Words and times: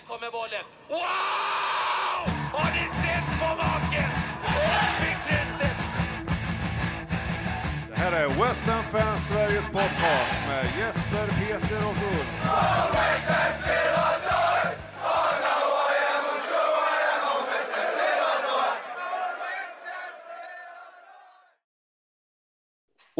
Här 0.00 0.14
kommer 0.16 0.30
bollen. 0.30 0.64
Wow! 0.88 1.00
Har 2.52 2.70
ni 2.72 2.84
sett 3.02 3.40
på 3.40 3.56
maken? 3.56 4.10
Det 7.88 7.96
här 7.96 8.12
är 8.12 8.28
West 8.28 8.62
Ham 8.62 8.84
Fans 8.90 9.28
Sveriges 9.28 9.66
podcast 9.66 10.36
med 10.48 10.66
Jesper, 10.78 11.26
Peter 11.26 11.86
och 11.86 11.96
Ulf. 12.18 12.50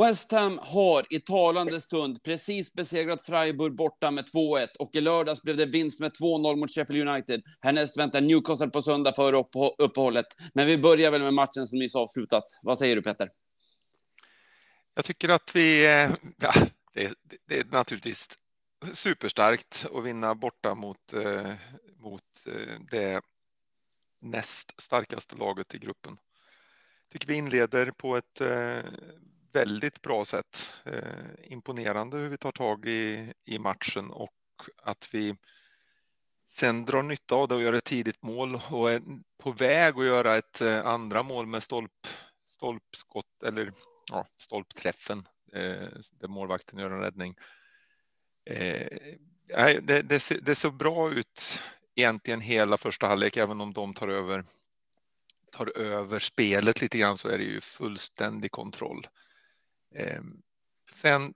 West 0.01 0.33
Ham 0.33 0.59
har 0.63 1.05
i 1.11 1.21
talande 1.21 1.81
stund 1.81 2.23
precis 2.23 2.73
besegrat 2.73 3.27
Freiburg 3.27 3.77
borta 3.77 4.11
med 4.11 4.25
2-1 4.25 4.67
och 4.79 4.91
i 4.95 5.01
lördags 5.01 5.43
blev 5.43 5.57
det 5.57 5.67
vinst 5.67 6.01
med 6.01 6.13
2-0 6.13 6.57
mot 6.57 6.75
Sheffield 6.75 7.09
United. 7.09 7.43
Härnäst 7.61 7.97
väntar 7.97 8.21
Newcastle 8.21 8.71
på 8.71 8.83
söndag 8.83 9.13
före 9.13 9.37
uppehå- 9.37 9.75
uppehållet. 9.79 10.27
Men 10.55 10.67
vi 10.67 10.79
börjar 10.79 11.11
väl 11.11 11.23
med 11.23 11.35
matchen 11.35 11.67
som 11.67 11.79
nyss 11.79 11.95
avslutats. 11.95 12.61
Vad 12.63 12.79
säger 12.79 12.97
du 12.97 13.03
Peter? 13.03 13.31
Jag 14.95 15.05
tycker 15.05 15.29
att 15.29 15.57
vi, 15.57 15.87
eh, 15.87 16.11
ja, 16.37 16.53
det, 16.95 17.15
det 17.49 17.59
är 17.59 17.65
naturligtvis 17.65 18.29
superstarkt 18.93 19.87
att 19.95 20.05
vinna 20.05 20.35
borta 20.35 20.75
mot, 20.75 21.13
eh, 21.13 21.53
mot 21.99 22.47
eh, 22.47 22.79
det 22.91 23.21
näst 24.21 24.73
starkaste 24.83 25.37
laget 25.37 25.75
i 25.75 25.79
gruppen. 25.79 26.17
Tycker 27.13 27.29
vi 27.29 27.35
inleder 27.35 27.91
på 27.99 28.17
ett 28.17 28.41
väldigt 29.53 30.03
bra 30.03 30.25
sätt. 30.25 30.79
Eh, 30.85 31.53
imponerande 31.53 32.17
hur 32.17 32.29
vi 32.29 32.39
tar 32.39 32.53
tag 32.53 32.87
i, 32.87 33.33
i 33.45 33.59
matchen 33.59 34.11
och 34.11 34.33
att 34.83 35.09
vi 35.13 35.37
sen 36.49 36.85
drar 36.85 37.03
nytta 37.03 37.35
av 37.35 37.49
det 37.49 37.55
och 37.55 37.63
gör 37.63 37.73
ett 37.73 37.85
tidigt 37.85 38.23
mål 38.23 38.61
och 38.71 38.91
är 38.91 39.03
på 39.43 39.53
väg 39.53 39.99
att 39.99 40.05
göra 40.05 40.37
ett 40.37 40.61
eh, 40.61 40.87
andra 40.87 41.23
mål 41.23 41.47
med 41.47 41.63
stolp, 41.63 42.07
stolpskott 42.47 43.43
eller 43.45 43.73
ja, 44.11 44.27
stolpträffen 44.39 45.29
eh, 45.53 45.89
där 46.13 46.29
målvakten 46.29 46.79
gör 46.79 46.91
en 46.91 47.01
räddning. 47.01 47.35
Eh, 48.45 48.89
det, 49.83 50.03
det, 50.03 50.21
ser, 50.21 50.41
det 50.41 50.73
bra 50.73 51.13
ut 51.13 51.61
egentligen 51.95 52.41
hela 52.41 52.79
första 52.79 53.07
halvlek, 53.07 53.37
även 53.37 53.61
om 53.61 53.73
de 53.73 53.95
tar 53.95 54.09
över 54.09 54.45
tar 55.51 55.79
över 55.79 56.19
spelet 56.19 56.81
lite 56.81 56.99
grann 56.99 57.19
så 57.19 57.29
är 57.29 57.39
det 57.39 57.45
ju 57.45 57.61
fullständig 57.61 58.51
kontroll. 58.51 59.07
Ehm, 59.95 60.43
sen 60.93 61.35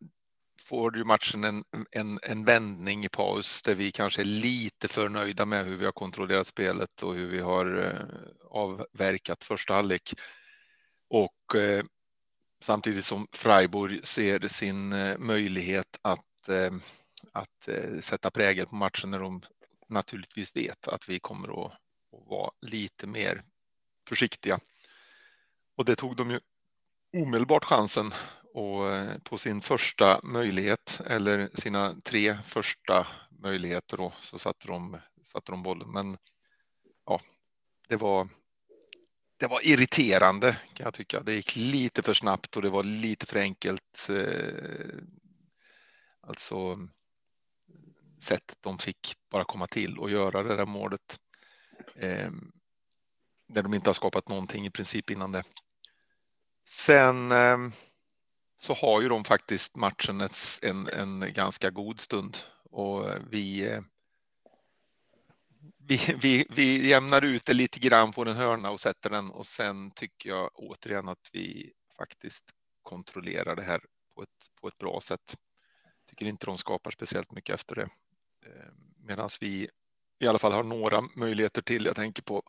får 0.65 0.97
ju 0.97 1.05
matchen 1.05 1.45
en, 1.45 1.65
en, 1.91 2.19
en 2.23 2.45
vändning 2.45 3.05
i 3.05 3.09
paus 3.09 3.63
där 3.63 3.75
vi 3.75 3.93
kanske 3.93 4.23
är 4.23 4.27
lite 4.27 4.89
för 4.89 5.09
nöjda 5.09 5.45
med 5.45 5.67
hur 5.67 5.77
vi 5.77 5.85
har 5.85 5.93
kontrollerat 5.93 6.47
spelet 6.47 7.03
och 7.03 7.15
hur 7.15 7.27
vi 7.27 7.41
har 7.41 7.85
eh, 7.85 8.07
avverkat 8.51 9.45
första 9.45 9.75
halvlek. 9.75 10.15
Och 11.09 11.55
eh, 11.55 11.85
samtidigt 12.61 13.05
som 13.05 13.27
Freiburg 13.33 14.07
ser 14.07 14.49
sin 14.49 14.93
eh, 14.93 15.19
möjlighet 15.19 15.99
att, 16.03 16.49
eh, 16.49 16.73
att 17.33 17.69
eh, 17.69 18.01
sätta 18.01 18.31
prägel 18.31 18.67
på 18.67 18.75
matchen 18.75 19.11
när 19.11 19.19
de 19.19 19.43
naturligtvis 19.89 20.57
vet 20.57 20.89
att 20.89 21.09
vi 21.09 21.21
kommer 21.21 21.67
att, 21.67 21.73
att 21.73 22.29
vara 22.29 22.51
lite 22.61 23.07
mer 23.07 23.43
försiktiga. 24.09 24.59
Och 25.77 25.85
det 25.85 25.97
tog 25.97 26.17
de 26.17 26.31
ju 26.31 26.41
omedelbart 27.17 27.65
chansen 27.65 28.13
och 28.55 28.89
eh, 28.89 29.19
på 29.19 29.39
sin 29.39 29.61
första 29.61 30.21
möjlighet 30.23 31.01
eller 31.07 31.51
sina 31.55 31.95
tre 32.05 32.39
första 32.45 33.07
möjligheter 33.31 33.97
då 33.97 34.13
så 34.21 34.39
satte 34.39 34.67
de, 34.67 34.99
satte 35.23 35.53
de 35.53 35.63
bollen. 35.63 35.91
Men 35.93 36.17
ja, 37.07 37.21
det 37.89 37.97
var. 37.97 38.29
Det 39.37 39.47
var 39.47 39.67
irriterande 39.67 40.57
kan 40.75 40.85
jag 40.85 40.95
tycka. 40.95 41.21
Det 41.21 41.35
gick 41.35 41.57
lite 41.57 42.03
för 42.03 42.15
snabbt 42.15 42.57
och 42.57 42.63
det 42.63 42.71
var 42.71 42.83
lite 42.85 43.27
för 43.27 43.39
enkelt. 43.39 44.09
Eh, 44.11 44.99
alltså 46.21 46.79
sättet 48.21 48.59
de 48.61 48.79
fick 48.79 49.15
bara 49.31 49.45
komma 49.45 49.67
till 49.67 49.99
och 49.99 50.11
göra 50.11 50.43
det 50.43 50.57
där 50.57 50.67
målet. 50.67 51.21
Eh, 51.97 52.31
där 53.49 53.63
de 53.63 53.75
inte 53.75 53.89
har 53.89 53.95
skapat 53.95 54.29
någonting 54.29 54.67
i 54.67 54.71
princip 54.71 55.11
innan 55.11 55.33
det. 55.33 55.43
Sen 56.69 57.33
eh, 57.33 57.59
så 58.65 58.75
har 58.75 59.03
ju 59.03 59.09
de 59.09 59.25
faktiskt 59.25 59.77
matchen 59.77 60.29
en, 60.63 60.89
en 60.89 61.33
ganska 61.33 61.71
god 61.71 62.01
stund 62.01 62.37
och 62.71 63.11
eh, 63.11 63.23
vi, 63.31 63.69
eh, 63.69 63.81
vi, 65.79 66.17
vi, 66.23 66.47
vi 66.51 66.89
jämnar 66.89 67.25
ut 67.25 67.47
det 67.47 67.55
lite 67.55 67.79
grann 67.81 68.13
på 68.13 68.23
en 68.23 68.37
hörna 68.37 68.71
och 68.71 68.81
sätter 68.81 69.11
den 69.11 69.31
och 69.31 69.47
sen 69.47 69.91
tycker 69.91 70.29
jag 70.31 70.51
återigen 70.55 71.09
att 71.09 71.29
vi 71.33 71.73
faktiskt 71.97 72.45
kontrollerar 72.83 73.57
det 73.57 73.63
här 73.63 73.81
på 74.15 74.23
ett, 74.23 74.61
på 74.61 74.69
ett 74.69 74.79
bra 74.79 75.01
sätt. 75.01 75.37
Tycker 76.09 76.27
inte 76.27 76.47
de 76.47 76.59
skapar 76.59 76.91
speciellt 76.91 77.33
mycket 77.33 77.55
efter 77.55 77.75
det. 77.75 77.89
Eh, 78.47 78.73
Medan 78.99 79.31
vi 79.41 79.69
i 80.21 80.27
alla 80.27 80.39
fall 80.39 80.53
har 80.53 80.63
några 80.63 81.03
möjligheter 81.17 81.63
till. 81.63 81.85
Jag 81.85 81.97
tänker 81.97 82.23
på 82.23 82.43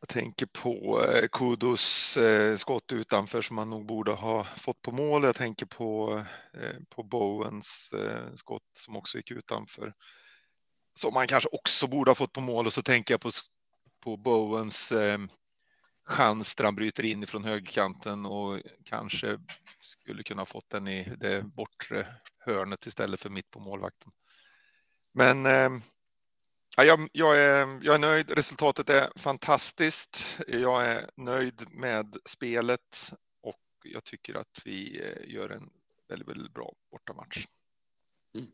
jag 0.00 0.08
tänker 0.08 0.46
på 0.46 1.04
eh, 1.04 1.28
Kudos 1.32 2.16
eh, 2.16 2.56
skott 2.56 2.92
utanför 2.92 3.42
som 3.42 3.58
han 3.58 3.70
nog 3.70 3.86
borde 3.86 4.12
ha 4.12 4.44
fått 4.44 4.82
på 4.82 4.92
mål. 4.92 5.24
Jag 5.24 5.36
tänker 5.36 5.66
på, 5.66 6.22
eh, 6.54 6.76
på 6.88 7.02
Bowens 7.02 7.94
skott 8.34 8.70
som 8.72 8.96
också 8.96 9.16
gick 9.16 9.30
utanför. 9.30 9.94
Som 11.00 11.14
man 11.14 11.26
kanske 11.26 11.48
också 11.52 11.86
borde 11.86 12.10
ha 12.10 12.14
fått 12.14 12.32
på 12.32 12.40
mål 12.40 12.66
och 12.66 12.72
så 12.72 12.82
tänker 12.82 13.14
jag 13.14 13.20
på, 13.20 13.30
på 14.04 14.16
Bowens 14.16 14.92
chans 16.04 16.54
där 16.54 16.64
han 16.64 16.74
bryter 16.74 17.04
in 17.04 17.22
ifrån 17.22 17.44
högerkanten 17.44 18.26
och 18.26 18.60
kanske 18.84 19.38
skulle 19.80 20.22
kunna 20.22 20.44
fått 20.44 20.70
den 20.70 20.88
i 20.88 21.16
det 21.16 21.42
bortre 21.42 22.06
hörnet 22.38 22.86
istället 22.86 23.20
för 23.20 23.30
mitt 23.30 23.50
på 23.50 23.60
målvakten. 23.60 24.12
Men 25.14 25.46
eh, 25.46 25.70
jag, 26.86 27.08
jag, 27.12 27.38
är, 27.38 27.78
jag 27.82 27.94
är 27.94 27.98
nöjd. 27.98 28.30
Resultatet 28.30 28.90
är 28.90 29.10
fantastiskt. 29.16 30.40
Jag 30.48 30.86
är 30.86 31.10
nöjd 31.16 31.64
med 31.70 32.16
spelet 32.24 33.12
och 33.42 33.62
jag 33.84 34.04
tycker 34.04 34.34
att 34.34 34.62
vi 34.64 35.00
eh, 35.00 35.34
gör 35.34 35.50
en 35.50 35.70
väldigt, 36.08 36.28
väldigt 36.28 36.54
bra 36.54 36.72
bortamatch. 36.90 37.46
Mm. 38.34 38.50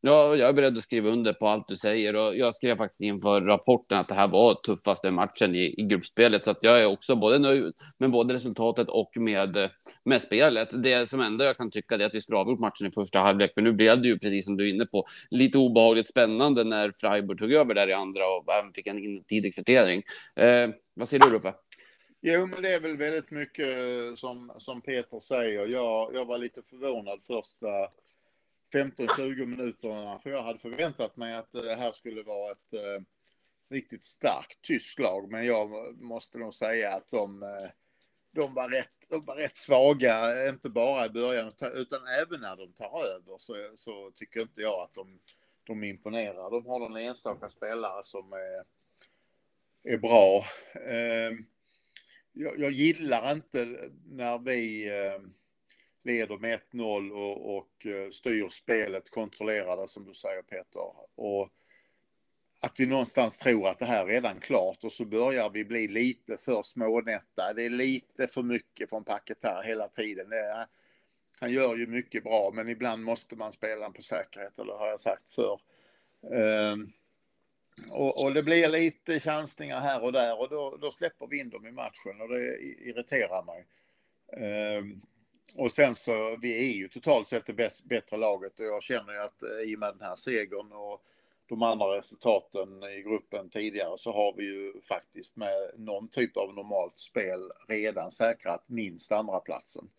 Ja, 0.00 0.36
jag 0.36 0.48
är 0.48 0.52
beredd 0.52 0.76
att 0.76 0.82
skriva 0.82 1.10
under 1.10 1.32
på 1.32 1.48
allt 1.48 1.68
du 1.68 1.76
säger 1.76 2.16
och 2.16 2.36
jag 2.36 2.54
skrev 2.54 2.76
faktiskt 2.76 3.00
inför 3.00 3.40
rapporten 3.40 3.98
att 3.98 4.08
det 4.08 4.14
här 4.14 4.28
var 4.28 4.54
tuffaste 4.54 5.10
matchen 5.10 5.54
i, 5.54 5.74
i 5.80 5.82
gruppspelet 5.82 6.44
så 6.44 6.50
att 6.50 6.58
jag 6.60 6.82
är 6.82 6.86
också 6.86 7.16
både 7.16 7.38
nöjd 7.38 7.72
med 7.98 8.10
både 8.10 8.34
resultatet 8.34 8.88
och 8.88 9.10
med, 9.16 9.70
med 10.04 10.22
spelet. 10.22 10.82
Det 10.82 11.08
som 11.08 11.20
ändå 11.20 11.44
jag 11.44 11.56
kan 11.56 11.70
tycka 11.70 11.94
är 11.94 12.06
att 12.06 12.14
vi 12.14 12.20
skulle 12.20 12.38
avgjort 12.38 12.60
matchen 12.60 12.86
i 12.86 12.90
första 12.90 13.18
halvlek 13.18 13.54
för 13.54 13.62
nu 13.62 13.72
blev 13.72 14.02
det 14.02 14.08
ju 14.08 14.18
precis 14.18 14.44
som 14.44 14.56
du 14.56 14.68
är 14.68 14.74
inne 14.74 14.86
på 14.86 15.04
lite 15.30 15.58
obehagligt 15.58 16.08
spännande 16.08 16.64
när 16.64 16.92
Freiburg 17.00 17.38
tog 17.38 17.52
över 17.52 17.74
där 17.74 17.88
i 17.88 17.92
andra 17.92 18.22
och 18.26 18.54
även 18.54 18.72
fick 18.72 18.86
en 18.86 19.24
tidig 19.24 19.54
kvittering. 19.54 20.02
Eh, 20.36 20.70
vad 20.94 21.08
säger 21.08 21.24
du 21.24 21.30
Ruffe? 21.30 21.54
Jo, 22.20 22.46
men 22.46 22.62
det 22.62 22.74
är 22.74 22.80
väl 22.80 22.96
väldigt 22.96 23.30
mycket 23.30 23.66
eh, 23.66 24.14
som, 24.16 24.52
som 24.58 24.80
Peter 24.80 25.20
säger. 25.20 25.66
Jag, 25.66 26.14
jag 26.14 26.24
var 26.24 26.38
lite 26.38 26.62
förvånad 26.62 27.22
första 27.22 27.66
15-20 28.72 29.46
minuterna, 29.46 30.18
för 30.18 30.30
jag 30.30 30.42
hade 30.42 30.58
förväntat 30.58 31.16
mig 31.16 31.34
att 31.34 31.52
det 31.52 31.74
här 31.74 31.92
skulle 31.92 32.22
vara 32.22 32.52
ett 32.52 32.72
eh, 32.72 33.02
riktigt 33.70 34.02
starkt 34.02 34.62
tyskt 34.62 34.98
lag, 34.98 35.30
men 35.30 35.46
jag 35.46 35.96
måste 36.00 36.38
nog 36.38 36.54
säga 36.54 36.92
att 36.92 37.10
de, 37.10 37.42
eh, 37.42 37.70
de, 38.30 38.54
var 38.54 38.68
rätt, 38.68 39.08
de 39.08 39.24
var 39.24 39.36
rätt 39.36 39.56
svaga, 39.56 40.48
inte 40.48 40.68
bara 40.68 41.06
i 41.06 41.10
början, 41.10 41.52
utan 41.74 42.06
även 42.06 42.40
när 42.40 42.56
de 42.56 42.72
tar 42.72 43.04
över 43.04 43.38
så, 43.38 43.54
så 43.74 44.10
tycker 44.14 44.40
inte 44.40 44.60
jag 44.60 44.80
att 44.80 44.94
de, 44.94 45.18
de 45.64 45.84
imponerar. 45.84 46.50
De 46.50 46.66
har 46.66 46.78
någon 46.78 46.96
enstaka 46.96 47.48
spelare 47.48 48.04
som 48.04 48.32
är, 48.32 48.64
är 49.92 49.98
bra. 49.98 50.44
Eh, 50.74 51.38
jag, 52.32 52.58
jag 52.58 52.72
gillar 52.72 53.32
inte 53.32 53.90
när 54.06 54.38
vi 54.38 54.88
eh, 54.88 55.20
leder 56.08 56.38
med 56.38 56.60
1-0 56.72 57.10
och, 57.10 57.56
och 57.56 57.86
eh, 57.86 58.10
styr 58.10 58.48
spelet, 58.48 59.10
kontrollerar 59.10 59.76
det 59.76 59.88
som 59.88 60.04
du 60.04 60.14
säger 60.14 60.42
Peter. 60.42 60.92
Och 61.14 61.50
att 62.62 62.80
vi 62.80 62.86
någonstans 62.86 63.38
tror 63.38 63.68
att 63.68 63.78
det 63.78 63.86
här 63.86 64.02
är 64.02 64.06
redan 64.06 64.40
klart 64.40 64.84
och 64.84 64.92
så 64.92 65.04
börjar 65.04 65.50
vi 65.50 65.64
bli 65.64 65.88
lite 65.88 66.36
för 66.36 66.62
smånätta. 66.62 67.52
Det 67.52 67.62
är 67.62 67.70
lite 67.70 68.26
för 68.26 68.42
mycket 68.42 68.90
från 68.90 69.04
packet 69.04 69.42
här 69.42 69.62
hela 69.62 69.88
tiden. 69.88 70.32
Är, 70.32 70.66
han 71.40 71.52
gör 71.52 71.76
ju 71.76 71.86
mycket 71.86 72.24
bra, 72.24 72.50
men 72.54 72.68
ibland 72.68 73.04
måste 73.04 73.36
man 73.36 73.52
spela 73.52 73.90
på 73.90 74.02
säkerhet, 74.02 74.58
eller 74.58 74.72
har 74.72 74.88
jag 74.88 75.00
sagt 75.00 75.28
för. 75.28 75.60
Um, 76.20 76.32
ehm, 76.32 76.92
och, 77.90 78.24
och, 78.24 78.34
det 78.34 78.42
blir 78.42 78.68
lite 78.68 79.20
chansningar 79.20 79.80
här 79.80 80.02
och 80.02 80.12
där 80.12 80.40
och 80.40 80.48
då, 80.48 80.76
då 80.76 80.90
släpper 80.90 81.26
vi 81.26 81.38
in 81.38 81.50
dem 81.50 81.66
i 81.66 81.72
matchen 81.72 82.20
och 82.20 82.28
det 82.28 82.58
irriterar 82.60 83.44
mig. 83.44 83.66
Um, 84.76 85.02
och 85.54 85.70
sen 85.70 85.94
så, 85.94 86.36
vi 86.42 86.70
är 86.70 86.76
ju 86.76 86.88
totalt 86.88 87.26
sett 87.26 87.46
det 87.46 87.52
bäst, 87.52 87.84
bättre 87.84 88.16
laget 88.16 88.60
och 88.60 88.66
jag 88.66 88.82
känner 88.82 89.12
ju 89.12 89.18
att 89.18 89.42
eh, 89.42 89.70
i 89.70 89.76
och 89.76 89.78
med 89.78 89.94
den 89.94 90.08
här 90.08 90.16
segern 90.16 90.72
och 90.72 91.02
de 91.48 91.62
andra 91.62 91.98
resultaten 91.98 92.82
i 92.82 93.02
gruppen 93.02 93.50
tidigare 93.50 93.98
så 93.98 94.12
har 94.12 94.34
vi 94.36 94.44
ju 94.44 94.80
faktiskt 94.88 95.36
med 95.36 95.70
någon 95.76 96.08
typ 96.08 96.36
av 96.36 96.54
normalt 96.54 96.98
spel 96.98 97.50
redan 97.68 98.10
säkrat 98.10 98.68
minst 98.68 99.12
andra 99.12 99.40
platsen. 99.40 99.90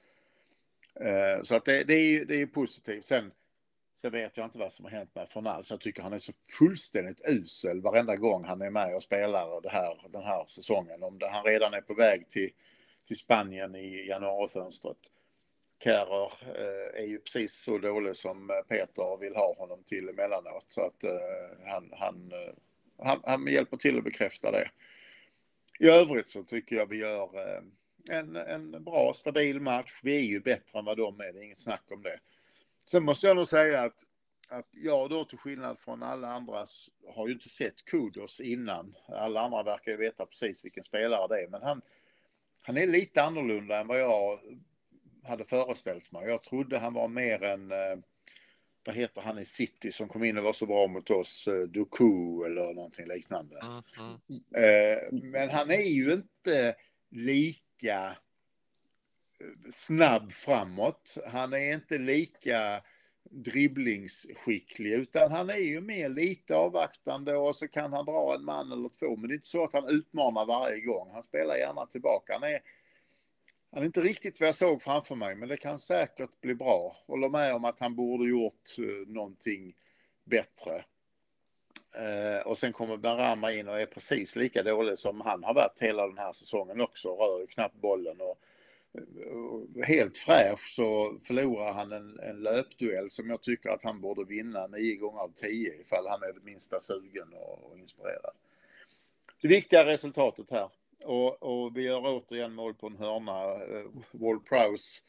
Eh, 0.95 1.41
så 1.41 1.55
att 1.55 1.65
det, 1.65 1.83
det, 1.83 1.93
är, 1.93 2.25
det 2.25 2.41
är 2.41 2.45
positivt. 2.45 3.05
Sen, 3.05 3.31
sen 3.95 4.11
vet 4.11 4.37
jag 4.37 4.45
inte 4.45 4.57
vad 4.57 4.71
som 4.71 4.85
har 4.85 4.91
hänt 4.91 5.15
med 5.15 5.29
Fornals. 5.29 5.71
Jag 5.71 5.79
tycker 5.79 6.01
han 6.01 6.13
är 6.13 6.19
så 6.19 6.33
fullständigt 6.59 7.21
usel 7.27 7.81
varenda 7.81 8.15
gång 8.15 8.43
han 8.43 8.61
är 8.61 8.69
med 8.69 8.95
och 8.95 9.03
spelar 9.03 9.61
det 9.61 9.69
här, 9.69 10.09
den 10.09 10.23
här 10.23 10.45
säsongen. 10.47 11.03
Om 11.03 11.19
det, 11.19 11.29
han 11.29 11.43
redan 11.43 11.73
är 11.73 11.81
på 11.81 11.93
väg 11.93 12.29
till, 12.29 12.49
till 13.07 13.17
Spanien 13.17 13.75
i 13.75 14.07
januarifönstret. 14.07 14.97
Kerrer 15.79 16.33
eh, 16.41 17.01
är 17.01 17.05
ju 17.05 17.19
precis 17.19 17.53
så 17.53 17.77
dålig 17.77 18.15
som 18.15 18.49
eh, 18.49 18.55
Peter 18.55 19.17
vill 19.17 19.35
ha 19.35 19.55
honom 19.55 19.83
till 19.83 20.09
emellanåt. 20.09 20.65
Så 20.67 20.81
att 20.81 21.03
eh, 21.03 21.11
han, 21.65 21.93
han, 21.97 22.31
han, 23.03 23.21
han 23.23 23.47
hjälper 23.47 23.77
till 23.77 23.97
att 23.97 24.03
bekräfta 24.03 24.51
det. 24.51 24.69
I 25.79 25.87
övrigt 25.87 26.29
så 26.29 26.43
tycker 26.43 26.75
jag 26.75 26.85
vi 26.89 26.97
gör 26.97 27.29
en, 28.09 28.35
en 28.35 28.83
bra, 28.83 29.13
stabil 29.15 29.61
match. 29.61 29.99
Vi 30.03 30.15
är 30.15 30.21
ju 30.21 30.39
bättre 30.39 30.79
än 30.79 30.85
vad 30.85 30.97
de 30.97 31.19
är, 31.19 31.33
det 31.33 31.39
är 31.39 31.43
inget 31.43 31.57
snack 31.57 31.83
om 31.91 32.03
det. 32.03 32.19
Sen 32.85 33.03
måste 33.03 33.27
jag 33.27 33.35
nog 33.35 33.47
säga 33.47 33.81
att, 33.81 34.03
att 34.49 34.67
jag 34.71 35.09
då 35.09 35.25
till 35.25 35.37
skillnad 35.37 35.79
från 35.79 36.03
alla 36.03 36.27
andra 36.27 36.65
har 37.15 37.27
ju 37.27 37.33
inte 37.33 37.49
sett 37.49 37.85
Kudos 37.85 38.39
innan. 38.39 38.95
Alla 39.07 39.41
andra 39.41 39.63
verkar 39.63 39.91
ju 39.91 39.97
veta 39.97 40.25
precis 40.25 40.65
vilken 40.65 40.83
spelare 40.83 41.27
det 41.27 41.43
är, 41.43 41.47
men 41.47 41.61
han, 41.61 41.81
han 42.61 42.77
är 42.77 42.87
lite 42.87 43.23
annorlunda 43.23 43.79
än 43.79 43.87
vad 43.87 43.99
jag 43.99 44.39
hade 45.23 45.45
föreställt 45.45 46.11
mig. 46.11 46.27
Jag 46.27 46.43
trodde 46.43 46.79
han 46.79 46.93
var 46.93 47.07
mer 47.07 47.43
en, 47.43 47.71
eh, 47.71 47.97
vad 48.85 48.95
heter 48.95 49.21
han 49.21 49.39
i 49.39 49.45
City 49.45 49.91
som 49.91 50.07
kom 50.07 50.23
in 50.23 50.37
och 50.37 50.43
var 50.43 50.53
så 50.53 50.65
bra 50.65 50.87
mot 50.87 51.09
oss, 51.09 51.47
eh, 51.47 51.61
Doku 51.61 52.45
eller 52.45 52.73
någonting 52.73 53.07
liknande. 53.07 53.59
Mm, 53.61 54.19
mm. 54.29 55.31
Men 55.31 55.49
han 55.49 55.71
är 55.71 55.89
ju 55.89 56.13
inte 56.13 56.75
lika 57.09 58.17
snabb 59.71 60.31
framåt. 60.31 61.17
Han 61.27 61.53
är 61.53 61.73
inte 61.73 61.97
lika 61.97 62.83
dribblingsskicklig 63.31 64.93
utan 64.93 65.31
han 65.31 65.49
är 65.49 65.57
ju 65.57 65.81
mer 65.81 66.09
lite 66.09 66.55
avvaktande 66.55 67.35
och 67.35 67.55
så 67.55 67.67
kan 67.67 67.93
han 67.93 68.05
dra 68.05 68.35
en 68.35 68.45
man 68.45 68.71
eller 68.71 68.89
två 68.89 69.15
men 69.15 69.27
det 69.27 69.33
är 69.33 69.35
inte 69.35 69.47
så 69.47 69.63
att 69.63 69.73
han 69.73 69.89
utmanar 69.89 70.45
varje 70.45 70.81
gång. 70.81 71.09
Han 71.13 71.23
spelar 71.23 71.55
gärna 71.55 71.85
tillbaka. 71.85 72.33
Han 72.33 72.43
är, 72.43 72.61
han 73.71 73.81
är 73.81 73.85
inte 73.85 74.01
riktigt 74.01 74.39
vad 74.39 74.47
jag 74.47 74.55
såg 74.55 74.81
framför 74.81 75.15
mig 75.15 75.35
men 75.35 75.49
det 75.49 75.57
kan 75.57 75.79
säkert 75.79 76.41
bli 76.41 76.55
bra. 76.55 76.97
Håller 77.07 77.29
med 77.29 77.55
om 77.55 77.65
att 77.65 77.79
han 77.79 77.95
borde 77.95 78.29
gjort 78.29 78.77
eh, 78.79 79.07
någonting 79.07 79.75
bättre. 80.23 80.85
Eh, 81.95 82.47
och 82.47 82.57
sen 82.57 82.73
kommer 82.73 82.97
Berama 82.97 83.53
in 83.53 83.67
och 83.67 83.81
är 83.81 83.85
precis 83.85 84.35
lika 84.35 84.63
dålig 84.63 84.97
som 84.97 85.21
han 85.21 85.43
har 85.43 85.53
varit 85.53 85.79
hela 85.79 86.07
den 86.07 86.17
här 86.17 86.31
säsongen 86.31 86.81
också. 86.81 87.09
Rör 87.09 87.47
knappt 87.47 87.81
bollen 87.81 88.17
och 88.21 88.39
eh, 88.93 89.87
helt 89.87 90.17
fräsch 90.17 90.75
så 90.75 91.17
förlorar 91.19 91.73
han 91.73 91.91
en, 91.91 92.19
en 92.19 92.43
löpduell 92.43 93.09
som 93.09 93.29
jag 93.29 93.41
tycker 93.41 93.69
att 93.69 93.83
han 93.83 94.01
borde 94.01 94.25
vinna 94.25 94.67
nio 94.67 94.95
gånger 94.95 95.19
av 95.19 95.33
tio 95.35 95.81
ifall 95.81 96.07
han 96.07 96.23
är 96.23 96.33
det 96.33 96.43
minsta 96.43 96.79
sugen 96.79 97.33
och, 97.33 97.71
och 97.71 97.77
inspirerad. 97.77 98.35
Det 99.41 99.47
viktiga 99.47 99.85
resultatet 99.85 100.49
här. 100.49 100.69
Och, 101.03 101.43
och, 101.43 101.77
vi 101.77 101.81
gör 101.81 102.01
återigen 102.03 102.53
mål 102.53 102.73
på 102.73 102.87
en 102.87 102.97
hörna. 102.97 103.53
Eh, 103.53 103.85
Wall 104.11 104.39
Prowse 104.39 105.01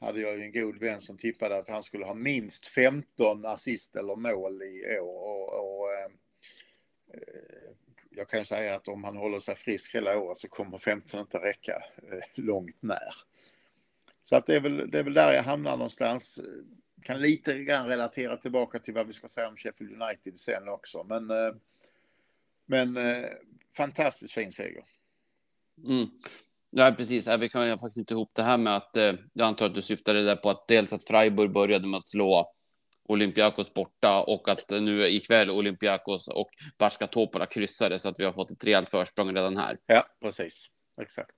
hade 0.00 0.20
jag 0.20 0.36
ju 0.36 0.42
en 0.42 0.52
god 0.52 0.78
vän 0.78 1.00
som 1.00 1.18
tippade 1.18 1.56
att 1.56 1.68
han 1.68 1.82
skulle 1.82 2.04
ha 2.04 2.14
minst 2.14 2.66
15 2.66 3.46
assist 3.46 3.96
eller 3.96 4.16
mål 4.16 4.62
i 4.62 4.98
år. 4.98 5.22
Och, 5.22 5.80
och 5.80 5.92
eh, 5.92 6.10
eh, 7.14 7.70
jag 8.10 8.28
kan 8.28 8.44
säga 8.44 8.74
att 8.74 8.88
om 8.88 9.04
han 9.04 9.16
håller 9.16 9.40
sig 9.40 9.56
frisk 9.56 9.94
hela 9.94 10.18
året 10.18 10.38
så 10.38 10.48
kommer 10.48 10.78
15 10.78 11.20
inte 11.20 11.38
räcka 11.38 11.82
eh, 12.12 12.24
långt 12.34 12.76
när. 12.80 13.14
Så 14.24 14.36
att 14.36 14.46
det 14.46 14.54
är, 14.54 14.60
väl, 14.60 14.90
det 14.90 14.98
är 14.98 15.02
väl 15.02 15.14
där 15.14 15.32
jag 15.32 15.42
hamnar 15.42 15.76
någonstans. 15.76 16.40
Kan 17.02 17.20
lite 17.20 17.58
grann 17.58 17.88
relatera 17.88 18.36
tillbaka 18.36 18.78
till 18.78 18.94
vad 18.94 19.06
vi 19.06 19.12
ska 19.12 19.28
säga 19.28 19.48
om 19.48 19.56
Sheffield 19.56 20.02
United 20.02 20.38
sen 20.38 20.68
också. 20.68 21.04
Men, 21.04 21.30
eh, 21.30 21.54
men 22.66 22.98
fantastiskt 23.76 24.34
fin 24.34 24.52
seger. 24.52 24.84
Mm. 25.84 26.08
Ja, 26.70 26.94
precis. 26.96 27.28
Vi 27.28 27.48
kan 27.48 27.78
faktiskt 27.78 27.94
knyta 27.94 28.14
ihop 28.14 28.30
det 28.34 28.42
här 28.42 28.58
med 28.58 28.76
att 28.76 28.96
jag 29.32 29.46
antar 29.46 29.66
att 29.66 29.74
du 29.74 29.82
syftade 29.82 30.22
där 30.22 30.36
på 30.36 30.50
att 30.50 30.68
dels 30.68 30.92
att 30.92 31.04
Freiburg 31.04 31.52
började 31.52 31.86
med 31.86 31.98
att 31.98 32.06
slå 32.06 32.52
Olympiakos 33.08 33.74
borta 33.74 34.22
och 34.22 34.48
att 34.48 34.70
nu 34.70 35.06
ikväll 35.06 35.50
Olympiakos 35.50 36.28
och 36.28 36.50
Barska 36.78 37.06
Topola 37.06 37.46
kryssade 37.46 37.98
så 37.98 38.08
att 38.08 38.20
vi 38.20 38.24
har 38.24 38.32
fått 38.32 38.50
ett 38.50 38.64
rejält 38.64 38.88
försprång 38.88 39.34
redan 39.34 39.56
här. 39.56 39.78
Ja, 39.86 40.06
precis. 40.20 40.66
Exakt. 41.02 41.36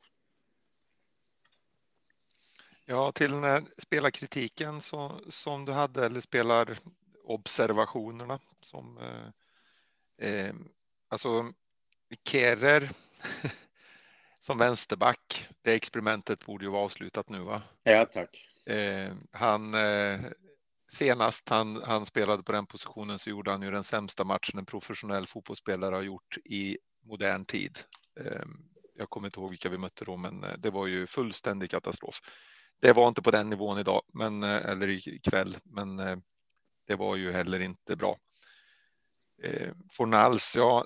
Ja, 2.84 3.12
till 3.12 3.30
den 3.30 3.44
här 3.44 3.62
spelarkritiken 3.78 4.80
så, 4.80 5.20
som 5.28 5.64
du 5.64 5.72
hade 5.72 6.06
eller 6.06 6.20
spelarobservationerna 6.20 8.38
som 8.60 8.98
eh, 8.98 9.28
eh, 10.28 10.54
alltså 11.08 11.52
Kerer 12.24 12.90
som 14.48 14.58
vänsterback. 14.58 15.48
Det 15.62 15.74
experimentet 15.74 16.46
borde 16.46 16.64
ju 16.64 16.70
vara 16.70 16.84
avslutat 16.84 17.28
nu, 17.28 17.38
va? 17.38 17.62
Ja, 17.82 18.04
tack. 18.04 18.48
Eh, 18.66 19.12
han 19.32 19.74
eh, 19.74 20.20
senast 20.92 21.48
han, 21.48 21.82
han 21.82 22.06
spelade 22.06 22.42
på 22.42 22.52
den 22.52 22.66
positionen 22.66 23.18
så 23.18 23.30
gjorde 23.30 23.50
han 23.50 23.62
ju 23.62 23.70
den 23.70 23.84
sämsta 23.84 24.24
matchen 24.24 24.58
en 24.58 24.66
professionell 24.66 25.26
fotbollsspelare 25.26 25.94
har 25.94 26.02
gjort 26.02 26.36
i 26.44 26.78
modern 27.04 27.44
tid. 27.44 27.78
Ehm, 28.20 28.50
jag 28.94 29.10
kommer 29.10 29.28
inte 29.28 29.40
ihåg 29.40 29.50
vilka 29.50 29.68
vi 29.68 29.78
mötte 29.78 30.04
då, 30.04 30.16
men 30.16 30.44
eh, 30.44 30.54
det 30.58 30.70
var 30.70 30.86
ju 30.86 31.06
fullständig 31.06 31.70
katastrof. 31.70 32.20
Det 32.80 32.92
var 32.92 33.08
inte 33.08 33.22
på 33.22 33.30
den 33.30 33.50
nivån 33.50 33.78
idag, 33.78 34.02
men 34.14 34.42
eh, 34.42 34.66
eller 34.66 35.08
ikväll, 35.08 35.56
men 35.64 35.98
eh, 35.98 36.16
det 36.86 36.96
var 36.96 37.16
ju 37.16 37.32
heller 37.32 37.60
inte 37.60 37.96
bra. 37.96 38.16
Fornals, 39.90 40.56
ja, 40.56 40.84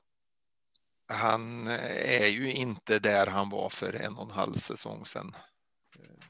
han 1.12 1.66
eh, 1.66 2.22
är 2.22 2.28
ju 2.28 2.52
inte 2.52 2.98
där 2.98 3.26
han 3.26 3.48
var 3.48 3.68
för 3.68 3.92
en 3.92 4.16
och 4.16 4.24
en 4.24 4.30
halv 4.30 4.54
säsong 4.54 5.04
sedan. 5.04 5.36
Eh, 5.98 6.24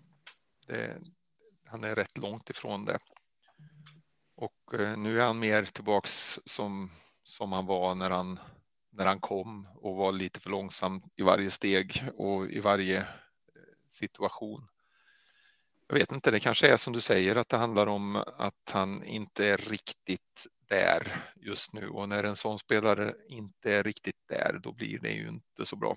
det, 0.66 0.98
han 1.66 1.84
är 1.84 1.94
rätt 1.94 2.18
långt 2.18 2.50
ifrån 2.50 2.84
det. 2.84 2.98
Och 4.36 4.80
eh, 4.80 4.96
nu 4.96 5.20
är 5.20 5.26
han 5.26 5.38
mer 5.38 5.64
tillbaks 5.64 6.40
som, 6.44 6.90
som 7.24 7.52
han 7.52 7.66
var 7.66 7.94
när 7.94 8.10
han, 8.10 8.40
när 8.90 9.06
han 9.06 9.20
kom 9.20 9.68
och 9.76 9.96
var 9.96 10.12
lite 10.12 10.40
för 10.40 10.50
långsam 10.50 11.02
i 11.16 11.22
varje 11.22 11.50
steg 11.50 12.04
och 12.16 12.50
i 12.50 12.60
varje 12.60 13.06
situation. 13.88 14.68
Jag 15.88 15.94
vet 15.94 16.12
inte, 16.12 16.30
det 16.30 16.40
kanske 16.40 16.68
är 16.68 16.76
som 16.76 16.92
du 16.92 17.00
säger 17.00 17.36
att 17.36 17.48
det 17.48 17.56
handlar 17.56 17.86
om 17.86 18.16
att 18.36 18.70
han 18.70 19.04
inte 19.04 19.46
är 19.46 19.56
riktigt 19.56 20.46
där 20.72 21.16
just 21.40 21.74
nu 21.74 21.88
och 21.88 22.08
när 22.08 22.24
en 22.24 22.36
sån 22.36 22.58
spelare 22.58 23.14
inte 23.28 23.72
är 23.72 23.82
riktigt 23.82 24.28
där, 24.28 24.60
då 24.62 24.72
blir 24.72 24.98
det 24.98 25.10
ju 25.10 25.28
inte 25.28 25.64
så 25.66 25.76
bra. 25.76 25.96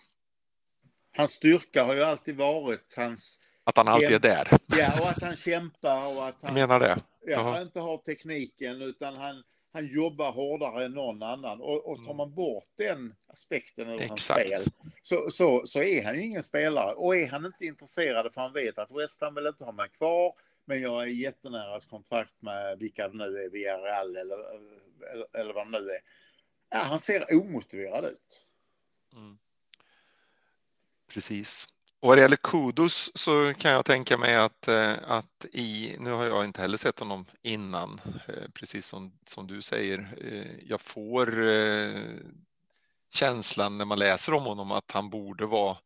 Hans 1.17 1.31
styrka 1.31 1.83
har 1.83 1.93
ju 1.93 2.03
alltid 2.03 2.35
varit 2.35 2.93
hans 2.97 3.39
att 3.63 3.77
han 3.77 3.87
alltid 3.87 4.11
är 4.11 4.19
där. 4.19 4.47
Ja, 4.77 5.01
och 5.01 5.09
att 5.09 5.21
han 5.21 5.35
kämpar 5.35 6.07
och 6.07 6.27
att 6.27 6.43
han... 6.43 6.53
Menar 6.53 6.79
det. 6.79 6.97
Ja, 7.25 7.61
inte 7.61 7.79
har 7.79 7.97
tekniken 7.97 8.81
utan 8.81 9.15
han, 9.15 9.43
han 9.73 9.87
jobbar 9.87 10.31
hårdare 10.31 10.85
än 10.85 10.91
någon 10.91 11.23
annan. 11.23 11.61
Och, 11.61 11.91
och 11.91 11.97
tar 11.97 12.03
mm. 12.03 12.17
man 12.17 12.33
bort 12.33 12.69
den 12.77 13.13
aspekten 13.27 13.89
ur 13.89 14.07
hans 14.07 14.25
spel 14.25 14.61
så, 15.01 15.29
så, 15.29 15.63
så 15.65 15.81
är 15.81 16.03
han 16.03 16.15
ju 16.15 16.21
ingen 16.21 16.43
spelare. 16.43 16.93
Och 16.93 17.15
är 17.15 17.27
han 17.27 17.45
inte 17.45 17.65
intresserad 17.65 18.33
för 18.33 18.41
han 18.41 18.53
vet 18.53 18.77
att 18.77 18.91
West 18.91 19.21
Ham 19.21 19.35
vill 19.35 19.47
inte 19.47 19.63
ha 19.63 19.71
mig 19.71 19.89
kvar 19.89 20.33
men 20.65 20.81
jag 20.81 21.03
är 21.03 21.07
jättenära 21.07 21.77
ett 21.77 21.89
kontrakt 21.89 22.41
med 22.41 22.79
vilka 22.79 23.07
det 23.07 23.17
nu 23.17 23.43
är, 23.43 23.49
Villarreal 23.49 24.15
eller, 24.15 24.37
eller, 25.13 25.27
eller 25.33 25.53
vad 25.53 25.71
det 25.71 25.79
nu 25.79 25.89
är. 25.89 25.99
Ja, 26.69 26.77
han 26.77 26.99
ser 26.99 27.35
omotiverad 27.35 28.05
ut. 28.05 28.41
Mm. 29.13 29.37
Precis. 31.07 31.67
Och 31.99 32.07
vad 32.07 32.17
det 32.17 32.21
gäller 32.21 32.35
Kudos 32.35 33.11
så 33.15 33.53
kan 33.53 33.71
jag 33.71 33.85
tänka 33.85 34.17
mig 34.17 34.35
att, 34.35 34.67
eh, 34.67 34.93
att 35.07 35.45
i, 35.51 35.95
nu 35.99 36.11
har 36.11 36.25
jag 36.25 36.45
inte 36.45 36.61
heller 36.61 36.77
sett 36.77 36.99
honom 36.99 37.25
innan, 37.41 38.01
eh, 38.27 38.49
precis 38.53 38.87
som, 38.87 39.19
som 39.25 39.47
du 39.47 39.61
säger. 39.61 40.17
Eh, 40.21 40.69
jag 40.69 40.81
får 40.81 41.45
känslan 43.13 43.77
när 43.77 43.85
man 43.85 43.99
läser 43.99 44.33
om 44.33 44.43
honom 44.43 44.71
att 44.71 44.91
han 44.91 45.09
borde 45.09 45.45
vara 45.45 45.77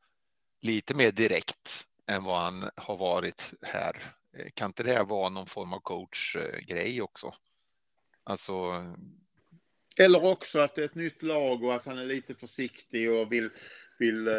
lite 0.62 0.94
mer 0.94 1.12
direkt 1.12 1.86
än 2.08 2.24
vad 2.24 2.40
han 2.40 2.70
har 2.76 2.98
varit 2.98 3.54
här. 3.62 4.19
Kan 4.54 4.70
inte 4.70 4.84
det 4.84 5.04
vara 5.04 5.30
någon 5.30 5.46
form 5.46 5.74
av 5.74 5.80
coachgrej 5.80 7.02
också? 7.02 7.34
Alltså. 8.24 8.54
Eller 10.00 10.24
också 10.24 10.60
att 10.60 10.76
det 10.76 10.82
är 10.82 10.86
ett 10.86 10.96
nytt 10.96 11.24
lag 11.24 11.64
och 11.64 11.76
att 11.76 11.86
han 11.86 11.98
är 11.98 12.06
lite 12.06 12.36
försiktig 12.36 13.12
och 13.12 13.32
vill, 13.32 13.50
vill 14.00 14.30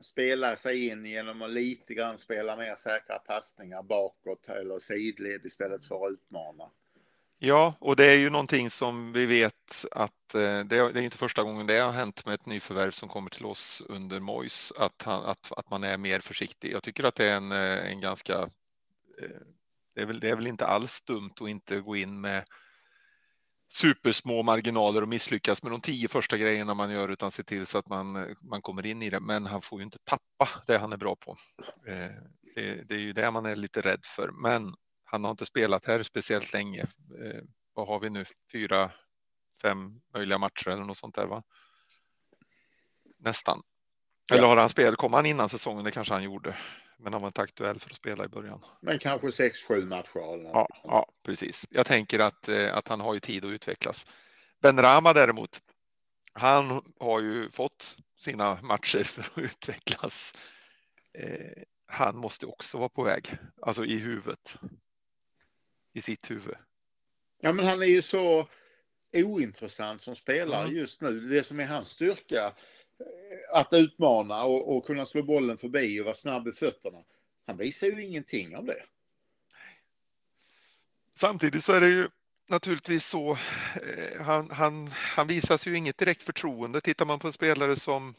spela 0.00 0.56
sig 0.56 0.88
in 0.88 1.06
genom 1.06 1.42
att 1.42 1.50
lite 1.50 1.94
grann 1.94 2.18
spela 2.18 2.56
mer 2.56 2.74
säkra 2.74 3.18
passningar 3.18 3.82
bakåt 3.82 4.48
eller 4.48 4.78
sidled 4.78 5.46
istället 5.46 5.86
för 5.86 6.06
att 6.06 6.12
utmana. 6.12 6.70
Ja, 7.44 7.74
och 7.78 7.96
det 7.96 8.06
är 8.06 8.16
ju 8.16 8.30
någonting 8.30 8.70
som 8.70 9.12
vi 9.12 9.26
vet 9.26 9.84
att 9.92 10.34
eh, 10.34 10.60
det 10.60 10.76
är, 10.76 11.00
inte 11.00 11.16
första 11.16 11.42
gången 11.42 11.66
det 11.66 11.78
har 11.78 11.92
hänt 11.92 12.26
med 12.26 12.34
ett 12.34 12.46
nyförvärv 12.46 12.90
som 12.90 13.08
kommer 13.08 13.30
till 13.30 13.46
oss 13.46 13.82
under 13.88 14.20
Mois 14.20 14.72
att, 14.76 15.02
han, 15.02 15.24
att, 15.24 15.52
att 15.56 15.70
man 15.70 15.84
är 15.84 15.98
mer 15.98 16.20
försiktig. 16.20 16.72
Jag 16.72 16.82
tycker 16.82 17.04
att 17.04 17.14
det 17.14 17.26
är 17.26 17.36
en, 17.36 17.52
eh, 17.52 17.90
en 17.92 18.00
ganska. 18.00 18.48
Eh, 19.22 19.40
det 19.94 20.02
är, 20.02 20.06
väl, 20.06 20.20
det 20.20 20.30
är 20.30 20.36
väl 20.36 20.46
inte 20.46 20.66
alls 20.66 21.02
dumt 21.02 21.32
att 21.40 21.48
inte 21.48 21.80
gå 21.80 21.96
in 21.96 22.20
med 22.20 22.44
supersmå 23.68 24.42
marginaler 24.42 25.02
och 25.02 25.08
misslyckas 25.08 25.62
med 25.62 25.72
de 25.72 25.80
tio 25.80 26.08
första 26.08 26.36
grejerna 26.36 26.74
man 26.74 26.90
gör 26.90 27.08
utan 27.08 27.30
se 27.30 27.42
till 27.42 27.66
så 27.66 27.78
att 27.78 27.88
man, 27.88 28.36
man 28.42 28.62
kommer 28.62 28.86
in 28.86 29.02
i 29.02 29.10
det. 29.10 29.20
Men 29.20 29.46
han 29.46 29.62
får 29.62 29.78
ju 29.78 29.84
inte 29.84 29.98
tappa 30.04 30.48
det 30.66 30.78
han 30.78 30.92
är 30.92 30.96
bra 30.96 31.16
på. 31.16 31.36
Det, 31.84 32.84
det 32.88 32.94
är 32.94 32.98
ju 32.98 33.12
det 33.12 33.30
man 33.30 33.46
är 33.46 33.56
lite 33.56 33.80
rädd 33.80 34.00
för. 34.04 34.30
Men 34.42 34.74
han 35.04 35.24
har 35.24 35.30
inte 35.30 35.46
spelat 35.46 35.84
här 35.84 36.02
speciellt 36.02 36.52
länge. 36.52 36.80
Eh, 37.24 37.42
vad 37.74 37.88
har 37.88 38.00
vi 38.00 38.10
nu? 38.10 38.24
Fyra, 38.52 38.92
fem 39.62 40.00
möjliga 40.14 40.38
matcher 40.38 40.68
eller 40.68 40.84
något 40.84 40.96
sånt 40.96 41.14
där, 41.14 41.26
va? 41.26 41.42
Nästan. 43.18 43.62
Eller 44.32 44.46
har 44.46 44.56
han 44.56 44.68
spelat? 44.68 44.96
Kom 44.96 45.12
han 45.12 45.26
innan 45.26 45.48
säsongen? 45.48 45.84
Det 45.84 45.90
kanske 45.90 46.14
han 46.14 46.22
gjorde, 46.22 46.56
men 47.02 47.12
han 47.12 47.22
var 47.22 47.28
inte 47.28 47.42
aktuell 47.42 47.80
för 47.80 47.90
att 47.90 47.96
spela 47.96 48.24
i 48.24 48.28
början. 48.28 48.64
Men 48.80 48.98
kanske 48.98 49.32
sex, 49.32 49.62
sju 49.62 49.86
matcher. 49.86 50.34
Eller 50.34 50.50
ja, 50.50 50.68
ja, 50.84 51.06
precis. 51.22 51.66
Jag 51.70 51.86
tänker 51.86 52.18
att, 52.18 52.48
eh, 52.48 52.76
att 52.76 52.88
han 52.88 53.00
har 53.00 53.14
ju 53.14 53.20
tid 53.20 53.44
att 53.44 53.50
utvecklas. 53.50 54.06
Ben 54.60 54.82
Rama 54.82 55.12
däremot, 55.12 55.62
han 56.32 56.82
har 57.00 57.20
ju 57.20 57.50
fått 57.50 57.98
sina 58.18 58.58
matcher 58.62 59.04
för 59.04 59.22
att 59.22 59.38
utvecklas. 59.38 60.34
Eh, 61.18 61.62
han 61.86 62.16
måste 62.16 62.46
också 62.46 62.78
vara 62.78 62.88
på 62.88 63.02
väg, 63.04 63.36
alltså 63.62 63.84
i 63.84 63.96
huvudet 63.96 64.56
i 65.92 66.00
sitt 66.00 66.30
huvud. 66.30 66.54
Ja, 67.40 67.52
men 67.52 67.66
han 67.66 67.82
är 67.82 67.86
ju 67.86 68.02
så 68.02 68.48
ointressant 69.12 70.02
som 70.02 70.16
spelare 70.16 70.64
mm. 70.64 70.76
just 70.76 71.00
nu. 71.00 71.20
Det 71.20 71.44
som 71.44 71.60
är 71.60 71.66
hans 71.66 71.88
styrka, 71.88 72.52
att 73.52 73.72
utmana 73.72 74.44
och, 74.44 74.76
och, 74.76 74.86
kunna 74.86 75.06
slå 75.06 75.22
bollen 75.22 75.58
förbi 75.58 76.00
och 76.00 76.04
vara 76.04 76.14
snabb 76.14 76.48
i 76.48 76.52
fötterna. 76.52 76.98
Han 77.46 77.56
visar 77.56 77.86
ju 77.86 78.04
ingenting 78.04 78.56
av 78.56 78.64
det. 78.64 78.82
Samtidigt 81.16 81.64
så 81.64 81.72
är 81.72 81.80
det 81.80 81.88
ju 81.88 82.08
naturligtvis 82.50 83.06
så. 83.06 83.30
Eh, 83.30 84.22
han, 84.22 84.50
han, 84.50 84.86
han 84.92 85.26
visas 85.26 85.66
ju 85.66 85.76
inget 85.76 85.98
direkt 85.98 86.22
förtroende. 86.22 86.80
Tittar 86.80 87.06
man 87.06 87.18
på 87.18 87.26
en 87.26 87.32
spelare 87.32 87.76
som, 87.76 88.14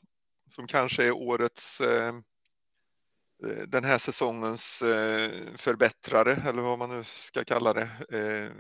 som 0.50 0.68
kanske 0.68 1.04
är 1.04 1.12
årets 1.12 1.82
eh, 1.82 2.08
eh 2.08 3.64
den 3.68 3.84
här 3.84 3.98
säsongens 3.98 4.82
eh, 4.82 5.32
förbättrare 5.56 6.44
eller 6.50 6.62
vad 6.62 6.80
man 6.80 6.98
nu 6.98 7.04
ska 7.04 7.44
kalla 7.44 7.74
det. 7.74 7.90
Eh, 8.12 8.52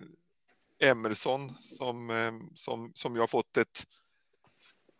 Emerson 0.89 1.55
som, 1.59 2.09
eh, 2.09 2.31
som, 2.55 2.91
som 2.95 3.15
jag 3.15 3.29
fått 3.29 3.57
ett 3.57 3.87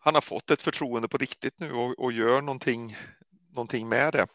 han 0.04 0.14
har 0.14 0.20
fått 0.20 0.50
ett 0.50 0.62
förtroende 0.62 1.08
på 1.08 1.18
riktigt 1.18 1.60
nu 1.60 1.72
och, 1.72 1.98
och 1.98 2.12
gör 2.12 2.42
någonting, 2.42 2.96
någonting 3.50 3.88
med 3.88 4.12
det. 4.12 4.26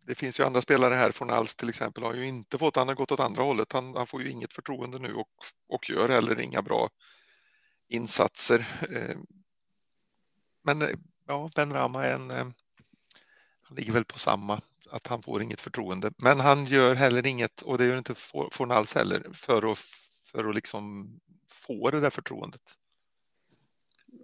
Det 0.00 0.14
finns 0.14 0.40
ju 0.40 0.44
andra 0.44 0.62
spelare 0.62 0.94
här 0.94 1.10
från 1.10 1.30
Alls 1.30 1.56
till 1.56 1.68
exempel 1.68 2.04
har 2.04 2.14
ju 2.14 2.26
inte 2.26 2.58
fått, 2.58 2.76
han 2.76 2.88
har 2.88 2.94
gått 2.94 3.12
åt 3.12 3.20
andra 3.20 3.42
hållet. 3.42 3.72
Han, 3.72 3.94
han 3.96 4.06
får 4.06 4.22
ju 4.22 4.30
inget 4.30 4.52
förtroende 4.52 4.98
nu 4.98 5.14
och, 5.14 5.28
och 5.68 5.90
gör 5.90 6.08
heller 6.08 6.40
inga 6.40 6.62
bra 6.62 6.90
insatser. 7.88 8.68
Men 10.62 10.98
ja, 11.26 11.50
Ben 11.54 11.72
Rama 11.72 12.04
är 12.04 12.14
en 12.14 12.54
han 13.62 13.76
ligger 13.76 13.92
väl 13.92 14.04
på 14.04 14.18
samma, 14.18 14.60
att 14.90 15.06
han 15.06 15.22
får 15.22 15.42
inget 15.42 15.60
förtroende. 15.60 16.10
Men 16.22 16.40
han 16.40 16.66
gör 16.66 16.94
heller 16.94 17.26
inget, 17.26 17.62
och 17.62 17.78
det 17.78 17.84
gör 17.84 17.98
inte 17.98 18.14
Fornals 18.52 18.94
heller, 18.94 19.26
för 19.32 19.72
att, 19.72 19.78
för 20.32 20.48
att 20.48 20.54
liksom 20.54 21.06
få 21.48 21.90
det 21.90 22.00
där 22.00 22.10
förtroendet. 22.10 22.62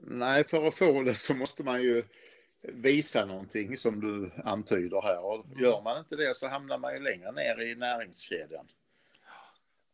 Nej, 0.06 0.44
för 0.44 0.66
att 0.66 0.74
få 0.74 1.02
det 1.02 1.14
så 1.14 1.34
måste 1.34 1.62
man 1.62 1.82
ju 1.82 2.04
visa 2.62 3.24
någonting 3.24 3.78
som 3.78 4.00
du 4.00 4.30
antyder 4.44 5.02
här. 5.02 5.24
Och 5.24 5.46
mm. 5.46 5.58
gör 5.58 5.82
man 5.82 5.98
inte 5.98 6.16
det 6.16 6.36
så 6.36 6.48
hamnar 6.48 6.78
man 6.78 6.94
ju 6.94 7.00
längre 7.00 7.32
ner 7.32 7.60
i 7.60 7.74
näringskedjan. 7.74 8.66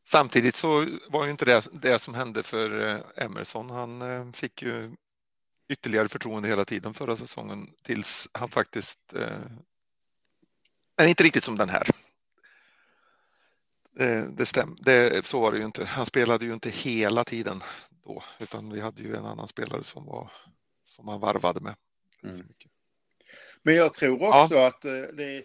Samtidigt 0.05 0.57
så 0.57 0.87
var 1.09 1.25
ju 1.25 1.31
inte 1.31 1.45
det 1.45 1.69
det 1.73 1.99
som 1.99 2.15
hände 2.15 2.43
för 2.43 2.89
eh, 2.89 3.25
Emerson. 3.25 3.71
Han 3.71 4.03
eh, 4.03 4.33
fick 4.33 4.63
ju 4.63 4.91
ytterligare 5.69 6.09
förtroende 6.09 6.49
hela 6.49 6.65
tiden 6.65 6.95
förra 6.95 7.17
säsongen 7.17 7.67
tills 7.83 8.29
han 8.33 8.49
faktiskt. 8.49 9.15
Eh, 9.15 9.41
men 10.97 11.09
inte 11.09 11.23
riktigt 11.23 11.45
som 11.45 11.57
den 11.57 11.69
här. 11.69 11.89
Det, 13.93 14.37
det 14.37 14.47
stämmer, 14.47 14.77
det, 14.81 15.27
så 15.27 15.41
var 15.41 15.53
det 15.53 15.59
ju 15.59 15.65
inte. 15.65 15.85
Han 15.85 16.07
spelade 16.07 16.45
ju 16.45 16.53
inte 16.53 16.71
hela 16.71 17.25
tiden 17.25 17.63
då, 18.05 18.23
utan 18.41 18.73
vi 18.73 18.81
hade 18.81 19.03
ju 19.03 19.15
en 19.15 19.25
annan 19.25 19.49
spelare 19.49 19.85
som 19.85 20.07
var 20.07 20.33
som 20.85 21.09
han 21.09 21.21
varvade 21.21 21.61
med. 21.61 21.75
Mm. 22.23 22.37
Men 23.63 23.75
jag 23.75 23.95
tror 23.95 24.23
också 24.23 24.55
ja. 24.55 24.67
att 24.67 24.85
eh, 24.85 24.93
det. 24.93 25.45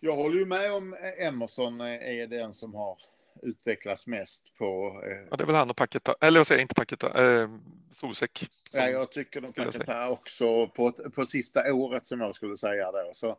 Jag 0.00 0.16
håller 0.16 0.36
ju 0.38 0.46
med 0.46 0.72
om 0.72 0.96
Emerson 1.18 1.80
är 1.80 2.26
den 2.26 2.54
som 2.54 2.74
har 2.74 2.98
utvecklas 3.42 4.06
mest 4.06 4.54
på... 4.58 5.00
Eh, 5.06 5.26
ja, 5.30 5.36
det 5.36 5.44
är 5.44 5.46
väl 5.46 5.54
han 5.54 5.70
och 5.70 5.76
Paketa, 5.76 6.14
eller 6.20 6.40
jag 6.40 6.46
säger 6.46 6.62
inte 6.62 6.74
Paketa, 6.74 7.40
eh, 7.42 7.48
Solsäck. 7.92 8.50
Ja, 8.72 8.88
jag 8.88 9.12
tycker 9.12 9.40
nog 9.40 9.54
Paketa 9.54 10.08
också 10.08 10.66
på, 10.68 10.92
på 10.92 11.26
sista 11.26 11.74
året 11.74 12.06
som 12.06 12.20
jag 12.20 12.34
skulle 12.34 12.56
säga 12.56 12.92
då. 12.92 13.10
Så, 13.14 13.38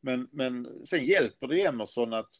men, 0.00 0.28
men 0.32 0.86
sen 0.86 1.04
hjälper 1.04 1.46
det 1.46 1.62
Emerson 1.62 2.12
att, 2.12 2.30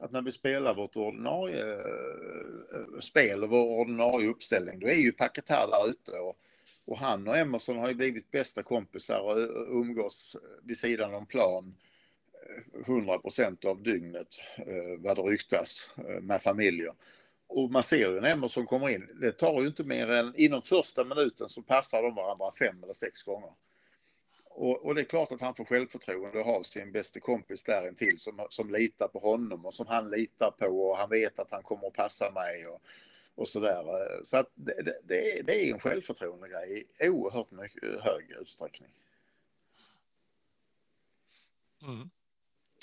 att 0.00 0.12
när 0.12 0.22
vi 0.22 0.32
spelar 0.32 0.74
vårt 0.74 0.96
ordinarie 0.96 1.74
eh, 1.74 3.00
spel 3.00 3.44
och 3.44 3.50
vår 3.50 3.80
ordinarie 3.80 4.28
uppställning, 4.28 4.80
då 4.80 4.86
är 4.86 4.94
ju 4.94 5.12
Paketa 5.12 5.66
där 5.66 5.90
ute. 5.90 6.10
Och, 6.10 6.38
och 6.84 6.98
han 6.98 7.28
och 7.28 7.36
Emerson 7.36 7.78
har 7.78 7.88
ju 7.88 7.94
blivit 7.94 8.30
bästa 8.30 8.62
kompisar 8.62 9.20
och 9.20 9.38
umgås 9.80 10.36
vid 10.62 10.78
sidan 10.78 11.14
om 11.14 11.26
plan 11.26 11.74
eh, 12.74 12.80
100 12.86 13.18
procent 13.18 13.64
av 13.64 13.82
dygnet 13.82 14.42
eh, 14.56 14.98
vad 14.98 15.16
det 15.16 15.22
ryktas 15.22 15.90
med 16.20 16.42
familjer. 16.42 16.94
Och 17.46 17.70
man 17.70 17.82
ser 17.82 18.10
ju 18.10 18.20
när 18.20 18.30
Emerson 18.30 18.66
kommer 18.66 18.88
in, 18.88 19.08
det 19.20 19.32
tar 19.32 19.60
ju 19.60 19.66
inte 19.66 19.84
mer 19.84 20.10
än 20.10 20.32
inom 20.36 20.62
första 20.62 21.04
minuten 21.04 21.48
så 21.48 21.62
passar 21.62 22.02
de 22.02 22.14
varandra 22.14 22.52
fem 22.58 22.82
eller 22.82 22.92
sex 22.92 23.22
gånger. 23.22 23.50
Och, 24.52 24.86
och 24.86 24.94
det 24.94 25.00
är 25.00 25.04
klart 25.04 25.32
att 25.32 25.40
han 25.40 25.54
får 25.54 25.64
självförtroende 25.64 26.40
att 26.40 26.46
ha 26.46 26.64
sin 26.64 26.92
bästa 26.92 27.20
kompis 27.20 27.64
där 27.64 27.88
intill 27.88 28.18
som, 28.18 28.46
som 28.50 28.70
litar 28.70 29.08
på 29.08 29.18
honom 29.18 29.66
och 29.66 29.74
som 29.74 29.86
han 29.86 30.10
litar 30.10 30.50
på 30.50 30.66
och 30.66 30.96
han 30.96 31.10
vet 31.10 31.38
att 31.38 31.50
han 31.50 31.62
kommer 31.62 31.86
att 31.86 31.94
passa 31.94 32.30
mig 32.30 32.66
och, 32.66 32.82
och 33.34 33.48
sådär. 33.48 33.84
Så 34.24 34.36
att 34.36 34.50
det, 34.54 34.82
det, 34.82 35.00
det, 35.04 35.38
är, 35.38 35.42
det 35.42 35.64
är 35.64 35.72
en 35.72 35.80
självförtroende 35.80 36.48
grej 36.48 36.86
i 37.00 37.08
oerhört 37.08 37.50
mycket 37.50 38.00
hög 38.00 38.30
utsträckning. 38.40 38.90
Mm. 41.82 42.10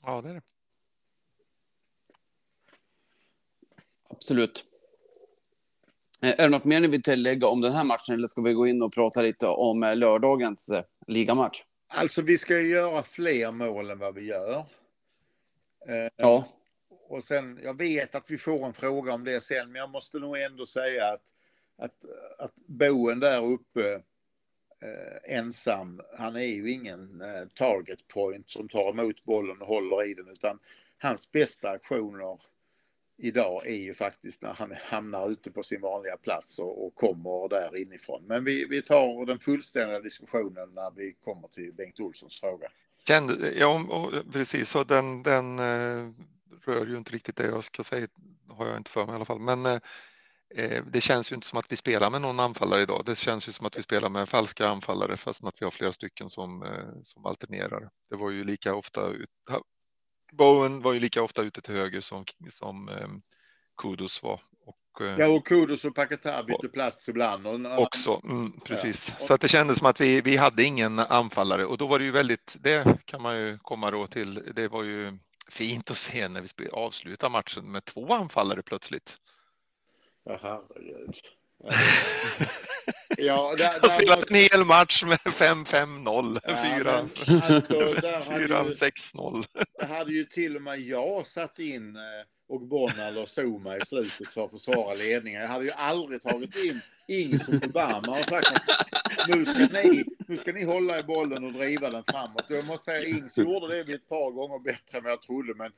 Ja, 0.04 0.22
det 0.22 0.30
är 0.30 0.34
det. 0.34 0.42
Absolut. 4.10 4.66
Eh, 6.24 6.30
är 6.30 6.44
det 6.44 6.50
något 6.50 6.66
mer 6.66 6.80
ni 6.80 6.88
vill 6.88 7.04
tillägga 7.04 7.48
om 7.48 7.62
den 7.62 7.74
här 7.74 7.84
matchen 7.84 8.16
eller 8.16 8.28
ska 8.28 8.42
vi 8.42 8.54
gå 8.54 8.68
in 8.68 8.82
och 8.82 8.94
prata 8.94 9.22
lite 9.22 9.48
om 9.48 9.84
eh, 9.84 9.96
lördagens 9.96 10.70
eh, 10.70 10.84
ligamatch? 11.08 11.62
Alltså 11.88 12.22
vi 12.22 12.38
ska 12.38 12.60
ju 12.60 12.70
göra 12.70 13.04
fler 13.04 13.52
mål 13.52 13.90
än 13.90 14.00
vad 14.00 14.16
vi 14.16 14.22
gör. 14.22 14.66
Ja. 16.16 16.46
Och 17.10 17.24
sen, 17.24 17.60
jag 17.64 17.78
vet 17.78 18.16
att 18.16 18.32
vi 18.32 18.38
får 18.38 18.66
en 18.66 18.74
fråga 18.74 19.14
om 19.14 19.24
det 19.24 19.42
sen, 19.42 19.72
men 19.72 19.80
jag 19.80 19.90
måste 19.90 20.20
nog 20.20 20.38
ändå 20.38 20.66
säga 20.66 21.06
att, 21.06 21.34
att, 21.78 22.06
att 22.38 22.56
boen 22.68 23.20
där 23.20 23.46
uppe 23.46 24.02
eh, 24.82 25.38
ensam. 25.38 26.02
Han 26.18 26.36
är 26.36 26.48
ju 26.48 26.72
ingen 26.72 27.22
eh, 27.22 27.48
target 27.54 28.08
point 28.08 28.50
som 28.50 28.70
tar 28.70 28.90
emot 28.90 29.24
bollen 29.24 29.62
och 29.62 29.68
håller 29.68 30.08
i 30.08 30.14
den 30.14 30.28
utan 30.28 30.60
hans 30.98 31.32
bästa 31.32 31.70
aktioner 31.70 32.40
idag 33.18 33.68
är 33.68 33.76
ju 33.76 33.94
faktiskt 33.94 34.42
när 34.42 34.54
han 34.54 34.76
hamnar 34.86 35.30
ute 35.30 35.52
på 35.52 35.64
sin 35.64 35.82
vanliga 35.82 36.18
plats 36.18 36.60
och, 36.60 36.86
och 36.86 36.96
kommer 36.96 37.50
där 37.50 37.78
inifrån. 37.78 38.24
Men 38.28 38.44
vi, 38.44 38.66
vi 38.66 38.82
tar 38.82 39.26
den 39.26 39.40
fullständiga 39.40 40.00
diskussionen 40.00 40.70
när 40.74 40.92
vi 40.96 41.14
kommer 41.14 41.48
till 41.48 41.74
Bengt 41.74 42.00
Olssons 42.00 42.40
fråga. 42.40 42.68
Ja, 43.56 44.12
precis. 44.32 44.70
Så 44.70 44.84
den, 44.84 45.24
den 45.24 45.60
eh, 45.60 46.10
rör 46.66 46.88
ju 46.88 46.98
inte 46.98 47.12
riktigt 47.12 47.36
det 47.36 47.46
jag 47.46 47.64
ska 47.64 47.84
säga, 47.84 48.08
har 48.50 48.68
jag 48.68 48.78
inte 48.78 48.92
för 48.92 49.06
mig 49.06 49.14
i 49.14 49.16
alla 49.16 49.26
fall. 49.26 49.40
Men 49.40 49.66
eh, 49.66 49.80
eh, 50.56 50.84
det 50.92 51.02
känns 51.02 51.32
ju 51.32 51.36
inte 51.36 51.48
som 51.48 51.60
att 51.60 51.72
vi 51.72 51.76
spelar 51.76 52.10
med 52.10 52.22
någon 52.22 52.40
anfallare 52.40 52.82
idag. 52.82 53.04
Det 53.06 53.18
känns 53.18 53.48
ju 53.48 53.52
som 53.52 53.66
att 53.66 53.78
vi 53.78 53.84
spelar 53.84 54.10
med 54.10 54.30
falska 54.30 54.68
anfallare 54.68 55.18
fast 55.18 55.44
att 55.44 55.62
vi 55.62 55.66
har 55.66 55.72
flera 55.72 55.94
stycken 55.94 56.30
som, 56.30 56.64
eh, 56.64 57.02
som 57.04 57.26
alternerar. 57.26 57.90
Det 58.10 58.16
var 58.16 58.32
ju 58.32 58.44
lika 58.44 58.76
ofta 58.76 59.08
ut, 59.08 59.30
Bowen 60.32 60.82
var 60.82 60.94
ju 60.94 61.00
lika 61.00 61.24
ofta 61.24 61.42
ute 61.42 61.62
till 61.62 61.74
höger 61.74 62.02
som, 62.02 62.26
som 62.50 62.90
um, 62.90 63.22
Kudos 63.78 64.24
var. 64.24 64.42
Och, 64.66 65.02
ja, 65.18 65.28
och 65.28 65.48
Kudos 65.48 65.86
och 65.86 65.96
Paketa 65.96 66.44
bytte 66.44 66.68
plats 66.68 67.10
ibland. 67.10 67.48
Och, 67.48 67.80
också, 67.80 68.22
mm, 68.24 68.52
precis. 68.66 69.16
Ja. 69.20 69.26
Så 69.26 69.34
att 69.34 69.42
det 69.42 69.48
kändes 69.48 69.78
som 69.78 69.88
att 69.88 70.02
vi, 70.02 70.22
vi 70.22 70.38
hade 70.38 70.64
ingen 70.64 71.00
anfallare 71.00 71.66
och 71.66 71.78
då 71.78 71.88
var 71.88 72.00
det 72.00 72.06
ju 72.06 72.12
väldigt, 72.12 72.56
det 72.60 73.06
kan 73.06 73.22
man 73.22 73.38
ju 73.38 73.58
komma 73.58 73.92
då 73.92 74.08
till, 74.08 74.54
det 74.56 74.68
var 74.68 74.84
ju 74.84 75.18
fint 75.50 75.92
att 75.92 75.98
se 75.98 76.28
när 76.28 76.42
vi 76.42 76.70
avslutar 76.72 77.30
matchen 77.30 77.72
med 77.72 77.86
två 77.86 78.14
anfallare 78.14 78.62
plötsligt. 78.62 79.18
Ja, 80.24 80.40
herregud. 80.42 81.16
Ja, 83.18 83.56
där, 83.58 83.64
Jag 83.64 83.90
har 83.90 83.90
spelat 83.90 84.20
måste- 84.20 84.34
en 84.34 84.40
hel 84.52 84.66
match 84.66 85.04
med 85.04 85.20
5-5-0, 85.20 86.40
Ja, 86.44 86.56
4 86.56 86.84
men 86.84 87.00
alltså, 87.00 87.32
där 88.02 88.22
hade 88.32 88.42
ju- 88.42 88.76
4-6-0. 88.76 89.44
Det 89.80 89.86
hade 89.86 90.12
ju 90.14 90.24
till 90.26 90.56
och 90.56 90.62
med 90.62 90.80
jag 90.80 91.28
satt 91.28 91.60
in 91.60 91.96
eh, 91.96 92.02
och 92.50 92.62
Bonal 92.62 93.18
och 93.18 93.30
Zuma 93.40 93.78
i 93.78 93.80
slutet 93.82 94.28
för 94.28 94.46
att 94.46 94.52
försvara 94.52 94.94
ledningen. 94.94 95.42
Jag 95.42 95.48
hade 95.50 95.66
ju 95.66 95.72
aldrig 95.72 96.22
tagit 96.22 96.56
in 96.56 96.82
Ings 97.08 97.48
och 97.48 97.54
Obama 97.70 98.12
och 98.20 98.26
sagt 98.26 98.48
att 98.48 99.28
nu 99.28 99.46
ska, 99.46 99.68
ni, 99.84 100.04
nu 100.28 100.38
ska 100.38 100.52
ni 100.52 100.64
hålla 100.64 101.00
i 101.00 101.04
bollen 101.04 101.44
och 101.44 101.52
driva 101.54 101.90
den 101.90 102.04
framåt. 102.12 102.46
Jag 102.48 102.66
måste 102.66 102.86
säga 102.92 103.08
Ings 103.10 103.38
gjorde 103.38 103.84
det 103.84 103.94
ett 103.94 104.10
par 104.10 104.32
gånger 104.32 104.60
bättre 104.60 104.98
än 104.98 105.04
vad 105.04 105.12
jag 105.14 105.22
trodde, 105.22 105.54
men 105.56 105.72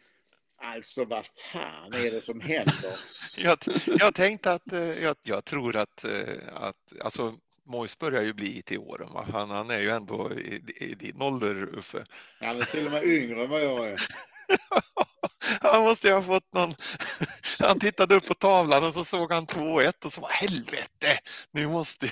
alltså 0.61 1.05
vad 1.05 1.25
fan 1.25 1.93
är 1.93 2.11
det 2.11 2.21
som 2.21 2.41
händer? 2.41 2.93
Jag, 3.37 3.57
jag 3.85 4.15
tänkte 4.15 4.53
att 4.53 4.71
eh, 4.71 5.03
jag, 5.03 5.15
jag 5.23 5.45
tror 5.45 5.75
att, 5.75 6.03
eh, 6.03 6.37
att 6.53 7.01
alltså, 7.03 7.33
Mois 7.65 7.99
börjar 7.99 8.21
ju 8.21 8.33
bli 8.33 8.61
till 8.61 8.79
åren. 8.79 9.09
Va? 9.13 9.27
Han, 9.31 9.49
han 9.49 9.69
är 9.69 9.79
ju 9.79 9.89
ändå 9.89 10.33
i, 10.33 10.63
i 10.75 10.95
din 10.95 11.21
ålder, 11.21 11.77
Uffe. 11.77 12.05
Han 12.39 12.57
är 12.57 12.61
till 12.61 12.85
och 12.85 12.91
med 12.91 13.03
yngre 13.03 13.43
än 13.43 13.49
vad 13.49 13.63
jag 13.63 13.87
är. 13.87 14.01
Han 15.61 15.83
måste 15.83 16.07
ju 16.07 16.13
ha 16.13 16.21
fått 16.21 16.53
någon... 16.53 16.73
Han 17.59 17.79
tittade 17.79 18.15
upp 18.15 18.27
på 18.27 18.33
tavlan 18.33 18.83
och 18.83 18.93
så 18.93 19.05
såg 19.05 19.31
han 19.31 19.47
2-1 19.47 20.05
och 20.05 20.13
så 20.13 20.21
var 20.21 20.29
helvete, 20.29 21.19
nu 21.51 21.67
måste, 21.67 22.11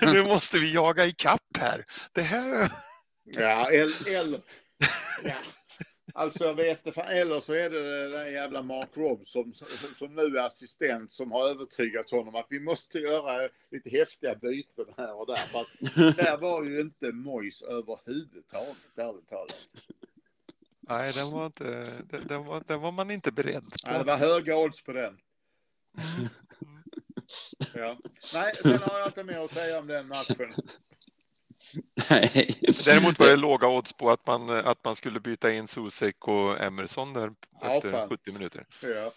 nu 0.00 0.22
måste 0.24 0.58
vi 0.58 0.74
jaga 0.74 1.06
i 1.06 1.12
kapp 1.12 1.56
här. 1.58 1.84
Det 2.12 2.22
här... 2.22 2.70
Ja, 3.24 3.70
eller... 3.70 4.08
eller 4.08 4.40
ja. 5.24 5.34
Alltså 6.14 6.44
jag 6.44 6.54
vet 6.54 6.94
fan, 6.94 7.06
eller 7.08 7.40
så 7.40 7.52
är 7.52 7.70
det 7.70 8.08
den 8.08 8.32
jävla 8.32 8.62
Mark 8.62 8.88
Robson 8.94 9.54
som, 9.54 9.66
som 9.94 10.14
nu 10.14 10.22
är 10.22 10.46
assistent 10.46 11.12
som 11.12 11.32
har 11.32 11.48
övertygat 11.48 12.10
honom 12.10 12.34
att 12.34 12.46
vi 12.50 12.60
måste 12.60 12.98
göra 12.98 13.48
lite 13.70 13.90
häftiga 13.90 14.34
byten 14.34 14.86
här 14.96 15.14
och 15.20 15.26
där. 15.26 15.34
För 15.36 15.60
att 15.60 16.16
där 16.16 16.36
var 16.38 16.64
ju 16.64 16.80
inte 16.80 17.12
Mois 17.12 17.62
överhuvudtaget, 17.62 18.76
ärligt 18.96 19.28
talat. 19.28 19.68
Nej, 20.80 21.12
den 21.14 21.30
var, 21.30 21.46
inte, 21.46 21.64
den, 22.10 22.26
den, 22.26 22.44
var, 22.44 22.62
den 22.66 22.80
var 22.80 22.92
man 22.92 23.10
inte 23.10 23.32
beredd 23.32 23.64
Ja, 23.84 23.92
det 23.92 23.98
på. 23.98 24.04
var 24.04 24.16
höga 24.16 24.56
odds 24.56 24.82
på 24.82 24.92
den. 24.92 25.18
Ja. 27.74 27.98
Nej, 28.34 28.54
sen 28.54 28.78
har 28.82 28.98
jag 28.98 29.08
inte 29.08 29.24
mer 29.24 29.38
att 29.44 29.50
säga 29.50 29.78
om 29.78 29.86
den 29.86 30.08
matchen. 30.08 30.54
Nej. 32.10 32.54
Däremot 32.86 33.18
var 33.18 33.26
det 33.26 33.36
låga 33.36 33.68
odds 33.68 33.92
på 33.92 34.10
att 34.10 34.26
man, 34.26 34.50
att 34.50 34.84
man 34.84 34.96
skulle 34.96 35.20
byta 35.20 35.52
in 35.52 35.68
Susek 35.68 36.28
och 36.28 36.60
Emerson 36.60 37.12
där 37.12 37.32
Ja, 37.60 37.76
efter 37.76 37.90
fan. 37.90 38.08
70 38.08 38.32
minuter. 38.32 38.66
Ja. 38.82 39.12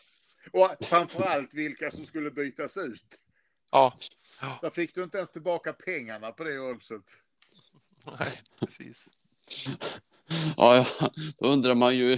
Och 0.52 0.86
framförallt 0.86 1.54
vilka 1.54 1.92
som 1.92 2.06
skulle 2.06 2.32
bytas 2.32 2.78
ut. 2.78 3.20
Ja, 3.72 3.98
Där 4.62 4.70
fick 4.70 4.96
du 4.96 5.04
inte 5.04 5.18
ens 5.18 5.32
tillbaka 5.32 5.74
pengarna 5.74 6.32
på 6.32 6.44
det 6.44 6.60
oddset. 6.60 7.02
nej, 8.20 8.40
precis. 8.60 8.98
Ja, 10.58 10.76
ja, 10.78 11.10
då 11.38 11.48
undrar 11.48 11.76
man 11.76 11.96
ju. 11.98 12.18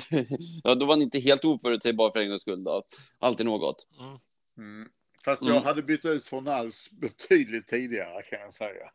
Ja, 0.64 0.76
då 0.76 0.86
var 0.86 0.94
han 0.94 1.02
inte 1.02 1.20
helt 1.20 1.46
oförutsägbar 1.46 2.12
för 2.12 2.20
en 2.20 2.30
gångs 2.30 2.42
skull. 2.42 2.64
Då. 2.64 2.84
Alltid 3.20 3.46
något. 3.46 3.88
Mm. 4.00 4.18
Mm. 4.58 4.90
Fast 5.26 5.42
Mm. 5.42 5.54
jag 5.54 5.62
hade 5.62 5.82
bytt 5.82 6.06
ut 6.06 6.26
från 6.26 6.48
alls 6.48 6.90
betydligt 6.92 7.68
tidigare 7.68 8.22
kan 8.24 8.40
jag 8.40 8.54
säga. 8.54 8.92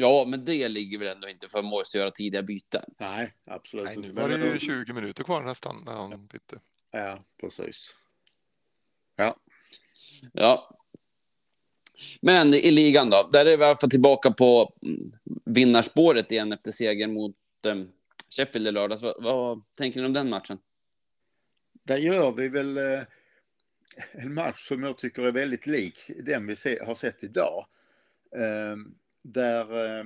Ja, 0.00 0.24
men 0.28 0.44
det 0.44 0.68
ligger 0.68 0.98
väl 0.98 1.08
ändå 1.08 1.28
inte 1.28 1.48
för 1.48 1.62
Moise 1.62 1.90
att 1.90 2.00
göra 2.00 2.10
tidiga 2.10 2.42
byten. 2.42 2.84
Nej, 2.98 3.34
absolut 3.44 3.84
Nej, 3.84 3.96
nu 3.96 4.08
inte. 4.08 4.22
var 4.22 4.28
det 4.28 4.52
ju 4.52 4.58
20 4.58 4.92
minuter 4.92 5.24
kvar 5.24 5.42
nästan 5.42 5.82
när 5.86 5.92
han 5.92 6.26
bytte. 6.26 6.60
Ja, 6.90 7.24
precis. 7.40 7.94
Ja. 10.32 10.70
Men 12.20 12.54
i 12.54 12.70
ligan 12.70 13.10
då, 13.10 13.28
där 13.32 13.46
är 13.46 13.56
vi 13.56 13.62
i 13.62 13.66
alla 13.66 13.76
fall 13.76 13.90
tillbaka 13.90 14.30
på 14.30 14.74
vinnarspåret 15.44 16.32
igen 16.32 16.52
efter 16.52 16.72
segern 16.72 17.12
mot 17.12 17.36
um, 17.62 17.92
Sheffield 18.30 18.68
i 18.68 18.72
lördags. 18.72 19.02
Vad, 19.02 19.22
vad 19.22 19.62
tänker 19.78 20.00
ni 20.00 20.06
om 20.06 20.12
den 20.12 20.30
matchen? 20.30 20.58
Där 21.82 21.96
gör 21.96 22.32
vi 22.32 22.48
väl 22.48 22.76
eh, 22.76 23.02
en 24.12 24.34
match 24.34 24.68
som 24.68 24.82
jag 24.82 24.98
tycker 24.98 25.22
är 25.22 25.32
väldigt 25.32 25.66
lik 25.66 26.10
den 26.22 26.46
vi 26.46 26.56
se, 26.56 26.84
har 26.84 26.94
sett 26.94 27.24
idag. 27.24 27.66
Eh, 28.36 28.76
där 29.22 29.98
eh, 29.98 30.04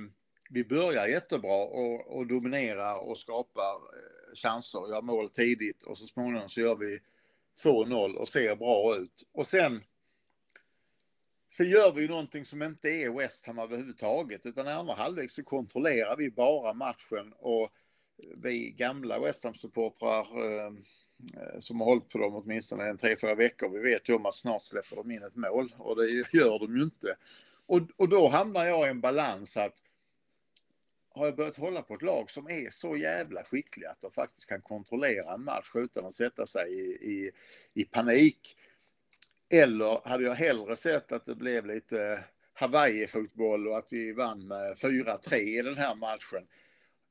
vi 0.49 0.63
börjar 0.63 1.07
jättebra 1.07 1.63
och, 1.63 2.17
och 2.17 2.27
dominerar 2.27 3.09
och 3.09 3.17
skapar 3.17 3.73
eh, 3.73 4.35
chanser, 4.35 4.89
gör 4.89 5.01
mål 5.01 5.29
tidigt 5.29 5.83
och 5.83 5.97
så 5.97 6.05
småningom 6.05 6.49
så 6.49 6.59
gör 6.59 6.75
vi 6.75 6.99
2-0 7.63 8.13
och 8.15 8.27
ser 8.27 8.55
bra 8.55 8.95
ut. 8.95 9.29
Och 9.31 9.47
sen 9.47 9.81
så 11.51 11.63
gör 11.63 11.91
vi 11.91 12.01
ju 12.01 12.07
någonting 12.07 12.45
som 12.45 12.63
inte 12.63 12.89
är 12.89 13.17
West 13.17 13.47
Ham 13.47 13.59
överhuvudtaget 13.59 14.45
utan 14.45 14.67
i 14.67 14.71
andra 14.71 14.93
halvlek 14.93 15.31
så 15.31 15.43
kontrollerar 15.43 16.15
vi 16.17 16.31
bara 16.31 16.73
matchen 16.73 17.33
och 17.39 17.69
vi 18.37 18.71
gamla 18.71 19.19
West 19.19 19.43
Ham-supportrar 19.43 20.21
eh, 20.21 20.73
som 21.59 21.79
har 21.79 21.87
hållit 21.87 22.09
på 22.09 22.17
dem 22.17 22.35
åtminstone 22.35 22.89
en 22.89 22.97
tre, 22.97 23.15
fyra 23.21 23.35
veckor. 23.35 23.69
Vi 23.69 23.79
vet 23.79 24.09
ju 24.09 24.13
om 24.13 24.25
att 24.25 24.35
snart 24.35 24.63
släpper 24.63 24.95
de 24.95 25.11
in 25.11 25.23
ett 25.23 25.35
mål 25.35 25.75
och 25.77 25.95
det 25.95 26.09
gör 26.33 26.59
de 26.59 26.77
ju 26.77 26.83
inte. 26.83 27.15
Och, 27.65 27.81
och 27.97 28.09
då 28.09 28.27
hamnar 28.27 28.65
jag 28.65 28.87
i 28.87 28.89
en 28.89 29.01
balans 29.01 29.57
att 29.57 29.77
har 31.15 31.25
jag 31.25 31.35
börjat 31.35 31.57
hålla 31.57 31.81
på 31.81 31.93
ett 31.93 32.01
lag 32.01 32.31
som 32.31 32.47
är 32.47 32.69
så 32.69 32.97
jävla 32.97 33.43
skickliga 33.43 33.89
att 33.89 34.01
de 34.01 34.11
faktiskt 34.11 34.49
kan 34.49 34.61
kontrollera 34.61 35.33
en 35.33 35.43
match 35.43 35.71
utan 35.75 36.05
att 36.05 36.13
sätta 36.13 36.45
sig 36.45 36.73
i, 36.73 37.11
i, 37.11 37.31
i 37.73 37.85
panik. 37.85 38.57
Eller 39.49 40.07
hade 40.09 40.23
jag 40.23 40.35
hellre 40.35 40.75
sett 40.75 41.11
att 41.11 41.25
det 41.25 41.35
blev 41.35 41.65
lite 41.65 42.23
Hawaii-fotboll 42.53 43.67
och 43.67 43.77
att 43.77 43.87
vi 43.93 44.13
vann 44.13 44.47
med 44.47 44.73
4-3 44.73 45.35
i 45.35 45.61
den 45.61 45.77
här 45.77 45.95
matchen. 45.95 46.47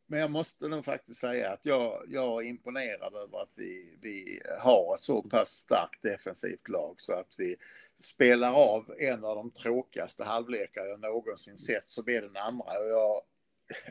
Men 0.07 0.21
jag 0.21 0.31
måste 0.31 0.69
nog 0.69 0.85
faktiskt 0.85 1.21
säga 1.21 1.51
att 1.51 1.67
jag, 1.67 2.05
jag 2.09 2.45
är 2.45 2.49
imponerad 2.49 3.15
över 3.15 3.43
att 3.43 3.53
vi, 3.57 3.99
vi 4.01 4.43
har 4.59 4.95
ett 4.95 5.03
så 5.03 5.23
pass 5.23 5.49
starkt 5.49 6.03
defensivt 6.03 6.69
lag 6.69 6.95
så 7.01 7.12
att 7.12 7.35
vi 7.38 7.57
spelar 8.01 8.53
av 8.53 8.95
en 8.99 9.25
av 9.25 9.37
de 9.37 9.51
tråkigaste 9.51 10.25
halvlekar 10.25 10.85
jag 10.85 11.01
någonsin 11.01 11.57
sett 11.57 11.88
så 11.88 12.03
blir 12.03 12.21
den 12.21 12.37
andra. 12.37 12.65
Och 12.65 12.88
jag, 12.88 13.23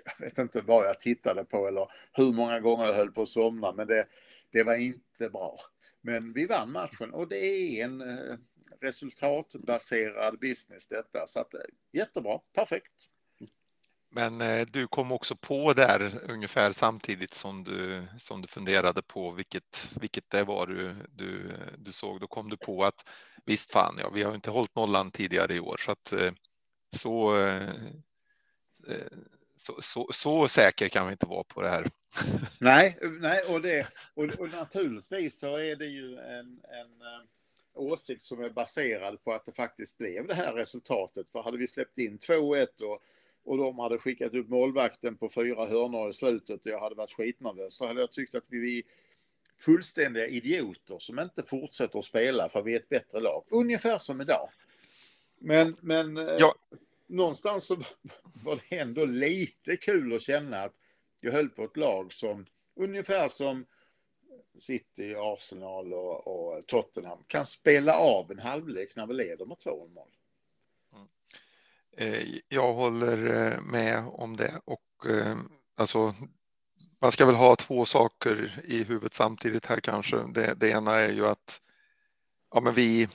jag 0.05 0.25
vet 0.25 0.37
inte 0.37 0.61
vad 0.61 0.85
jag 0.85 0.99
tittade 0.99 1.45
på 1.45 1.67
eller 1.67 1.91
hur 2.13 2.33
många 2.33 2.59
gånger 2.59 2.85
jag 2.85 2.93
höll 2.93 3.11
på 3.11 3.21
att 3.21 3.29
somna 3.29 3.71
men 3.71 3.87
det, 3.87 4.07
det 4.51 4.63
var 4.63 4.75
inte 4.75 5.29
bra. 5.29 5.55
Men 6.01 6.33
vi 6.33 6.45
vann 6.45 6.71
matchen 6.71 7.13
och 7.13 7.27
det 7.27 7.45
är 7.45 7.85
en 7.85 8.01
eh, 8.01 8.37
resultatbaserad 8.81 10.39
business 10.39 10.87
detta. 10.87 11.27
Så 11.27 11.39
att, 11.39 11.53
eh, 11.53 11.59
jättebra, 11.91 12.39
perfekt. 12.53 12.93
Men 14.13 14.41
eh, 14.41 14.67
du 14.67 14.87
kom 14.87 15.11
också 15.11 15.35
på 15.35 15.73
där 15.73 16.11
ungefär 16.29 16.71
samtidigt 16.71 17.33
som 17.33 17.63
du, 17.63 18.03
som 18.17 18.41
du 18.41 18.47
funderade 18.47 19.01
på 19.01 19.31
vilket, 19.31 19.95
vilket 20.01 20.29
det 20.29 20.43
var 20.43 20.67
du, 20.67 20.95
du, 21.09 21.53
du 21.77 21.91
såg. 21.91 22.19
Då 22.19 22.27
kom 22.27 22.49
du 22.49 22.57
på 22.57 22.83
att 22.83 23.09
visst 23.45 23.71
fan, 23.71 23.95
ja, 23.99 24.09
vi 24.09 24.23
har 24.23 24.35
inte 24.35 24.51
hållit 24.51 24.75
nollan 24.75 25.11
tidigare 25.11 25.53
i 25.53 25.59
år 25.59 25.77
så 25.77 25.91
att 25.91 26.11
eh, 26.11 26.31
så, 26.95 27.37
eh, 27.37 27.69
så, 29.55 29.77
så, 29.81 30.09
så 30.13 30.47
säker 30.47 30.89
kan 30.89 31.05
vi 31.05 31.11
inte 31.11 31.25
vara 31.25 31.43
på 31.43 31.61
det 31.61 31.69
här. 31.69 31.87
Nej, 32.59 32.97
nej 33.01 33.43
och, 33.43 33.61
det, 33.61 33.87
och, 34.13 34.23
och 34.23 34.49
naturligtvis 34.49 35.39
så 35.39 35.57
är 35.57 35.75
det 35.75 35.85
ju 35.85 36.17
en, 36.17 36.61
en 36.63 37.01
eh, 37.01 37.25
åsikt 37.73 38.21
som 38.21 38.43
är 38.43 38.49
baserad 38.49 39.23
på 39.23 39.33
att 39.33 39.45
det 39.45 39.51
faktiskt 39.51 39.97
blev 39.97 40.27
det 40.27 40.33
här 40.33 40.53
resultatet. 40.53 41.29
För 41.29 41.43
hade 41.43 41.57
vi 41.57 41.67
släppt 41.67 41.97
in 41.97 42.17
2-1 42.17 42.81
och, 42.83 43.03
och 43.43 43.57
de 43.57 43.79
hade 43.79 43.97
skickat 43.97 44.33
upp 44.33 44.49
målvakten 44.49 45.17
på 45.17 45.29
fyra 45.29 45.65
hörnor 45.65 46.09
i 46.09 46.13
slutet 46.13 46.65
och 46.65 46.71
jag 46.71 46.79
hade 46.79 46.95
varit 46.95 47.13
skitnervös 47.13 47.73
så 47.75 47.87
hade 47.87 47.99
jag 48.01 48.11
tyckt 48.11 48.35
att 48.35 48.45
vi 48.47 48.77
är 48.77 48.83
fullständiga 49.59 50.27
idioter 50.27 50.99
som 50.99 51.19
inte 51.19 51.43
fortsätter 51.43 51.99
att 51.99 52.05
spela 52.05 52.49
för 52.49 52.61
vi 52.61 52.73
är 52.75 52.79
ett 52.79 52.89
bättre 52.89 53.19
lag. 53.19 53.43
Ungefär 53.51 53.97
som 53.97 54.21
idag. 54.21 54.49
Men, 55.39 55.75
men 55.81 56.17
eh, 56.17 56.35
Ja. 56.39 56.55
någonstans 57.07 57.65
så 57.65 57.75
var 58.43 58.59
det 58.69 58.77
ändå 58.77 59.05
lite 59.05 59.77
kul 59.77 60.15
att 60.15 60.21
känna 60.21 60.63
att 60.63 60.73
jag 61.21 61.31
höll 61.31 61.49
på 61.49 61.63
ett 61.63 61.77
lag 61.77 62.13
som 62.13 62.45
ungefär 62.75 63.27
som 63.27 63.65
City, 64.59 65.15
Arsenal 65.17 65.93
och, 65.93 66.27
och 66.27 66.67
Tottenham 66.67 67.23
kan 67.27 67.45
spela 67.45 67.97
av 67.97 68.31
en 68.31 68.39
halvlek 68.39 68.95
när 68.95 69.07
vi 69.07 69.13
leder 69.13 69.45
med 69.45 69.59
2 69.59 69.87
mål. 69.87 70.07
Eh, 70.07 70.20
Eh, 71.97 72.23
jag 72.47 72.73
håller 72.73 73.47
eh, 73.51 73.61
med 73.61 74.05
om 74.07 74.37
det 74.37 74.61
och 74.65 75.09
eh, 75.09 75.37
alltså 75.77 76.13
man 77.01 77.11
ska 77.11 77.25
väl 77.25 77.35
ha 77.35 77.55
två 77.55 77.85
saker 77.85 78.61
i 78.65 78.83
huvudet 78.83 79.13
samtidigt 79.13 79.65
här 79.65 79.79
kanske. 79.79 80.17
Det, 80.17 80.53
det 80.53 80.69
ena 80.69 80.95
är 80.95 81.13
ju 81.13 81.27
att 81.27 81.61
ja, 82.53 82.61
men 82.61 82.73
vi, 82.73 83.07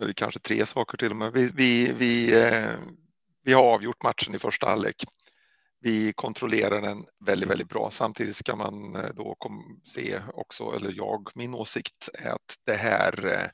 eller 0.00 0.12
kanske 0.12 0.40
tre 0.40 0.66
saker 0.66 0.98
till 0.98 1.10
och 1.10 1.16
med, 1.16 1.32
vi, 1.32 1.50
vi, 1.54 1.92
vi, 1.92 2.42
eh, 2.42 2.74
vi 3.44 3.52
har 3.52 3.62
avgjort 3.62 4.02
matchen 4.02 4.34
i 4.34 4.38
första 4.38 4.68
halvlek. 4.68 5.04
vi 5.80 6.12
kontrollerar 6.12 6.80
den 6.80 7.06
väldigt, 7.26 7.50
väldigt 7.50 7.68
bra. 7.68 7.90
Samtidigt 7.90 8.36
ska 8.36 8.56
man 8.56 8.92
då 9.14 9.34
kom, 9.38 9.80
se 9.84 10.20
också, 10.34 10.72
eller 10.76 10.92
jag, 10.92 11.28
min 11.34 11.54
åsikt 11.54 12.08
är 12.14 12.30
att 12.30 12.56
det 12.66 12.74
här 12.74 13.32
eh, 13.32 13.48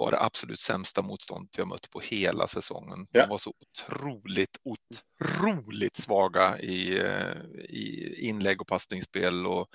var 0.00 0.10
det 0.10 0.20
absolut 0.20 0.60
sämsta 0.60 1.02
motstånd 1.02 1.48
vi 1.56 1.62
har 1.62 1.68
mött 1.68 1.90
på 1.90 2.00
hela 2.00 2.48
säsongen. 2.48 3.06
Ja. 3.10 3.20
De 3.20 3.28
var 3.28 3.38
så 3.38 3.54
otroligt, 3.60 4.56
otroligt 4.64 5.96
svaga 5.96 6.58
i, 6.58 6.98
eh, 6.98 7.36
i 7.68 8.14
inlägg 8.18 8.60
och 8.60 8.66
passningsspel 8.66 9.46
och, 9.46 9.68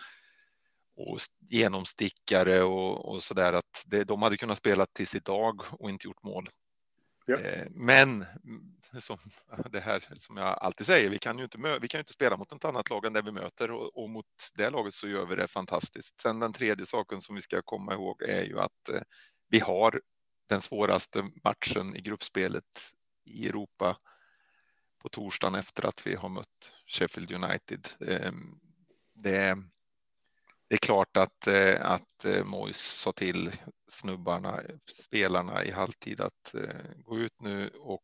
och 0.97 1.19
genomstickare 1.49 2.63
och, 2.63 3.09
och 3.09 3.23
så 3.23 3.33
där 3.33 3.53
att 3.53 3.83
det, 3.85 4.03
de 4.03 4.21
hade 4.21 4.37
kunnat 4.37 4.57
spela 4.57 4.85
tills 4.85 5.15
idag 5.15 5.61
och 5.71 5.89
inte 5.89 6.07
gjort 6.07 6.23
mål. 6.23 6.49
Ja. 7.25 7.39
Eh, 7.39 7.67
Men 7.69 8.25
som 8.99 9.17
det 9.71 9.79
här 9.79 10.03
som 10.15 10.37
jag 10.37 10.57
alltid 10.61 10.87
säger, 10.87 11.09
vi 11.09 11.19
kan 11.19 11.37
ju 11.37 11.43
inte, 11.43 11.77
vi 11.81 11.87
kan 11.87 11.99
inte 11.99 12.13
spela 12.13 12.37
mot 12.37 12.51
något 12.51 12.65
annat 12.65 12.89
lag 12.89 13.05
än 13.05 13.13
det 13.13 13.21
vi 13.21 13.31
möter 13.31 13.71
och, 13.71 14.03
och 14.03 14.09
mot 14.09 14.25
det 14.57 14.69
laget 14.69 14.93
så 14.93 15.07
gör 15.07 15.25
vi 15.25 15.35
det 15.35 15.47
fantastiskt. 15.47 16.21
Sen 16.21 16.39
den 16.39 16.53
tredje 16.53 16.85
saken 16.85 17.21
som 17.21 17.35
vi 17.35 17.41
ska 17.41 17.61
komma 17.61 17.93
ihåg 17.93 18.21
är 18.21 18.43
ju 18.43 18.59
att 18.59 18.89
eh, 18.89 19.01
vi 19.49 19.59
har 19.59 20.01
den 20.47 20.61
svåraste 20.61 21.29
matchen 21.43 21.95
i 21.95 22.01
gruppspelet 22.01 22.93
i 23.25 23.47
Europa 23.47 23.97
på 25.01 25.09
torsdagen 25.09 25.55
efter 25.55 25.85
att 25.85 26.07
vi 26.07 26.15
har 26.15 26.29
mött 26.29 26.73
Sheffield 26.87 27.31
United. 27.31 27.87
Det 27.99 28.33
Det, 29.13 29.57
det 30.67 30.75
är 30.75 30.77
klart 30.77 31.17
att, 31.17 31.47
eh, 31.47 31.91
att 31.91 32.25
eh, 32.25 32.45
Mois 32.45 32.77
sa 32.77 33.11
till 33.11 33.51
snubbarna, 33.87 34.61
spelarna 34.85 35.63
i 35.63 35.71
halvtid 35.71 36.21
att 36.21 36.53
eh, 36.53 36.91
gå 36.97 37.19
ut 37.19 37.41
nu 37.41 37.69
och 37.69 38.01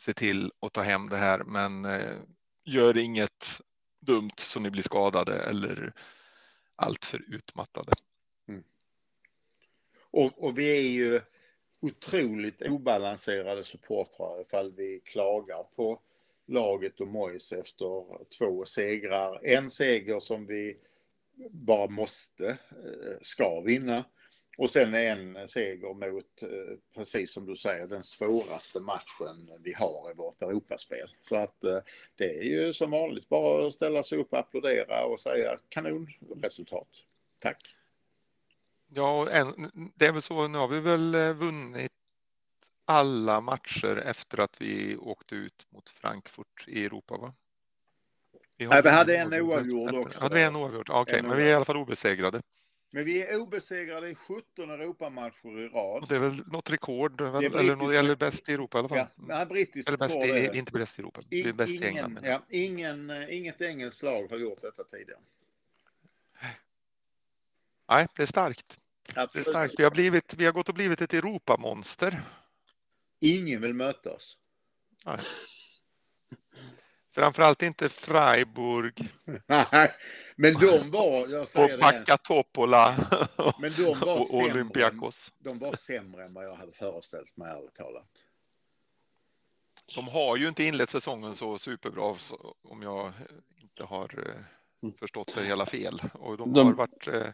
se 0.00 0.12
till 0.12 0.52
att 0.60 0.72
ta 0.72 0.82
hem 0.82 1.08
det 1.08 1.16
här, 1.16 1.44
men 1.44 1.86
gör 2.64 2.98
inget 2.98 3.60
dumt 4.00 4.36
så 4.36 4.60
ni 4.60 4.70
blir 4.70 4.82
skadade 4.82 5.42
eller 5.42 5.92
alltför 6.76 7.34
utmattade. 7.34 7.92
Och, 10.10 10.44
och 10.44 10.58
vi 10.58 10.76
är 10.76 10.90
ju 10.90 11.20
otroligt 11.80 12.62
obalanserade 12.62 13.64
supportrar 13.64 14.40
ifall 14.40 14.72
vi 14.72 15.00
klagar 15.04 15.66
på 15.76 16.00
laget 16.46 17.00
och 17.00 17.08
Mojs 17.08 17.52
efter 17.52 18.04
två 18.38 18.64
segrar. 18.64 19.40
En 19.42 19.70
seger 19.70 20.20
som 20.20 20.46
vi 20.46 20.76
bara 21.50 21.86
måste, 21.86 22.48
eh, 22.70 23.18
ska 23.20 23.60
vinna. 23.60 24.04
Och 24.58 24.70
sen 24.70 24.94
en 24.94 25.48
seger 25.48 25.94
mot, 25.94 26.42
eh, 26.42 26.76
precis 26.94 27.32
som 27.32 27.46
du 27.46 27.56
säger, 27.56 27.86
den 27.86 28.02
svåraste 28.02 28.80
matchen 28.80 29.50
vi 29.64 29.72
har 29.72 30.10
i 30.10 30.14
vårt 30.14 30.42
Europaspel. 30.42 31.10
Så 31.20 31.36
att 31.36 31.64
eh, 31.64 31.78
det 32.16 32.38
är 32.38 32.42
ju 32.42 32.72
som 32.72 32.90
vanligt 32.90 33.28
bara 33.28 33.66
att 33.66 33.72
ställa 33.72 34.02
sig 34.02 34.18
upp, 34.18 34.32
och 34.32 34.38
applådera 34.38 35.04
och 35.04 35.20
säga 35.20 35.58
kanonresultat. 35.68 36.88
Tack. 37.38 37.74
Ja, 38.94 39.26
det 39.94 40.06
är 40.06 40.12
väl 40.12 40.22
så, 40.22 40.48
nu 40.48 40.58
har 40.58 40.68
vi 40.68 40.80
väl 40.80 41.14
eh, 41.14 41.32
vunnit 41.32 41.92
alla 42.84 43.40
matcher 43.40 43.96
efter 43.96 44.40
att 44.40 44.60
vi 44.60 44.96
åkte 44.96 45.34
ut 45.34 45.66
mot 45.70 45.90
Frankfurt 45.90 46.64
i 46.68 46.84
Europa, 46.84 47.16
va? 47.16 47.34
Vi 48.56 48.64
har 48.64 48.72
Nej, 48.72 48.82
vi 48.82 48.88
hade 48.88 49.16
en 49.16 49.34
oavgjord 49.34 49.94
också. 49.94 50.20
Hade 50.20 50.34
vi 50.34 50.42
en 50.42 50.56
oavgjord? 50.56 50.90
Okej, 50.90 51.18
En 51.18 51.26
men 51.26 51.36
vi 51.36 51.42
är 51.42 51.48
i 51.48 51.54
alla 51.54 51.64
fall 51.64 51.76
obesegrade. 51.76 52.42
Men 52.92 53.04
vi 53.04 53.22
är 53.22 53.40
obesegrade 53.40 54.08
i 54.08 54.14
17 54.14 54.70
Europamatcher 54.70 55.60
i 55.60 55.68
rad. 55.68 56.06
det 56.08 56.14
är 56.14 56.18
väl 56.18 56.46
något 56.46 56.70
rekord, 56.70 57.20
väl, 57.20 57.44
eller, 57.44 57.76
något, 57.76 57.94
eller 57.94 58.16
bäst 58.16 58.48
i 58.48 58.52
Europa 58.52 58.78
i 58.78 58.80
alla 58.80 58.88
fall. 58.88 58.98
Ja, 58.98 59.08
nej, 59.14 59.46
brittiskt 59.46 59.88
Eller 59.88 59.98
bäst 59.98 60.24
i, 60.24 60.58
inte 60.58 60.72
bäst 60.72 60.98
i 60.98 61.02
Europa, 61.02 61.20
I- 61.30 61.52
bäst 61.52 61.74
i 61.74 61.86
England. 61.86 61.92
ingen, 61.92 62.12
menar 62.12 62.28
jag. 62.28 62.36
ja, 62.36 62.42
ingen, 62.48 63.10
eh, 63.10 63.36
inget 63.36 63.60
engelskt 63.60 64.02
lag 64.02 64.30
har 64.30 64.38
gjort 64.38 64.62
detta 64.62 64.84
tidigare. 64.84 65.20
Nej, 67.90 68.06
det 68.16 68.22
är 68.22 68.26
starkt. 68.26 68.78
Det 69.06 69.20
är 69.20 69.22
Absolut. 69.24 69.46
starkt. 69.46 69.74
Vi 69.78 69.84
har, 69.84 69.90
blivit, 69.90 70.34
vi 70.34 70.44
har 70.44 70.52
gått 70.52 70.68
och 70.68 70.74
blivit 70.74 71.00
ett 71.00 71.14
Europamonster. 71.14 72.22
Ingen 73.20 73.60
vill 73.60 73.74
möta 73.74 74.12
oss. 74.12 74.36
Nej. 75.04 75.18
Framförallt 77.14 77.62
inte 77.62 77.88
Freiburg 77.88 79.08
Nej, 79.46 79.92
men 80.36 80.54
de 80.54 80.90
var, 80.90 81.28
jag 81.28 81.42
och 81.42 81.48
säger 81.48 81.68
det, 81.68 81.78
Backa 81.78 82.16
Topola 82.16 82.96
men 83.60 83.72
de 83.76 83.82
var, 83.98 84.20
och 84.20 84.26
sämre, 84.26 84.44
Olympiakos. 84.50 85.32
de 85.38 85.58
var 85.58 85.74
sämre 85.76 86.24
än 86.24 86.34
vad 86.34 86.44
jag 86.44 86.54
hade 86.54 86.72
föreställt 86.72 87.36
mig 87.36 87.52
ärligt 87.52 87.74
talat. 87.74 88.10
De 89.96 90.08
har 90.08 90.36
ju 90.36 90.48
inte 90.48 90.64
inlett 90.64 90.90
säsongen 90.90 91.34
så 91.34 91.58
superbra 91.58 92.16
om 92.62 92.82
jag 92.82 93.12
inte 93.56 93.84
har 93.84 94.24
eh, 94.28 94.90
förstått 94.98 95.34
det 95.34 95.44
hela 95.44 95.66
fel. 95.66 96.00
Och 96.12 96.36
de, 96.36 96.52
De- 96.52 96.66
har 96.66 96.74
varit, 96.74 97.06
eh, 97.06 97.26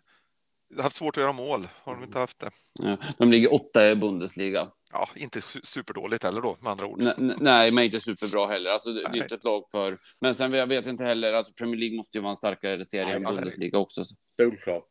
haft 0.79 0.97
svårt 0.97 1.17
att 1.17 1.21
göra 1.21 1.33
mål. 1.33 1.69
Har 1.83 1.95
de 1.95 2.05
inte 2.05 2.19
haft 2.19 2.39
det? 2.39 2.51
Ja, 2.79 2.97
de 3.19 3.31
ligger 3.31 3.55
åtta 3.55 3.91
i 3.91 3.97
Bundesliga. 3.97 4.71
Ja, 4.93 5.09
inte 5.17 5.41
su- 5.41 5.65
superdåligt 5.67 6.23
heller 6.25 6.41
då 6.41 6.57
med 6.61 6.73
andra 6.73 6.87
ord. 6.87 7.03
N- 7.03 7.15
n- 7.19 7.37
nej, 7.41 7.71
men 7.71 7.85
inte 7.85 8.01
superbra 8.01 8.47
heller. 8.47 8.71
Alltså, 8.71 8.93
det, 8.93 9.01
det 9.01 9.07
är 9.07 9.11
Nej. 9.11 9.21
inte 9.21 9.35
ett 9.35 9.45
lag 9.45 9.65
för... 9.71 9.99
Men 10.21 10.35
sen 10.35 10.53
jag 10.53 10.67
vet 10.67 10.87
inte 10.87 11.05
heller, 11.05 11.33
alltså 11.33 11.53
Premier 11.53 11.77
League 11.81 11.97
måste 11.97 12.19
ju 12.19 12.23
vara 12.23 12.31
en 12.31 12.37
starkare 12.37 12.85
serie 12.85 13.05
Nej, 13.05 13.15
än 13.15 13.23
det 13.23 13.29
det. 13.31 13.35
Bundesliga 13.35 13.79
också. 13.79 14.05
Solklart. 14.41 14.89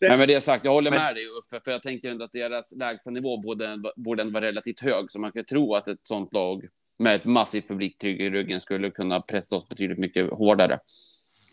Men 0.00 0.18
med 0.18 0.28
det 0.28 0.40
sagt, 0.40 0.64
jag 0.64 0.72
håller 0.72 0.90
Men- 0.90 1.00
med 1.02 1.14
dig 1.14 1.24
Uffe, 1.26 1.60
för 1.64 1.70
jag 1.70 1.82
tänker 1.82 2.10
ändå 2.10 2.24
att 2.24 2.32
deras 2.32 2.72
lägsta 2.76 3.10
nivå 3.10 3.36
borde, 3.40 3.78
borde 3.96 4.24
vara 4.24 4.44
relativt 4.44 4.80
hög, 4.80 5.10
så 5.10 5.18
man 5.20 5.32
kan 5.32 5.44
tro 5.44 5.74
att 5.74 5.88
ett 5.88 6.00
sånt 6.02 6.32
lag 6.32 6.68
med 6.98 7.14
ett 7.14 7.24
massivt 7.24 7.68
publiktryck 7.68 8.20
i 8.20 8.30
ryggen 8.30 8.60
skulle 8.60 8.90
kunna 8.90 9.20
pressa 9.20 9.56
oss 9.56 9.68
betydligt 9.68 9.98
mycket 9.98 10.30
hårdare. 10.30 10.78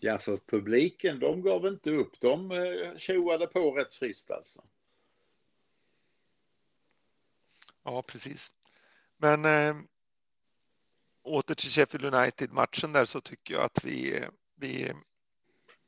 Ja, 0.04 0.18
för 0.18 0.36
publiken, 0.36 1.18
de 1.18 1.42
gav 1.42 1.66
inte 1.66 1.90
upp. 1.90 2.20
De 2.20 2.50
eh, 2.50 2.96
tjoade 2.96 3.46
på 3.46 3.70
rätt 3.70 3.94
friskt 3.94 4.30
alltså. 4.30 4.64
Ja, 7.82 8.02
precis. 8.02 8.52
Men 9.16 9.44
eh, 9.44 9.76
åter 11.22 11.54
till 11.54 11.70
Sheffield 11.70 12.14
United-matchen 12.14 12.92
där 12.92 13.04
så 13.04 13.20
tycker 13.20 13.54
jag 13.54 13.62
att 13.62 13.84
vi, 13.84 14.16
eh, 14.16 14.28
vi, 14.54 14.92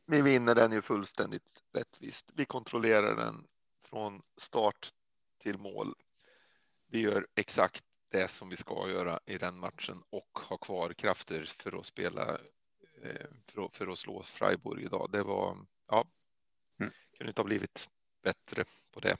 vi 0.06 0.22
vinner 0.22 0.54
den 0.54 0.72
ju 0.72 0.82
fullständigt 0.82 1.62
rättvist. 1.72 2.32
Vi 2.34 2.44
kontrollerar 2.44 3.16
den 3.16 3.46
från 3.84 4.22
start 4.36 4.90
till 5.38 5.58
mål. 5.58 5.94
Vi 6.86 7.00
gör 7.00 7.26
exakt 7.34 7.84
det 8.08 8.28
som 8.28 8.48
vi 8.48 8.56
ska 8.56 8.88
göra 8.88 9.20
i 9.26 9.38
den 9.38 9.58
matchen 9.58 10.02
och 10.10 10.30
har 10.32 10.58
kvar 10.58 10.92
krafter 10.92 11.44
för 11.44 11.78
att 11.78 11.86
spela 11.86 12.38
för 13.52 13.64
att, 13.64 13.76
för 13.76 13.92
att 13.92 13.98
slå 13.98 14.22
Freiburg 14.22 14.82
idag. 14.82 15.08
Det 15.12 15.22
var, 15.22 15.56
ja, 15.88 16.04
Mm. 16.80 16.92
kunde 17.18 17.30
inte 17.30 17.42
ha 17.42 17.46
blivit 17.46 17.88
bättre 18.22 18.64
på 18.94 19.00
det. 19.00 19.16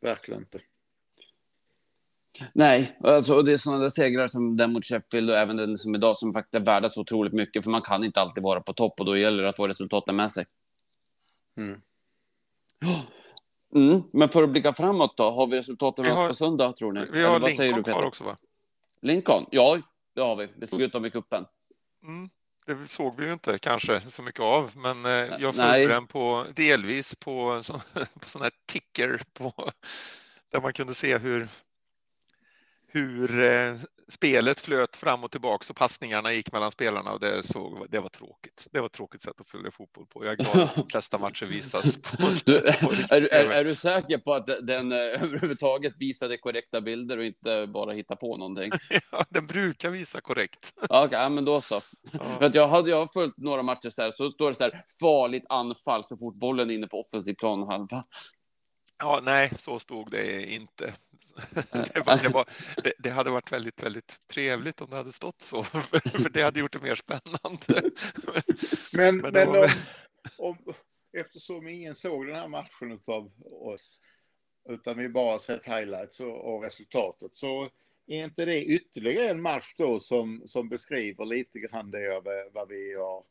Verkligen 0.00 0.40
inte. 0.40 0.60
Nej, 2.52 2.98
alltså, 3.02 3.34
och 3.34 3.44
det 3.44 3.52
är 3.52 3.56
sådana 3.56 3.80
där 3.82 3.88
segrar 3.88 4.26
som 4.26 4.56
den 4.56 4.72
mot 4.72 4.84
Sheffield 4.84 5.30
och 5.30 5.36
även 5.36 5.56
den 5.56 5.78
som 5.78 5.94
idag 5.94 6.16
som 6.18 6.32
faktiskt 6.32 6.54
är 6.54 6.60
värda 6.60 6.88
så 6.88 7.00
otroligt 7.00 7.32
mycket, 7.32 7.64
för 7.64 7.70
man 7.70 7.82
kan 7.82 8.04
inte 8.04 8.20
alltid 8.20 8.42
vara 8.42 8.60
på 8.60 8.72
topp 8.72 9.00
och 9.00 9.06
då 9.06 9.16
gäller 9.16 9.42
det 9.42 9.48
att 9.48 9.56
få 9.56 9.68
resultaten 9.68 10.16
med 10.16 10.32
sig. 10.32 10.46
Mm. 11.56 11.80
Mm, 13.74 14.02
men 14.12 14.28
för 14.28 14.42
att 14.42 14.50
blicka 14.50 14.72
framåt 14.72 15.16
då, 15.16 15.30
har 15.30 15.46
vi 15.46 15.58
resultaten 15.58 16.04
Vi 16.04 16.10
har- 16.10 16.28
på 16.28 16.34
söndag 16.34 16.72
tror 16.72 16.92
ni? 16.92 17.00
Vi 17.12 17.18
Eller 17.24 17.28
har 17.40 17.48
säger 17.48 17.62
Lincoln 17.74 17.82
du, 17.82 17.92
kvar 17.92 18.04
också 18.04 18.24
va? 18.24 18.36
Lincoln? 19.02 19.46
Ja, 19.50 19.78
det 20.14 20.20
har 20.20 20.36
vi. 20.36 20.48
Vi 20.56 20.66
slog 20.66 20.80
ut 20.82 20.92
dem 20.92 21.04
i 21.04 21.10
kuppen. 21.10 21.44
Mm, 22.02 22.30
det 22.68 22.86
såg 22.86 23.16
vi 23.16 23.26
ju 23.26 23.32
inte 23.32 23.58
kanske 23.58 24.00
så 24.00 24.22
mycket 24.22 24.40
av, 24.40 24.72
men 24.76 25.04
eh, 25.06 25.10
jag 25.40 25.54
följde 25.54 25.88
den 25.88 26.06
på 26.06 26.46
delvis 26.54 27.14
på, 27.14 27.62
sån- 27.62 27.80
på 28.20 28.28
sån 28.28 28.42
här 28.42 28.50
ticker 28.66 29.20
på, 29.32 29.52
där 30.52 30.60
man 30.60 30.72
kunde 30.72 30.94
se 30.94 31.18
hur, 31.18 31.48
hur 32.88 33.40
eh, 33.40 33.76
spelet 34.08 34.60
flöt 34.60 34.96
fram 34.96 35.24
och 35.24 35.30
tillbaka 35.30 35.66
och 35.70 35.76
passningarna 35.76 36.32
gick 36.32 36.52
mellan 36.52 36.70
spelarna 36.70 37.12
och 37.12 37.20
det, 37.20 37.42
såg, 37.42 37.86
det 37.90 38.00
var 38.00 38.08
tråkigt. 38.08 38.66
Det 38.72 38.80
var 38.80 38.86
ett 38.86 38.92
tråkigt 38.92 39.22
sätt 39.22 39.40
att 39.40 39.48
följa 39.48 39.70
fotboll 39.70 40.06
på. 40.06 40.24
Jag 40.24 40.32
är 40.32 40.36
glad 40.36 40.58
att 40.58 40.74
de 40.74 40.86
flesta 40.90 41.18
matcher 41.18 41.46
visas 41.46 41.96
på, 41.96 42.16
Du, 42.44 42.56
är, 42.56 43.34
är, 43.34 43.50
är 43.50 43.64
du 43.64 43.74
säker 43.74 44.18
på 44.18 44.34
att 44.34 44.46
den 44.62 44.92
eh, 44.92 44.98
överhuvudtaget 45.22 45.92
visade 45.98 46.36
korrekta 46.36 46.80
bilder 46.80 47.18
och 47.18 47.24
inte 47.24 47.66
bara 47.66 47.92
hitta 47.92 48.16
på 48.16 48.36
någonting? 48.36 48.72
Ja, 49.12 49.24
den 49.28 49.46
brukar 49.46 49.90
visa 49.90 50.20
korrekt. 50.20 50.72
Ja, 50.88 51.08
ja, 51.10 51.28
men 51.28 51.44
då 51.44 51.60
så. 51.60 51.80
Ja. 52.12 52.50
Jag, 52.52 52.68
hade, 52.68 52.90
jag 52.90 52.96
har 52.96 53.08
följt 53.12 53.36
några 53.36 53.62
matcher 53.62 53.90
så 53.90 54.02
här, 54.02 54.10
så 54.10 54.30
står 54.30 54.48
det 54.48 54.54
så 54.54 54.64
här 54.64 54.84
farligt 55.00 55.46
anfall 55.48 56.04
så 56.04 56.16
fort 56.16 56.34
bollen 56.34 56.70
är 56.70 56.74
inne 56.74 56.86
på 56.86 57.00
offensiv 57.00 57.34
planhalva. 57.34 58.04
Ja, 58.98 59.20
nej, 59.22 59.52
så 59.56 59.78
stod 59.78 60.10
det 60.10 60.54
inte. 60.54 60.94
Det, 61.94 62.06
var, 62.06 62.22
det, 62.22 62.28
var, 62.28 62.48
det, 62.84 62.92
det 62.98 63.10
hade 63.10 63.30
varit 63.30 63.52
väldigt, 63.52 63.82
väldigt 63.82 64.20
trevligt 64.32 64.80
om 64.80 64.90
det 64.90 64.96
hade 64.96 65.12
stått 65.12 65.42
så, 65.42 65.62
för 65.64 66.30
det 66.30 66.42
hade 66.42 66.60
gjort 66.60 66.72
det 66.72 66.82
mer 66.82 66.94
spännande. 66.94 67.90
Men, 68.92 69.16
Men 69.16 69.32
men, 69.32 69.48
var 69.48 69.70
om, 70.38 70.56
om, 70.66 70.74
eftersom 71.12 71.68
ingen 71.68 71.94
såg 71.94 72.26
den 72.26 72.36
här 72.36 72.48
matchen 72.48 73.00
av 73.06 73.32
oss, 73.44 74.00
utan 74.68 74.98
vi 74.98 75.08
bara 75.08 75.38
sett 75.38 75.64
highlights 75.64 76.20
och, 76.20 76.54
och 76.54 76.62
resultatet, 76.62 77.30
så 77.34 77.70
är 78.06 78.24
inte 78.24 78.44
det 78.44 78.64
ytterligare 78.64 79.28
en 79.28 79.42
match 79.42 79.74
då 79.76 80.00
som, 80.00 80.42
som 80.46 80.68
beskriver 80.68 81.24
lite 81.24 81.58
grann 81.58 81.90
det 81.90 82.20
vad 82.52 82.68
vi 82.68 82.94
har 82.94 83.24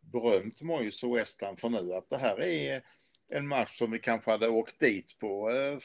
berömt 0.00 0.62
Moyes 0.62 1.02
och 1.02 1.16
West 1.16 1.40
Ham 1.40 1.56
för 1.56 1.68
nu? 1.68 1.94
Att 1.94 2.10
det 2.10 2.18
här 2.18 2.42
är 2.42 2.82
en 3.30 3.48
match 3.48 3.78
som 3.78 3.90
vi 3.90 3.98
kanske 3.98 4.30
hade 4.30 4.48
åkt 4.48 4.80
dit 4.80 5.18
på 5.18 5.50
eh, 5.50 5.78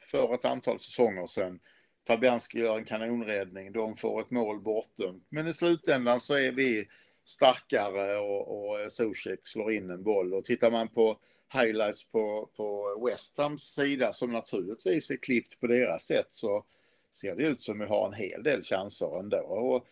för 0.00 0.34
ett 0.34 0.44
antal 0.44 0.78
säsonger 0.78 1.26
sedan. 1.26 1.60
Fabianski 2.06 2.58
gör 2.58 2.78
en 2.78 2.84
kanonräddning, 2.84 3.72
de 3.72 3.96
får 3.96 4.20
ett 4.20 4.30
mål 4.30 4.60
bortdömt. 4.60 5.26
Men 5.28 5.48
i 5.48 5.52
slutändan 5.52 6.20
så 6.20 6.34
är 6.34 6.52
vi 6.52 6.88
starkare 7.24 8.18
och, 8.18 8.68
och 8.68 8.80
eh, 8.80 8.88
Zuzek 8.88 9.46
slår 9.46 9.72
in 9.72 9.90
en 9.90 10.02
boll. 10.02 10.34
Och 10.34 10.44
tittar 10.44 10.70
man 10.70 10.88
på 10.88 11.18
highlights 11.52 12.10
på, 12.10 12.50
på 12.56 12.98
West 13.06 13.38
Hams 13.38 13.62
sida 13.62 14.12
som 14.12 14.32
naturligtvis 14.32 15.10
är 15.10 15.16
klippt 15.16 15.60
på 15.60 15.66
deras 15.66 16.04
sätt 16.04 16.28
så 16.30 16.64
ser 17.12 17.36
det 17.36 17.42
ut 17.42 17.62
som 17.62 17.78
vi 17.78 17.84
har 17.84 18.06
en 18.06 18.12
hel 18.12 18.42
del 18.42 18.62
chanser 18.62 19.18
ändå. 19.18 19.38
Och 19.38 19.86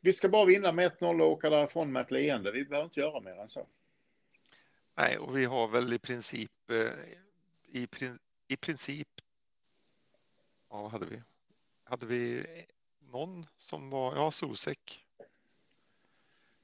vi 0.00 0.12
ska 0.12 0.28
bara 0.28 0.44
vinna 0.44 0.72
med 0.72 0.92
1-0 0.92 1.20
och 1.20 1.32
åka 1.32 1.50
därifrån 1.50 1.92
med 1.92 2.02
ett 2.02 2.10
leende. 2.10 2.52
Vi 2.52 2.64
behöver 2.64 2.84
inte 2.84 3.00
göra 3.00 3.20
mer 3.20 3.40
än 3.40 3.48
så. 3.48 3.66
Nej, 5.00 5.18
och 5.18 5.36
vi 5.36 5.44
har 5.44 5.68
väl 5.68 5.92
i 5.92 5.98
princip 5.98 6.70
eh, 6.70 6.92
i, 7.68 7.88
i 8.48 8.56
princip. 8.56 9.08
Ja, 10.70 10.82
vad 10.82 10.90
hade 10.90 11.06
vi? 11.06 11.22
Hade 11.84 12.06
vi 12.06 12.46
någon 12.98 13.46
som 13.58 13.90
var? 13.90 14.16
Ja, 14.16 14.30
Susek. 14.30 15.06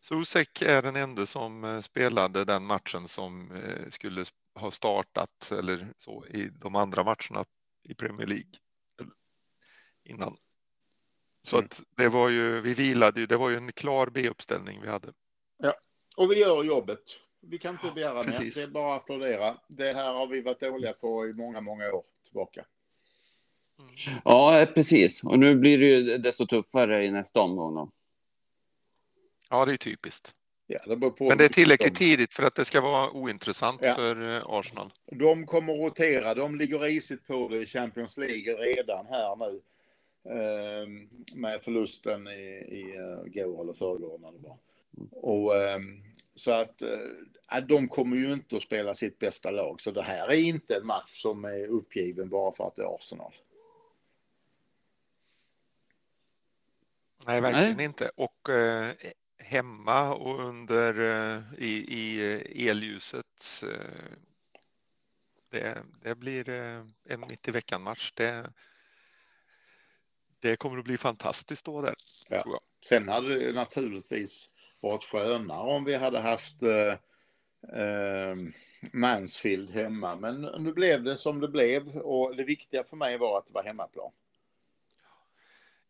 Susek 0.01 0.63
är 0.63 0.83
den 0.83 0.97
enda 0.97 1.27
som 1.27 1.65
eh, 1.65 1.81
spelade 1.81 2.45
den 2.45 2.67
matchen 2.67 3.09
som 3.09 3.53
eh, 3.53 3.89
skulle 3.89 4.25
ha 4.55 4.71
startat 4.71 5.53
eller 5.53 5.87
så 5.97 6.27
i 6.27 6.49
de 6.49 6.77
andra 6.77 7.05
matcherna 7.05 7.45
i 7.83 7.95
Premier 7.95 8.27
League 8.27 8.53
innan. 10.05 10.37
Så 11.43 11.57
mm. 11.57 11.67
att 11.67 11.83
det 11.97 12.09
var 12.09 12.29
ju, 12.29 12.61
vi 12.61 12.75
vilade 12.75 13.21
ju, 13.21 13.27
det 13.27 13.37
var 13.37 13.51
ju 13.51 13.57
en 13.57 13.73
klar 13.73 14.07
B-uppställning 14.07 14.81
vi 14.83 14.89
hade. 14.89 15.13
Ja, 15.57 15.75
och 16.17 16.31
vi 16.31 16.39
gör 16.39 16.65
jobbet. 16.65 17.26
Vi 17.49 17.59
kan 17.59 17.75
inte 17.75 17.95
begära 17.95 18.23
mer, 18.23 18.55
det 18.55 18.63
är 18.63 18.69
bara 18.69 18.97
att 18.97 19.03
applådera. 19.03 19.57
Det 19.69 19.93
här 19.93 20.13
har 20.13 20.27
vi 20.27 20.41
varit 20.41 20.61
dåliga 20.61 20.93
på 20.93 21.27
i 21.27 21.33
många, 21.33 21.61
många 21.61 21.93
år 21.93 22.03
tillbaka. 22.25 22.65
Mm. 23.79 24.21
Ja, 24.25 24.67
precis. 24.75 25.25
Och 25.25 25.39
nu 25.39 25.57
blir 25.57 25.79
det 25.79 25.87
ju 25.87 26.19
desto 26.19 26.47
tuffare 26.47 27.05
i 27.05 27.11
nästa 27.11 27.41
omgång. 27.41 27.75
Då. 27.75 27.91
Ja, 29.51 29.65
det 29.65 29.73
är 29.73 29.77
typiskt. 29.77 30.35
Ja, 30.67 30.79
det 30.87 31.21
Men 31.21 31.39
det 31.39 31.45
är 31.45 31.49
tillräckligt 31.49 31.95
de... 31.95 31.99
tidigt 31.99 32.35
för 32.35 32.43
att 32.43 32.55
det 32.55 32.65
ska 32.65 32.81
vara 32.81 33.11
ointressant 33.11 33.81
ja. 33.83 33.95
för 33.95 34.37
eh, 34.37 34.43
Arsenal. 34.47 34.93
De 35.07 35.47
kommer 35.47 35.73
att 35.73 35.81
rotera. 35.81 36.35
De 36.35 36.57
ligger 36.57 36.79
risigt 36.79 37.27
på 37.27 37.49
det 37.49 37.59
i 37.59 37.67
Champions 37.67 38.17
League 38.17 38.55
redan 38.55 39.07
här 39.07 39.37
nu. 39.37 39.61
Ehm, 40.33 41.09
med 41.35 41.63
förlusten 41.63 42.29
i, 42.29 42.41
i 42.71 42.85
går 43.27 43.63
eller 43.63 43.73
förrgår 43.73 44.19
när 44.19 44.33
det 44.33 44.49
var. 44.49 44.57
Och, 45.13 45.55
um, 45.55 46.03
så 46.35 46.51
att 46.51 46.83
uh, 46.83 47.61
de 47.69 47.89
kommer 47.89 48.17
ju 48.17 48.33
inte 48.33 48.57
att 48.57 48.63
spela 48.63 48.95
sitt 48.95 49.19
bästa 49.19 49.51
lag. 49.51 49.81
Så 49.81 49.91
det 49.91 50.03
här 50.03 50.29
är 50.29 50.35
inte 50.35 50.77
en 50.77 50.87
match 50.87 51.23
som 51.23 51.45
är 51.45 51.67
uppgiven 51.67 52.29
bara 52.29 52.53
för 52.53 52.67
att 52.67 52.77
det 52.77 52.83
är 52.83 52.97
Arsenal. 52.97 53.35
Nej, 57.27 57.41
verkligen 57.41 57.77
Nej. 57.77 57.85
inte. 57.85 58.11
Och 58.15 58.49
eh, 58.49 58.93
hemma 59.39 60.15
och 60.15 60.41
under 60.41 61.01
eh, 61.01 61.43
i, 61.59 61.85
i 62.49 62.69
elljuset. 62.69 63.63
Eh, 63.63 64.17
det, 65.51 65.83
det 66.03 66.15
blir 66.15 66.49
eh, 66.49 66.85
en 67.09 67.21
mitt 67.29 67.49
i 67.49 67.51
veckan 67.51 67.83
match. 67.83 68.13
Det, 68.17 68.53
det 70.41 70.57
kommer 70.57 70.79
att 70.79 70.85
bli 70.85 70.99
fantastiskt 70.99 71.65
då 71.65 71.83
där. 71.83 71.95
Ja. 72.29 72.61
Sen 72.89 73.09
hade 73.09 73.39
det 73.39 73.53
naturligtvis 73.53 74.49
varit 74.89 75.05
skönare 75.05 75.75
om 75.75 75.85
vi 75.85 75.95
hade 75.95 76.19
haft 76.19 76.63
eh, 76.63 76.93
eh, 77.83 78.37
Mansfield 78.93 79.71
hemma. 79.71 80.17
Men 80.17 80.41
nu 80.41 80.73
blev 80.73 81.03
det 81.03 81.17
som 81.17 81.41
det 81.41 81.49
blev 81.49 81.97
och 81.97 82.37
det 82.37 82.45
viktiga 82.45 82.85
för 82.85 82.97
mig 82.97 83.19
var 83.19 83.39
att 83.39 83.47
det 83.47 83.53
var 83.53 83.65
hemmaplan. 83.65 84.13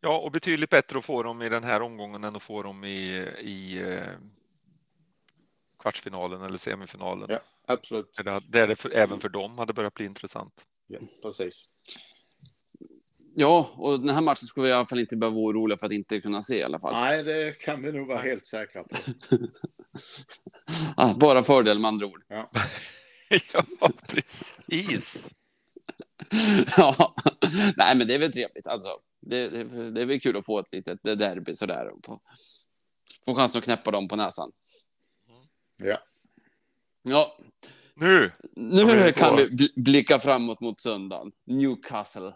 Ja, 0.01 0.19
och 0.19 0.33
betydligt 0.33 0.71
bättre 0.71 0.99
att 0.99 1.05
få 1.05 1.23
dem 1.23 1.43
i 1.43 1.49
den 1.49 1.65
här 1.65 1.83
omgången 1.83 2.25
än 2.25 2.37
att 2.37 2.43
få 2.43 2.63
dem 2.63 2.85
i, 2.85 3.27
i 3.41 3.83
eh, 3.83 4.03
kvartsfinalen 5.79 6.43
eller 6.43 6.59
semifinalen. 6.59 7.27
Ja, 7.31 7.41
absolut. 7.67 8.21
Där, 8.25 8.43
där 8.49 8.69
det 8.69 8.77
för, 8.77 8.91
även 8.95 9.21
för 9.21 9.29
dem 9.29 9.59
hade 9.59 9.73
börjat 9.73 9.95
bli 9.95 10.05
intressant. 10.05 10.67
Ja, 10.87 10.99
precis. 11.23 11.69
Ja, 13.39 13.71
och 13.77 14.01
den 14.01 14.15
här 14.15 14.21
matchen 14.21 14.47
skulle 14.47 14.65
vi 14.65 14.71
i 14.71 14.73
alla 14.73 14.87
fall 14.87 14.99
inte 14.99 15.17
behöva 15.17 15.35
vara 15.37 15.47
oroliga 15.47 15.79
för 15.79 15.87
att 15.87 15.93
inte 15.93 16.21
kunna 16.21 16.43
se 16.43 16.59
i 16.59 16.63
alla 16.63 16.79
fall. 16.79 16.93
Nej, 16.93 17.23
det 17.23 17.59
kan 17.59 17.83
vi 17.83 17.93
nog 17.93 18.09
vara 18.09 18.19
helt 18.19 18.47
säkra 18.47 18.83
på. 18.83 18.97
ah, 20.97 21.15
bara 21.15 21.43
fördel 21.43 21.79
med 21.79 21.89
andra 21.89 22.07
ord. 22.07 22.23
Ja, 22.29 22.51
ja 23.53 23.91
precis. 24.09 25.27
ja, 26.77 27.15
nej, 27.77 27.97
men 27.97 28.07
det 28.09 28.15
är 28.15 28.19
väl 28.19 28.33
trevligt. 28.33 28.67
Alltså, 28.67 28.89
det, 29.21 29.49
det, 29.49 29.91
det 29.91 30.03
är 30.03 30.07
väl 30.07 30.21
kul 30.21 30.37
att 30.37 30.47
få 30.47 30.59
ett 30.59 30.73
litet 30.73 31.03
derby 31.03 31.55
sådär. 31.55 31.91
Få, 32.07 32.21
få 33.25 33.35
chansen 33.35 33.59
att 33.59 33.65
knäppa 33.65 33.91
dem 33.91 34.09
på 34.09 34.17
näsan. 34.17 34.53
Ja. 35.77 36.03
Ja. 37.03 37.39
Nu! 37.95 38.31
Nu 38.57 39.13
kan 39.13 39.37
vi 39.37 39.73
blicka 39.77 40.19
framåt 40.19 40.61
mot 40.61 40.81
söndagen. 40.81 41.33
Newcastle 41.45 42.33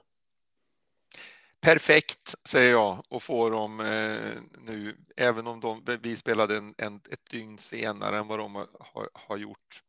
perfekt, 1.61 2.35
säger 2.45 2.71
jag, 2.71 3.03
och 3.09 3.23
får 3.23 3.51
dem 3.51 3.81
eh, 3.81 4.43
nu, 4.59 4.97
även 5.17 5.47
om 5.47 5.61
de, 5.61 5.99
vi 6.03 6.17
spelade 6.17 6.57
en, 6.57 6.75
en, 6.79 6.97
ett 7.11 7.31
dygn 7.31 7.59
senare 7.59 8.19
än 8.19 8.27
vad 8.27 8.39
de 8.39 8.55
har, 8.81 9.09
har 9.15 9.37
gjort. 9.37 9.83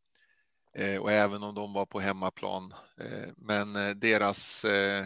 Eh, 0.73 1.01
och 1.01 1.11
även 1.11 1.43
om 1.43 1.55
de 1.55 1.73
var 1.73 1.85
på 1.85 1.99
hemmaplan. 1.99 2.73
Eh, 2.97 3.29
men 3.37 3.75
eh, 3.75 3.89
deras 3.89 4.65
eh, 4.65 5.01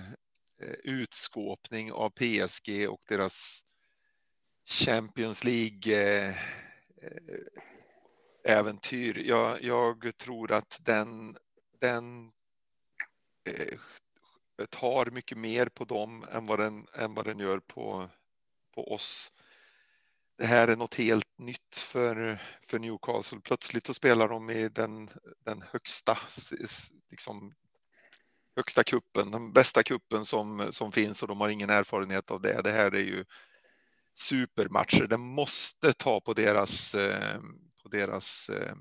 eh 0.61 0.75
utskåpning 0.83 1.91
av 1.91 2.09
PSG 2.09 2.89
och 2.89 3.01
deras 3.07 3.63
Champions 4.65 5.43
League 5.43 5.93
eh, 5.93 6.29
eh, 7.01 8.57
äventyr. 8.57 9.23
Jag, 9.27 9.63
jag 9.63 10.17
tror 10.17 10.51
att 10.51 10.79
den, 10.81 11.37
den 11.79 12.31
tar 14.69 15.05
mycket 15.11 15.37
mer 15.37 15.65
på 15.69 15.85
dem 15.85 16.25
än 16.31 16.45
vad 16.45 16.59
den, 16.59 16.87
än 16.93 17.13
vad 17.13 17.25
den 17.25 17.39
gör 17.39 17.59
på, 17.59 18.09
på 18.75 18.93
oss. 18.93 19.31
Det 20.37 20.45
här 20.45 20.67
är 20.67 20.75
något 20.75 20.95
helt 20.95 21.39
nytt 21.39 21.75
för, 21.75 22.41
för 22.61 22.79
Newcastle. 22.79 23.39
Plötsligt 23.43 23.87
så 23.87 23.93
spelar 23.93 24.27
de 24.27 24.49
i 24.49 24.69
den, 24.69 25.09
den 25.45 25.61
högsta, 25.61 26.17
liksom, 27.09 27.53
högsta 28.55 28.83
kuppen, 28.83 29.31
den 29.31 29.53
bästa 29.53 29.83
kuppen 29.83 30.25
som, 30.25 30.67
som 30.71 30.91
finns 30.91 31.21
och 31.21 31.27
de 31.27 31.41
har 31.41 31.49
ingen 31.49 31.69
erfarenhet 31.69 32.31
av 32.31 32.41
det. 32.41 32.61
Det 32.61 32.71
här 32.71 32.95
är 32.95 33.03
ju 33.03 33.25
supermatcher. 34.15 35.07
Det 35.07 35.17
måste 35.17 35.93
ta 35.93 36.21
på 36.21 36.33
deras, 36.33 36.95
eh, 36.95 37.39
på 37.83 37.89
deras 37.89 38.49
eh, 38.49 38.73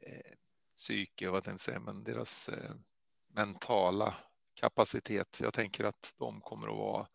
eh 0.00 0.34
psyke, 0.76 1.30
vad 1.30 1.46
jag 1.46 1.60
säga, 1.60 1.80
men 1.80 2.04
deras 2.04 2.48
eh, 2.48 2.74
mentala 3.34 4.14
kapacitet. 4.64 5.40
Jag 5.40 5.54
tänker 5.54 5.84
att 5.84 6.14
de 6.18 6.40
kommer 6.40 6.68
att 6.68 6.76
vara 6.76 7.06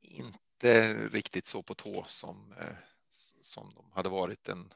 inte 0.00 0.94
riktigt 0.94 1.46
så 1.46 1.62
på 1.62 1.74
tå 1.74 2.04
som, 2.06 2.54
eh, 2.60 2.76
som 3.40 3.74
de 3.74 3.92
hade 3.92 4.08
varit 4.08 4.48
en 4.48 4.74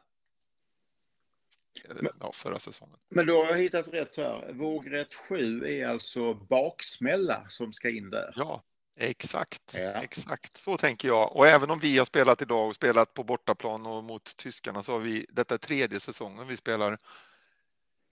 men, 1.89 2.09
ja, 2.21 2.33
förra 2.33 2.59
säsongen. 2.59 2.97
Men 3.09 3.27
då 3.27 3.45
har 3.45 3.51
jag 3.51 3.59
hittat 3.59 3.89
rätt 3.89 4.17
här. 4.17 4.53
Vågrätt 4.53 5.15
7 5.15 5.67
är 5.67 5.87
alltså 5.87 6.35
baksmälla 6.35 7.45
som 7.49 7.73
ska 7.73 7.91
in 7.91 8.11
där. 8.11 8.33
Ja, 8.37 8.63
exakt. 8.97 9.75
Ja. 9.75 9.81
Exakt 9.81 10.57
så 10.57 10.77
tänker 10.77 11.09
jag. 11.09 11.37
Och 11.37 11.47
även 11.47 11.71
om 11.71 11.79
vi 11.79 11.99
har 11.99 12.05
spelat 12.05 12.43
idag 12.43 12.69
och 12.69 12.75
spelat 12.75 13.15
på 13.15 13.25
bortaplan 13.25 13.87
och 13.87 14.05
mot 14.05 14.37
tyskarna 14.37 14.83
så 14.83 14.93
har 14.93 15.01
vi 15.01 15.27
detta 15.29 15.55
är 15.55 15.59
tredje 15.59 16.01
säsongen 16.01 16.47
vi 16.49 16.57
spelar 16.57 16.99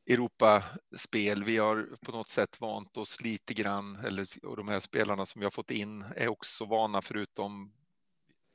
Europaspel. 0.06 1.44
Vi 1.44 1.58
har 1.58 1.88
på 2.00 2.12
något 2.12 2.28
sätt 2.28 2.60
vant 2.60 2.96
oss 2.96 3.20
lite 3.20 3.54
grann, 3.54 3.96
eller 4.04 4.26
och 4.42 4.56
de 4.56 4.68
här 4.68 4.80
spelarna 4.80 5.26
som 5.26 5.40
vi 5.40 5.44
har 5.44 5.50
fått 5.50 5.70
in 5.70 6.04
är 6.16 6.28
också 6.28 6.64
vana, 6.64 7.02
förutom 7.02 7.72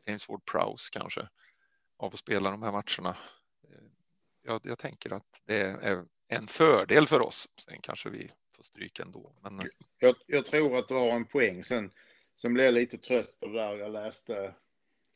James 0.06 0.30
Ward 0.30 0.46
Prowse 0.46 0.90
kanske, 0.92 1.28
av 1.98 2.14
att 2.14 2.20
spela 2.20 2.52
de 2.52 2.64
här 2.64 2.72
matcherna. 2.72 3.18
Eh, 3.64 3.84
jag, 4.42 4.62
jag 4.64 4.80
tänker 4.80 5.14
att 5.14 5.42
det 5.46 5.62
är 5.62 6.06
en 6.28 6.48
fördel 6.48 7.08
för 7.08 7.22
oss. 7.22 7.50
Sen 7.58 7.82
kanske 7.82 8.10
vi 8.10 8.32
får 8.56 8.64
stryk 8.64 9.00
ändå. 9.00 9.34
Men... 9.42 9.70
Jag, 10.00 10.16
jag 10.26 10.46
tror 10.46 10.78
att 10.78 10.88
du 10.88 10.94
har 10.94 11.12
en 11.12 11.26
poäng. 11.26 11.64
Sen, 11.64 11.92
sen 12.36 12.54
blev 12.54 12.66
jag 12.66 12.74
lite 12.74 12.98
trött 12.98 13.40
på 13.40 13.48
det 13.48 13.54
där 13.54 13.78
jag 13.78 13.92
läste 13.92 14.54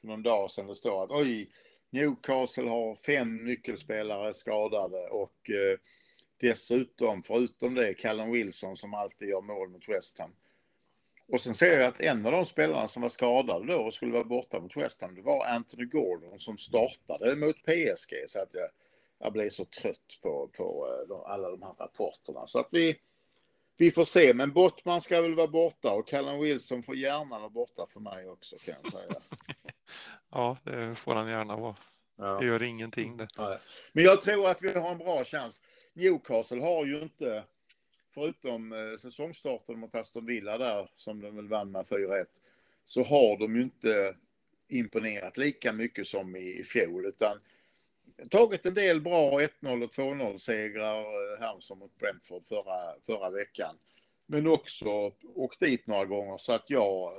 för 0.01 0.07
någon 0.07 0.23
dag 0.23 0.51
sedan. 0.51 0.67
Det 0.67 0.75
står 0.75 1.03
att 1.03 1.11
oj, 1.11 1.49
Newcastle 1.89 2.69
har 2.69 2.95
fem 2.95 3.37
nyckelspelare 3.37 4.33
skadade 4.33 5.07
och 5.09 5.49
eh, 5.49 5.79
Dessutom, 6.37 7.23
förutom 7.23 7.75
det, 7.75 7.93
Callum 7.93 8.31
Wilson 8.31 8.77
som 8.77 8.93
alltid 8.93 9.29
gör 9.29 9.41
mål 9.41 9.69
mot 9.69 9.89
West 9.89 10.19
Ham. 10.19 10.31
Och 11.27 11.41
sen 11.41 11.53
ser 11.53 11.79
jag 11.79 11.87
att 11.87 11.99
en 11.99 12.25
av 12.25 12.31
de 12.31 12.45
spelarna 12.45 12.87
som 12.87 13.01
var 13.01 13.09
skadade 13.09 13.65
då 13.65 13.81
och 13.81 13.93
skulle 13.93 14.11
vara 14.11 14.23
borta 14.23 14.59
mot 14.59 14.77
West 14.77 15.01
Ham, 15.01 15.15
det 15.15 15.21
var 15.21 15.45
Anthony 15.45 15.85
Gordon 15.85 16.39
som 16.39 16.57
startade 16.57 17.35
mot 17.35 17.55
PSG. 17.63 18.13
Så 18.27 18.39
att 18.39 18.49
jag, 18.51 18.69
jag 19.19 19.33
blev 19.33 19.49
så 19.49 19.65
trött 19.65 20.19
på, 20.21 20.49
på 20.57 20.87
eh, 21.09 21.31
alla 21.31 21.49
de 21.49 21.61
här 21.61 21.73
rapporterna. 21.79 22.47
Så 22.47 22.59
att 22.59 22.67
vi, 22.71 22.99
vi 23.77 23.91
får 23.91 24.05
se. 24.05 24.33
Men 24.33 24.53
Bottman 24.53 25.01
ska 25.01 25.21
väl 25.21 25.35
vara 25.35 25.47
borta 25.47 25.91
och 25.91 26.07
Callum 26.07 26.39
Wilson 26.39 26.83
får 26.83 26.95
gärna 26.95 27.39
vara 27.39 27.49
borta 27.49 27.85
för 27.89 27.99
mig 27.99 28.29
också 28.29 28.57
kan 28.57 28.75
jag 28.83 28.91
säga. 28.91 29.15
Ja, 30.31 30.57
det 30.63 30.95
får 30.95 31.15
han 31.15 31.27
gärna 31.27 31.55
vara. 31.55 31.75
Ja. 32.17 32.37
Det 32.41 32.45
gör 32.45 32.63
ingenting 32.63 33.17
det. 33.17 33.27
Men 33.91 34.03
jag 34.03 34.21
tror 34.21 34.49
att 34.49 34.61
vi 34.61 34.79
har 34.79 34.91
en 34.91 34.97
bra 34.97 35.23
chans. 35.23 35.61
Newcastle 35.95 36.61
har 36.61 36.85
ju 36.85 37.01
inte, 37.01 37.43
förutom 38.13 38.73
eh, 38.73 38.97
säsongstarten 38.97 39.79
mot 39.79 39.95
Aston 39.95 40.25
Villa 40.25 40.57
där, 40.57 40.89
som 40.95 41.21
de 41.21 41.35
väl 41.35 41.47
vann 41.47 41.71
med 41.71 41.85
4-1, 41.85 42.25
så 42.83 43.03
har 43.03 43.37
de 43.39 43.55
ju 43.55 43.61
inte 43.61 44.15
imponerat 44.67 45.37
lika 45.37 45.73
mycket 45.73 46.07
som 46.07 46.35
i, 46.35 46.59
i 46.59 46.63
fjol, 46.63 47.05
utan 47.05 47.39
tagit 48.29 48.65
en 48.65 48.73
del 48.73 49.01
bra 49.01 49.41
1-0 49.41 49.83
och 49.83 49.91
2-0 49.91 50.37
segrar 50.37 50.99
eh, 50.99 51.39
här 51.39 51.59
som 51.59 51.79
mot 51.79 51.97
Brentford 51.97 52.45
förra, 52.45 52.99
förra 53.05 53.29
veckan. 53.29 53.75
Men 54.25 54.47
också 54.47 55.11
åkt 55.35 55.59
dit 55.59 55.87
några 55.87 56.05
gånger 56.05 56.37
så 56.37 56.53
att 56.53 56.69
jag, 56.69 57.13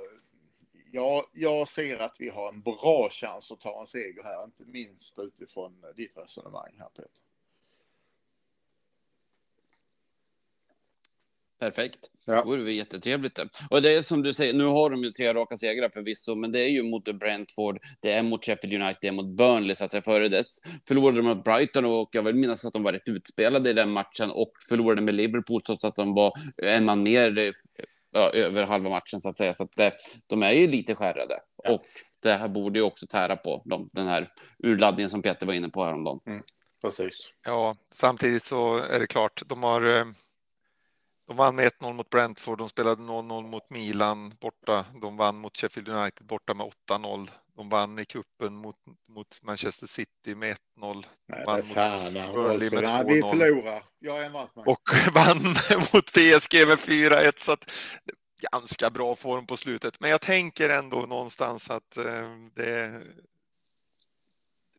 jag, 0.91 1.25
jag 1.33 1.67
ser 1.67 1.99
att 1.99 2.15
vi 2.19 2.29
har 2.29 2.49
en 2.49 2.61
bra 2.61 3.09
chans 3.11 3.51
att 3.51 3.61
ta 3.61 3.79
en 3.81 3.87
seger 3.87 4.23
här, 4.23 4.43
inte 4.43 4.63
minst 4.65 5.19
utifrån 5.19 5.85
ditt 5.95 6.17
resonemang 6.17 6.75
här 6.79 6.89
Peter. 6.89 7.26
Perfekt. 11.59 11.99
Ja. 12.25 12.35
Det 12.35 12.43
vore 12.45 12.63
väl 12.63 12.73
jättetrevligt 12.73 13.35
det. 13.35 13.47
Och 13.69 13.81
det 13.81 13.93
är 13.93 14.01
som 14.01 14.23
du 14.23 14.33
säger, 14.33 14.53
nu 14.53 14.63
har 14.63 14.89
de 14.89 15.03
ju 15.03 15.11
tre 15.11 15.33
raka 15.33 15.57
segrar 15.57 15.89
förvisso, 15.89 16.35
men 16.35 16.51
det 16.51 16.59
är 16.59 16.67
ju 16.67 16.83
mot 16.83 17.19
Brentford, 17.19 17.79
det 18.01 18.11
är 18.11 18.23
mot 18.23 18.45
Sheffield 18.45 18.81
United, 18.81 18.97
det 19.01 19.07
är 19.07 19.11
mot 19.11 19.37
Burnley 19.37 19.75
så 19.75 19.85
att 19.85 19.91
säga. 19.91 20.01
Före 20.01 20.29
dess 20.29 20.57
förlorade 20.87 21.17
de 21.17 21.25
mot 21.27 21.43
Brighton 21.43 21.85
och 21.85 22.09
jag 22.11 22.23
vill 22.23 22.35
minnas 22.35 22.65
att 22.65 22.73
de 22.73 22.83
var 22.83 22.93
rätt 22.93 23.07
utspelade 23.07 23.69
i 23.69 23.73
den 23.73 23.91
matchen 23.91 24.31
och 24.31 24.51
förlorade 24.69 25.01
med 25.01 25.15
Liverpool 25.15 25.61
trots 25.61 25.85
att 25.85 25.95
de 25.95 26.13
var 26.13 26.31
en 26.63 26.85
man 26.85 27.03
mer 27.03 27.37
eh, 27.37 27.53
ja, 28.11 28.29
över 28.29 28.63
halva 28.63 28.89
matchen 28.89 29.21
så 29.21 29.29
att 29.29 29.37
säga. 29.37 29.53
Så 29.53 29.63
att 29.63 29.79
eh, 29.79 29.91
de 30.27 30.43
är 30.43 30.51
ju 30.53 30.67
lite 30.67 30.95
skärrade 30.95 31.39
Ja. 31.63 31.71
och 31.73 31.81
det 32.23 32.33
här 32.33 32.47
borde 32.47 32.79
ju 32.79 32.85
också 32.85 33.07
tära 33.07 33.35
på 33.35 33.61
dem, 33.65 33.89
den 33.93 34.07
här 34.07 34.29
urladdningen 34.63 35.09
som 35.09 35.21
Peter 35.21 35.45
var 35.45 35.53
inne 35.53 35.69
på 35.69 35.83
häromdagen. 35.83 36.19
Precis. 36.81 37.29
Ja, 37.45 37.75
samtidigt 37.93 38.43
så 38.43 38.77
är 38.77 38.99
det 38.99 39.07
klart, 39.07 39.41
de 39.45 39.63
har 39.63 39.97
eh, 39.99 40.05
de 41.27 41.37
vann 41.37 41.55
med 41.55 41.71
1-0 41.71 41.93
mot 41.93 42.09
Brentford, 42.09 42.57
de 42.57 42.69
spelade 42.69 43.01
0-0 43.03 43.47
mot 43.47 43.69
Milan 43.69 44.33
borta, 44.39 44.85
de 45.01 45.17
vann 45.17 45.37
mot 45.37 45.57
Sheffield 45.57 45.89
United 45.89 46.27
borta 46.27 46.53
med 46.53 46.71
8-0. 46.89 47.29
De 47.55 47.69
vann 47.69 47.99
i 47.99 48.05
kuppen 48.05 48.55
mot, 48.55 48.75
mot 49.07 49.39
Manchester 49.41 49.87
City 49.87 50.35
med 50.35 50.57
1-0. 50.77 51.05
Nej, 51.27 51.43
Vann 51.45 51.57
men 51.57 51.67
mot 51.67 51.75
fan. 51.75 52.13
Burnley 52.13 52.69
med 52.69 52.83
nej, 52.83 53.03
vi 53.07 53.21
2-0. 53.21 53.29
förlorar. 53.29 53.83
Jag 53.99 54.25
ändrat 54.25 54.55
mig. 54.55 54.65
och 54.67 54.81
vann 55.13 55.43
mot 55.93 56.05
PSG 56.05 56.67
med 56.67 56.79
4-1 56.79 57.31
så 57.37 57.51
att 57.51 57.71
ganska 58.51 58.89
bra 58.89 59.15
form 59.15 59.47
på 59.47 59.57
slutet. 59.57 59.99
Men 59.99 60.09
jag 60.09 60.21
tänker 60.21 60.69
ändå 60.69 61.05
någonstans 61.05 61.69
att 61.69 61.97
eh, 61.97 62.29
det, 62.53 63.01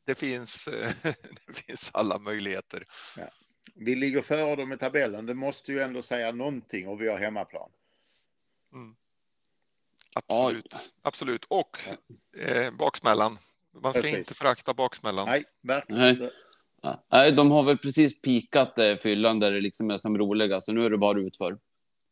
det 0.06 0.14
finns, 0.14 0.64
det 1.46 1.62
finns 1.66 1.90
alla 1.92 2.18
möjligheter. 2.18 2.84
Vi 3.74 3.94
ligger 3.94 4.22
före 4.22 4.56
dem 4.56 4.72
i 4.72 4.76
tabellen. 4.76 5.26
Det 5.26 5.34
måste 5.34 5.72
ju 5.72 5.80
ändå 5.80 6.02
säga 6.02 6.32
någonting 6.32 6.88
och 6.88 7.02
vi 7.02 7.08
har 7.08 7.18
hemmaplan. 7.18 7.70
Absolut, 10.14 10.92
absolut. 11.02 11.44
Och 11.44 11.78
eh, 12.38 12.70
baksmällan. 12.70 13.38
Man 13.82 13.92
ska 13.92 14.02
Precis. 14.02 14.18
inte 14.18 14.34
förakta 14.34 14.74
baksmällan. 14.74 15.26
Nej, 15.28 15.44
verkligen 15.62 16.02
Nej. 16.02 16.10
inte. 16.10 16.30
Ja. 16.82 17.04
Nej, 17.12 17.32
de 17.32 17.50
har 17.50 17.62
väl 17.62 17.78
precis 17.78 18.20
pikat 18.20 18.78
eh, 18.78 18.96
fyllan 18.96 19.40
där 19.40 19.50
det 19.50 19.60
liksom 19.60 19.90
är 19.90 19.96
som 19.96 20.18
roligast, 20.18 20.66
så 20.66 20.72
nu 20.72 20.84
är 20.84 20.90
det 20.90 20.98
bara 20.98 21.20
utför. 21.20 21.58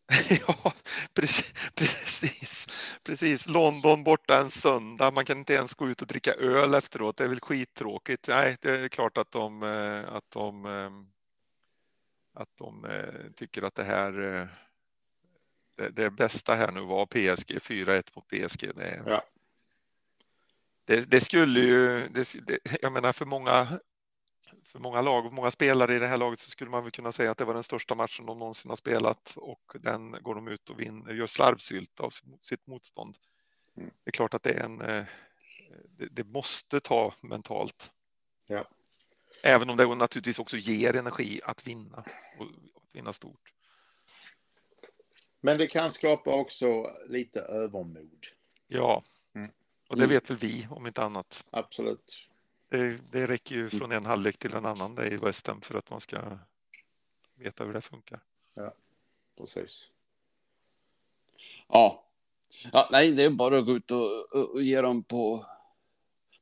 ja, 0.47 0.73
precis, 1.15 1.53
precis, 1.75 2.67
precis. 3.03 3.49
London 3.49 4.05
borta 4.05 4.39
en 4.39 4.51
söndag. 4.51 5.11
Man 5.11 5.25
kan 5.25 5.39
inte 5.39 5.55
ens 5.55 5.75
gå 5.75 5.89
ut 5.89 6.03
och 6.03 6.07
dricka 6.07 6.33
öl 6.33 6.75
efteråt. 6.75 7.17
Det 7.17 7.25
är 7.25 7.29
väl 7.29 7.41
skittråkigt. 7.41 8.29
Nej, 8.29 8.57
det 8.61 8.71
är 8.71 8.89
klart 8.89 9.19
att 9.19 9.33
de, 9.33 9.63
eh, 9.63 10.15
att 10.15 10.31
de, 10.31 10.67
eh, 10.67 10.91
att 12.37 12.57
de 12.57 12.85
eh, 12.85 13.31
tycker 13.37 13.63
att 13.63 13.75
det 13.75 13.85
här 13.85 14.21
eh, 14.21 14.47
det, 15.77 15.89
det 15.91 16.11
bästa 16.11 16.55
här 16.55 16.71
nu 16.73 16.81
var 16.81 17.07
PSG 17.07 17.51
4-1 17.59 18.11
mot 18.17 18.29
PSG. 18.29 18.71
Det, 18.77 19.03
Ja. 19.07 19.25
det, 20.85 21.11
det 21.11 21.21
skulle 21.21 21.61
ju, 21.61 22.09
jag 22.83 22.93
menar 22.93 23.13
för 23.13 23.25
många, 23.27 23.81
för 24.65 24.79
många 24.79 25.01
lag 25.03 25.27
och 25.27 25.33
många 25.33 25.51
spelare 25.51 25.95
i 25.95 25.99
det 25.99 26.07
här 26.07 26.19
laget 26.19 26.39
så 26.39 26.51
skulle 26.51 26.71
man 26.71 26.83
väl 26.83 26.93
kunna 26.93 27.13
säga 27.13 27.31
att 27.31 27.39
det 27.39 27.45
var 27.45 27.55
den 27.55 27.65
största 27.65 27.95
matchen 27.95 28.27
de 28.27 28.39
någonsin 28.39 28.69
har 28.71 28.77
spelat 28.77 29.33
och 29.37 29.73
den 29.81 30.13
går 30.13 30.35
de 30.35 30.49
ut 30.49 30.71
och 30.71 30.81
vinner, 30.81 31.15
gör 31.15 31.27
slarvsylt 31.27 32.01
av 32.01 32.11
sitt- 32.41 32.67
motstånd. 32.67 33.19
Mm. 33.77 33.91
Det 34.05 34.09
är 34.11 34.13
klart 34.13 34.35
att 34.35 34.43
det 34.43 34.53
är 34.53 34.65
en, 34.65 34.81
eh, 34.81 35.05
det, 35.89 36.07
det 36.11 36.25
måste 36.25 36.81
ta 36.81 37.15
mentalt. 37.23 37.93
Ja. 38.47 38.69
Även 39.47 39.71
om 39.71 39.77
det 39.77 39.95
naturligtvis 39.95 40.39
också 40.39 40.57
ger 40.57 40.97
energi 40.97 41.41
att 41.45 41.67
vinna 41.67 42.05
och 42.39 42.45
att 42.47 42.83
vinna 42.93 43.13
stort. 43.13 43.53
Men 45.41 45.59
det 45.59 45.67
kan 45.67 45.91
skapa 45.91 46.35
också 46.35 46.91
lite 47.09 47.41
övermod. 47.41 48.27
Ja, 48.67 49.03
Mm. 49.35 49.51
och 49.89 49.97
det 49.97 50.05
Mm. 50.05 50.15
vet 50.15 50.31
väl 50.31 50.37
vi 50.37 50.67
om 50.71 50.87
inte 50.87 51.03
annat. 51.03 51.47
Absolut. 51.51 52.29
Det, 52.69 52.99
det 53.13 53.27
räcker 53.27 53.55
ju 53.55 53.71
från 53.71 53.93
en 53.93 54.07
halvlek 54.07 54.39
till 54.39 54.55
en 54.55 54.67
annan 54.67 54.95
där 54.95 55.13
i 55.13 55.17
West 55.17 55.47
Ham 55.47 55.61
för 55.61 55.79
att 55.79 55.91
man 55.91 56.01
ska 56.01 56.39
veta 57.35 57.65
hur 57.65 57.73
det 57.73 57.81
funkar. 57.81 58.21
Precis. 59.39 59.91
Ja. 61.69 62.05
ja, 62.73 62.89
nej, 62.93 63.13
det 63.13 63.23
är 63.23 63.31
bara 63.31 63.59
att 63.59 63.67
gå 63.67 63.73
ut 63.73 63.91
och, 63.91 64.35
och, 64.35 64.51
och 64.51 64.63
ge 64.63 64.81
dem 64.81 65.03
på, 65.03 65.47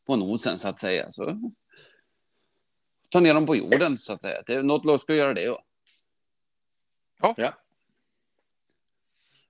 på 0.04 0.16
nosen 0.16 0.58
så 0.58 0.68
att 0.68 0.78
säga. 0.78 1.10
Så. 1.10 1.52
Ta 3.14 3.20
ner 3.20 3.34
dem 3.34 3.46
på 3.46 3.56
jorden 3.56 3.98
så 3.98 4.12
att 4.12 4.22
säga. 4.22 4.42
Det 4.46 4.54
är 4.54 4.62
något 4.62 4.84
lag 4.84 5.00
ska 5.00 5.14
göra 5.14 5.34
det. 5.34 5.42
Ja. 5.42 7.34
Ja. 7.36 7.54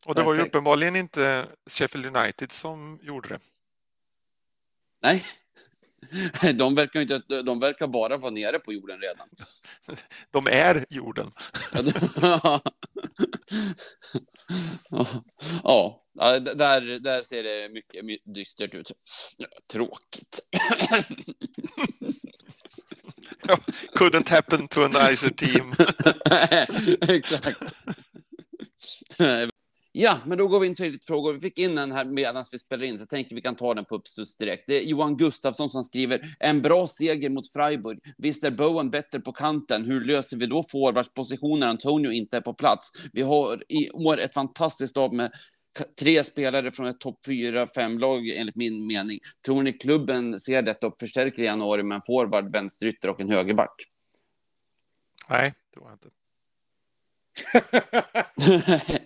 Och 0.04 0.14
det 0.14 0.22
var 0.22 0.34
ju 0.34 0.40
uppenbarligen 0.40 0.96
inte 0.96 1.46
Sheffield 1.66 2.16
United 2.16 2.52
som 2.52 2.98
gjorde 3.02 3.28
det. 3.28 3.38
Nej, 5.02 5.24
de 6.54 6.74
verkar, 6.74 7.00
inte, 7.00 7.42
de 7.42 7.60
verkar 7.60 7.86
bara 7.86 8.16
vara 8.16 8.30
nere 8.30 8.58
på 8.58 8.72
jorden 8.72 9.00
redan. 9.00 9.28
De 10.30 10.46
är 10.46 10.86
jorden. 10.90 11.32
Ja, 15.62 16.04
där, 16.40 16.98
där 16.98 17.22
ser 17.22 17.42
det 17.42 17.68
mycket 17.68 18.04
my- 18.04 18.22
dystert 18.24 18.74
ut. 18.74 18.92
Tråkigt. 19.66 20.40
Couldn't 23.94 24.28
happen 24.28 24.68
to 24.68 24.84
a 24.84 24.88
nicer 24.88 25.30
team. 25.30 25.74
Exakt. 27.16 27.62
Ja, 29.96 30.18
men 30.26 30.38
då 30.38 30.48
går 30.48 30.60
vi 30.60 30.66
in 30.66 30.74
till 30.74 30.92
lite 30.92 31.06
frågor. 31.06 31.32
Vi 31.32 31.40
fick 31.40 31.58
in 31.58 31.74
den 31.74 31.92
här 31.92 32.04
medan 32.04 32.44
vi 32.52 32.58
spelar 32.58 32.84
in, 32.84 32.98
så 32.98 33.02
jag 33.02 33.08
tänker 33.08 33.36
vi 33.36 33.42
kan 33.42 33.56
ta 33.56 33.74
den 33.74 33.84
på 33.84 33.94
uppstuds 33.94 34.36
direkt. 34.36 34.64
Det 34.66 34.78
är 34.78 34.82
Johan 34.82 35.16
Gustafsson 35.16 35.70
som 35.70 35.84
skriver 35.84 36.36
en 36.40 36.62
bra 36.62 36.86
seger 36.86 37.30
mot 37.30 37.52
Freiburg. 37.52 37.98
Visst 38.18 38.44
är 38.44 38.50
Bowen 38.50 38.90
bättre 38.90 39.20
på 39.20 39.32
kanten. 39.32 39.84
Hur 39.84 40.04
löser 40.04 40.36
vi 40.36 40.46
då 40.46 40.62
forwardspositionen? 40.62 41.68
Antonio 41.68 42.10
inte 42.10 42.36
är 42.36 42.40
på 42.40 42.54
plats. 42.54 42.90
Vi 43.12 43.22
har 43.22 43.64
i 43.68 43.90
år 43.90 44.20
ett 44.20 44.34
fantastiskt 44.34 44.96
lag 44.96 45.12
med 45.12 45.32
tre 45.98 46.24
spelare 46.24 46.70
från 46.70 46.86
ett 46.86 47.00
topp 47.00 47.18
4-5-lag 47.26 48.28
enligt 48.28 48.56
min 48.56 48.86
mening. 48.86 49.20
Tror 49.44 49.62
ni 49.62 49.72
klubben 49.72 50.40
ser 50.40 50.62
detta 50.62 50.86
och 50.86 50.98
förstärker 51.00 51.42
i 51.42 51.44
januari 51.44 51.82
med 51.82 51.96
en 51.96 52.02
forward, 52.02 52.52
vänsterytter 52.52 53.08
och 53.08 53.20
en 53.20 53.30
högerback? 53.30 53.74
Nej, 55.28 55.54
tror 55.74 55.86
jag 55.88 55.94
inte. 55.94 56.08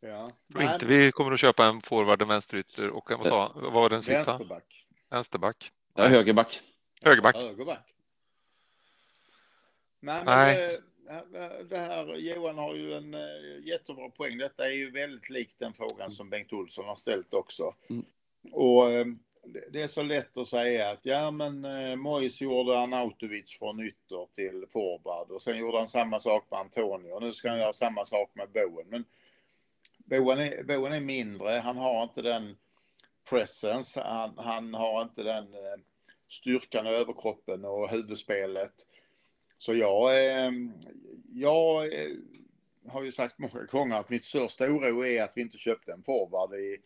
ja. 0.00 0.30
Tror 0.52 0.62
inte 0.62 0.86
vi 0.86 1.12
kommer 1.12 1.32
att 1.32 1.40
köpa 1.40 1.66
en 1.66 1.82
forward, 1.82 2.22
en 2.22 2.28
vänsterytter 2.28 2.96
och 2.96 3.10
en, 3.10 3.18
vad, 3.18 3.26
sa, 3.26 3.52
vad 3.54 3.72
var 3.72 3.90
den 3.90 4.02
sista? 4.02 4.24
Vänsterback. 4.24 4.86
Vänsterback. 5.10 5.72
ja, 5.94 6.06
högerback. 6.06 6.60
Högerback. 7.02 7.36
Högerback. 7.36 7.94
Nej, 10.00 10.24
men 10.24 10.24
Nej. 10.24 10.56
Det, 10.56 10.93
det 11.68 11.76
här, 11.78 12.14
Johan 12.16 12.58
har 12.58 12.74
ju 12.74 12.94
en 12.94 13.14
eh, 13.14 13.20
jättebra 13.64 14.10
poäng. 14.10 14.38
Detta 14.38 14.66
är 14.66 14.72
ju 14.72 14.90
väldigt 14.90 15.30
likt 15.30 15.58
den 15.58 15.72
frågan 15.72 16.10
som 16.10 16.30
Bengt 16.30 16.52
Olsson 16.52 16.84
har 16.84 16.96
ställt 16.96 17.34
också. 17.34 17.74
Mm. 17.90 18.04
Och 18.52 18.90
eh, 18.90 19.06
det- 19.72 19.82
är 19.82 19.86
så 19.88 20.02
lätt 20.02 20.36
att 20.36 20.48
säga 20.48 20.90
att 20.90 21.06
ja, 21.06 21.30
men 21.30 21.64
eh, 21.64 21.96
Mois 21.96 22.40
gjorde 22.42 22.78
Arnautovic 22.78 23.58
från 23.58 23.80
ytter 23.80 24.26
till 24.34 24.66
forward 24.72 25.30
och 25.30 25.42
sen 25.42 25.58
gjorde 25.58 25.78
han 25.78 25.88
samma 25.88 26.20
sak 26.20 26.46
med 26.50 26.60
Antonio 26.60 27.12
och 27.12 27.22
nu 27.22 27.32
ska 27.32 27.48
han 27.48 27.58
göra 27.58 27.72
samma 27.72 28.06
sak 28.06 28.30
med 28.34 28.48
Bowen. 28.50 28.86
Men 28.88 29.04
Boen 29.98 30.38
är, 30.38 30.62
Boen 30.62 30.92
är 30.92 31.00
mindre, 31.00 31.50
han 31.50 31.76
har 31.76 32.02
inte 32.02 32.22
den 32.22 32.56
presence, 33.30 34.00
han, 34.00 34.38
han 34.38 34.74
har 34.74 35.02
inte 35.02 35.22
den 35.22 35.54
eh, 35.54 35.80
styrkan 36.28 36.86
i 36.86 36.90
överkroppen 36.90 37.64
och 37.64 37.90
huvudspelet. 37.90 38.86
Så 39.64 39.74
jag, 39.74 40.28
ehm, 40.28 40.72
jag 41.32 41.84
eh, 41.84 42.10
har 42.88 43.02
ju 43.02 43.12
sagt 43.12 43.38
många 43.38 43.64
gånger 43.64 43.96
att 43.96 44.10
mitt 44.10 44.24
största 44.24 44.64
oro 44.64 45.04
är 45.04 45.22
att 45.22 45.36
vi 45.36 45.40
inte 45.40 45.58
köpte 45.58 45.92
en 45.92 46.02
forward 46.02 46.54
i, 46.54 46.78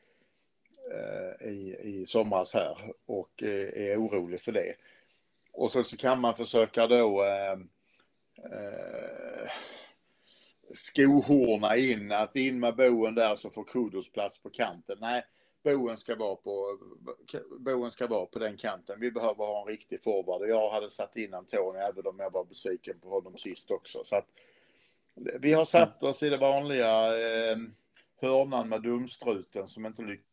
eh, 0.92 1.48
i, 1.48 1.76
i 1.82 2.06
somras 2.06 2.54
här 2.54 2.78
och 3.06 3.42
eh, 3.42 3.90
är 3.90 4.02
orolig 4.02 4.40
för 4.40 4.52
det. 4.52 4.74
Och 5.52 5.72
sen 5.72 5.84
så 5.84 5.96
kan 5.96 6.20
man 6.20 6.36
försöka 6.36 6.86
då 6.86 7.24
eh, 7.24 7.52
eh, 8.52 9.50
skohorna 10.74 11.76
in, 11.76 12.12
att 12.12 12.36
in 12.36 12.60
med 12.60 12.76
boen 12.76 13.14
där 13.14 13.34
så 13.34 13.50
får 13.50 13.64
Kudos 13.64 14.12
plats 14.12 14.38
på 14.38 14.50
kanten. 14.50 14.98
Nej, 15.00 15.22
boen 15.64 15.96
ska 15.96 16.16
vara 16.16 16.36
på, 16.36 16.78
boen 17.58 17.90
ska 17.90 18.06
vara 18.06 18.26
på 18.26 18.38
den 18.38 18.56
kanten. 18.56 19.00
Vi 19.00 19.10
behöver 19.10 19.44
ha 19.46 19.60
en 19.60 19.68
riktig 19.68 20.02
forward. 20.02 20.48
Jag 20.48 20.70
hade 20.70 20.90
satt 20.90 21.16
in 21.16 21.34
Antonio 21.34 21.80
även 21.80 22.06
om 22.06 22.18
jag 22.18 22.32
var 22.32 22.44
besviken 22.44 23.00
på 23.00 23.08
honom 23.10 23.38
sist 23.38 23.70
också. 23.70 24.04
Så 24.04 24.16
att, 24.16 24.26
vi 25.40 25.52
har 25.52 25.64
satt 25.64 26.02
oss 26.02 26.22
i 26.22 26.28
det 26.28 26.36
vanliga 26.36 27.06
eh, 27.18 27.56
hörnan 28.20 28.68
med 28.68 28.82
dumstruten 28.82 29.66
som 29.66 29.86
inte 29.86 30.02
lyckas 30.02 30.24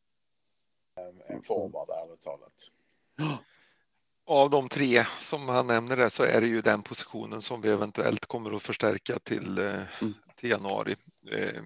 en 1.28 1.42
forward 1.42 1.90
ärligt 1.90 2.22
talat. 2.22 2.54
Av 4.28 4.50
de 4.50 4.70
tre 4.70 5.04
som 5.20 5.50
han 5.50 5.68
nämner 5.68 5.98
där 5.98 6.10
så 6.10 6.24
är 6.24 6.42
det 6.42 6.48
ju 6.48 6.62
den 6.62 6.82
positionen 6.82 7.42
som 7.42 7.62
vi 7.62 7.70
eventuellt 7.70 8.26
kommer 8.26 8.56
att 8.56 8.62
förstärka 8.64 9.20
till, 9.20 9.58
eh, 9.58 10.02
Mm. 10.02 10.14
till 10.36 10.50
januari. 10.50 10.96
Eh, 11.32 11.62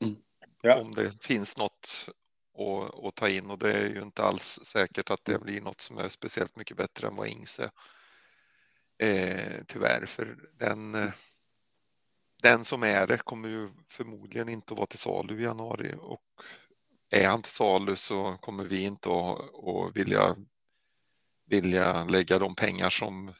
Mm. 0.00 0.16
Ja. 0.62 0.80
Om 0.80 0.94
det 0.94 1.24
finns 1.24 1.56
något 1.56 2.08
och, 2.54 3.04
och 3.04 3.14
ta 3.14 3.28
in 3.28 3.50
och 3.50 3.58
det 3.58 3.72
är 3.72 3.88
ju 3.88 4.02
inte 4.02 4.22
alls 4.22 4.60
säkert 4.62 5.10
att 5.10 5.24
det 5.24 5.38
blir 5.38 5.60
något 5.60 5.80
som 5.80 5.98
är 5.98 6.08
speciellt 6.08 6.56
mycket 6.56 6.76
bättre 6.76 7.06
än 7.06 7.16
vad 7.16 7.28
Ingse. 7.28 7.70
Eh, 8.98 9.64
tyvärr, 9.66 10.06
för 10.06 10.38
den, 10.58 10.94
eh, 10.94 11.12
den 12.42 12.64
som 12.64 12.82
är 12.82 13.06
det 13.06 13.18
kommer 13.18 13.48
ju 13.48 13.70
förmodligen 13.90 14.48
inte 14.48 14.74
att 14.74 14.78
vara 14.78 14.86
till 14.86 14.98
salu 14.98 15.40
i 15.40 15.44
januari 15.44 15.94
och 15.98 16.22
är 17.10 17.28
han 17.28 17.42
till 17.42 17.52
salu 17.52 17.96
så 17.96 18.36
kommer 18.40 18.64
vi 18.64 18.82
inte 18.82 19.08
att, 19.08 19.38
att 19.38 19.96
vilja, 19.96 20.36
vilja 21.46 22.04
lägga 22.04 22.38
de 22.38 22.54
pengar 22.54 22.90
som, 22.90 23.32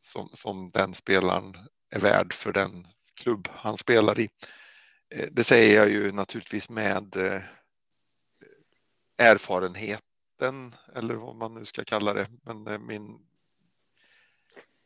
som, 0.00 0.28
som 0.32 0.70
den 0.70 0.94
spelaren 0.94 1.56
är 1.90 2.00
värd 2.00 2.32
för 2.32 2.52
den 2.52 2.70
klubb 3.14 3.48
han 3.52 3.76
spelar 3.76 4.20
i. 4.20 4.28
Eh, 5.14 5.28
det 5.32 5.44
säger 5.44 5.76
jag 5.76 5.90
ju 5.90 6.12
naturligtvis 6.12 6.70
med 6.70 7.16
eh, 7.16 7.42
erfarenheten 9.18 10.74
eller 10.94 11.14
vad 11.14 11.36
man 11.36 11.54
nu 11.54 11.64
ska 11.64 11.84
kalla 11.84 12.12
det. 12.12 12.28
Men 12.42 12.86
min 12.86 13.26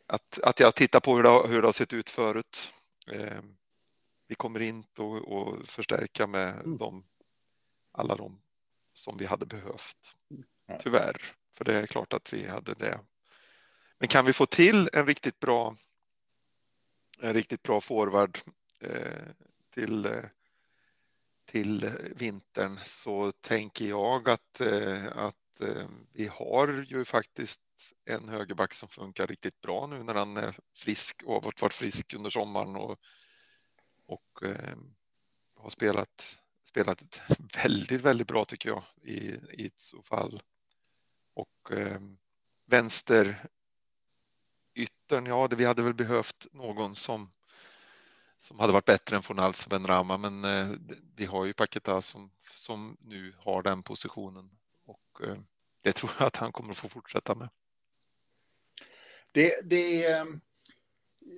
att, 0.07 0.39
att 0.43 0.61
jag 0.61 0.75
tittar 0.75 1.01
på 1.01 1.17
hur 1.17 1.23
det, 1.23 1.29
har- 1.29 1.49
hur 1.49 1.61
det 1.61 1.69
har 1.69 1.73
sett 1.73 1.93
ut 1.93 2.11
förut. 2.11 2.73
Eh, 3.13 3.43
vi 4.27 4.35
kommer 4.35 4.61
inte 4.61 5.03
att, 5.03 5.69
förstärka 5.69 6.27
med 6.27 6.55
Mm. 6.55 6.77
de, 6.77 7.05
alla 7.93 8.17
de 8.17 8.41
som 8.95 9.17
vi 9.19 9.27
hade 9.27 9.47
behövt. 9.47 10.17
Ja. 10.67 10.79
Tyvärr, 10.83 11.23
för 11.53 11.65
det 11.65 11.75
är 11.75 11.87
klart 11.87 12.13
att 12.13 12.33
vi 12.33 12.47
hade 12.47 12.75
det. 12.75 13.01
Men 13.99 14.09
kan 14.09 14.25
vi 14.25 14.33
få 14.33 14.47
till 14.47 14.91
en 14.93 15.07
riktigt 15.07 15.41
bra 15.41 15.77
en 17.23 17.35
riktigt 17.35 17.63
bra 17.63 17.81
forward 17.81 18.39
eh, 18.81 19.27
till, 19.75 20.07
eh, 20.07 20.25
till 21.51 21.91
vintern 22.17 22.79
så 22.83 23.33
tänker 23.33 23.89
jag 23.89 24.29
att, 24.29 24.61
eh, 24.61 25.07
att 25.17 25.61
eh, 25.61 25.89
vi 26.13 26.27
har 26.27 26.87
ju 26.89 27.05
faktiskt 27.05 27.61
en 28.05 28.29
högerback 28.29 28.75
som 28.75 28.89
funkar 28.89 29.27
riktigt 29.27 29.61
bra 29.61 29.87
nu 29.87 30.03
när 30.03 30.15
han 30.15 30.37
är 30.37 30.59
frisk 30.77 31.23
och 31.23 31.35
har 31.35 31.53
varit- 31.61 31.73
frisk 31.73 32.15
under 32.15 32.31
sommaren 32.31 32.77
och, 32.77 32.99
och 34.07 34.43
eh, 34.43 34.77
har 35.57 35.71
spelat, 35.71 36.39
spelat 36.65 37.21
väldigt, 37.55 38.01
väldigt 38.03 38.29
bra 38.29 38.45
tycker 38.45 38.69
jag 38.69 38.83
i, 39.03 39.19
i 39.65 39.71
så 39.77 40.03
fall. 40.03 40.43
Och 41.35 41.73
eh, 41.73 42.01
vänster 42.67 43.47
yttern, 44.75 45.27
ja, 45.27 45.49
det, 45.49 45.57
vi 45.57 45.65
hade 45.65 45.83
väl 45.83 45.95
behövt 45.95 46.47
någon 46.53 46.95
som 46.95 47.31
som 48.41 48.59
hade 48.59 48.73
varit 48.73 48.85
bättre 48.85 49.17
än 49.17 49.23
Fornals 49.23 49.65
och 49.67 49.71
Benrahma, 49.71 50.17
men 50.17 50.45
eh, 50.45 50.69
vi 51.17 51.25
har 51.25 51.45
ju 51.45 51.53
Paketa 51.53 52.03
som, 52.03 52.31
som 52.55 52.97
nu 53.01 53.33
har 53.39 53.63
den 53.63 53.83
positionen 53.83 54.51
och 54.87 55.25
eh, 55.25 55.37
det 55.83 55.93
tror 55.93 56.11
jag 56.19 56.27
att 56.27 56.37
han 56.37 56.53
kommer 56.53 56.71
att 56.71 56.79
få 56.79 56.89
fortsätta 56.89 57.35
med. 57.35 57.49
Det, 59.33 59.61
det, 59.65 60.05
är, 60.05 60.41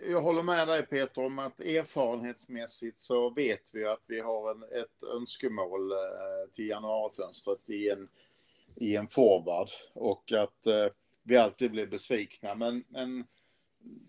jag 0.08 0.20
håller 0.20 0.42
med 0.42 0.68
dig 0.68 0.86
Peter 0.86 1.24
om 1.24 1.38
att 1.38 1.60
erfarenhetsmässigt 1.60 2.98
så 2.98 3.30
vet 3.30 3.74
vi 3.74 3.84
att 3.84 4.04
vi 4.08 4.20
har 4.20 4.50
en, 4.50 4.62
ett 4.62 5.02
önskemål 5.02 5.92
eh, 5.92 6.50
till 6.52 6.68
januarifönstret 6.68 7.70
i 7.70 7.90
en, 7.90 8.08
i 8.76 8.96
en 8.96 9.08
forward 9.08 9.68
och 9.92 10.32
att 10.32 10.66
eh, 10.66 10.86
vi 11.22 11.36
alltid 11.36 11.70
blir 11.70 11.86
besvikna. 11.86 12.54
Men, 12.54 12.84
men 12.88 13.24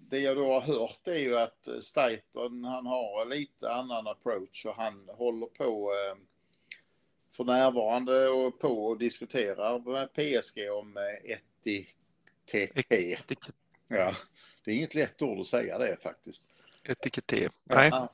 det 0.10 0.20
jag 0.20 0.38
då 0.38 0.54
har 0.54 0.62
hört 0.62 1.08
är 1.08 1.16
ju 1.16 1.38
att 1.38 1.68
Staiten 1.82 2.64
han 2.64 2.86
har 2.86 3.26
lite 3.26 3.72
annan 3.72 4.08
approach 4.08 4.66
och 4.66 4.76
han 4.76 5.10
håller 5.18 5.46
på 5.48 5.92
eh, 5.94 6.18
för 7.32 7.44
närvarande 7.44 8.28
och 8.30 8.60
på 8.60 8.86
och 8.86 8.98
diskuterar 8.98 9.80
med 9.80 10.14
PSG 10.14 10.72
om 10.72 10.98
eh, 10.98 11.32
etikett. 11.32 12.76
Etik- 12.76 13.52
Ja, 13.88 14.16
det 14.64 14.72
är 14.72 14.76
inget 14.76 14.96
lätt 14.96 15.22
ord 15.22 15.40
att 15.40 15.46
säga 15.46 15.78
det 15.78 15.98
faktiskt. 16.02 16.46
Etikette, 16.84 17.50
nej, 17.66 17.90
Ja, 17.92 18.10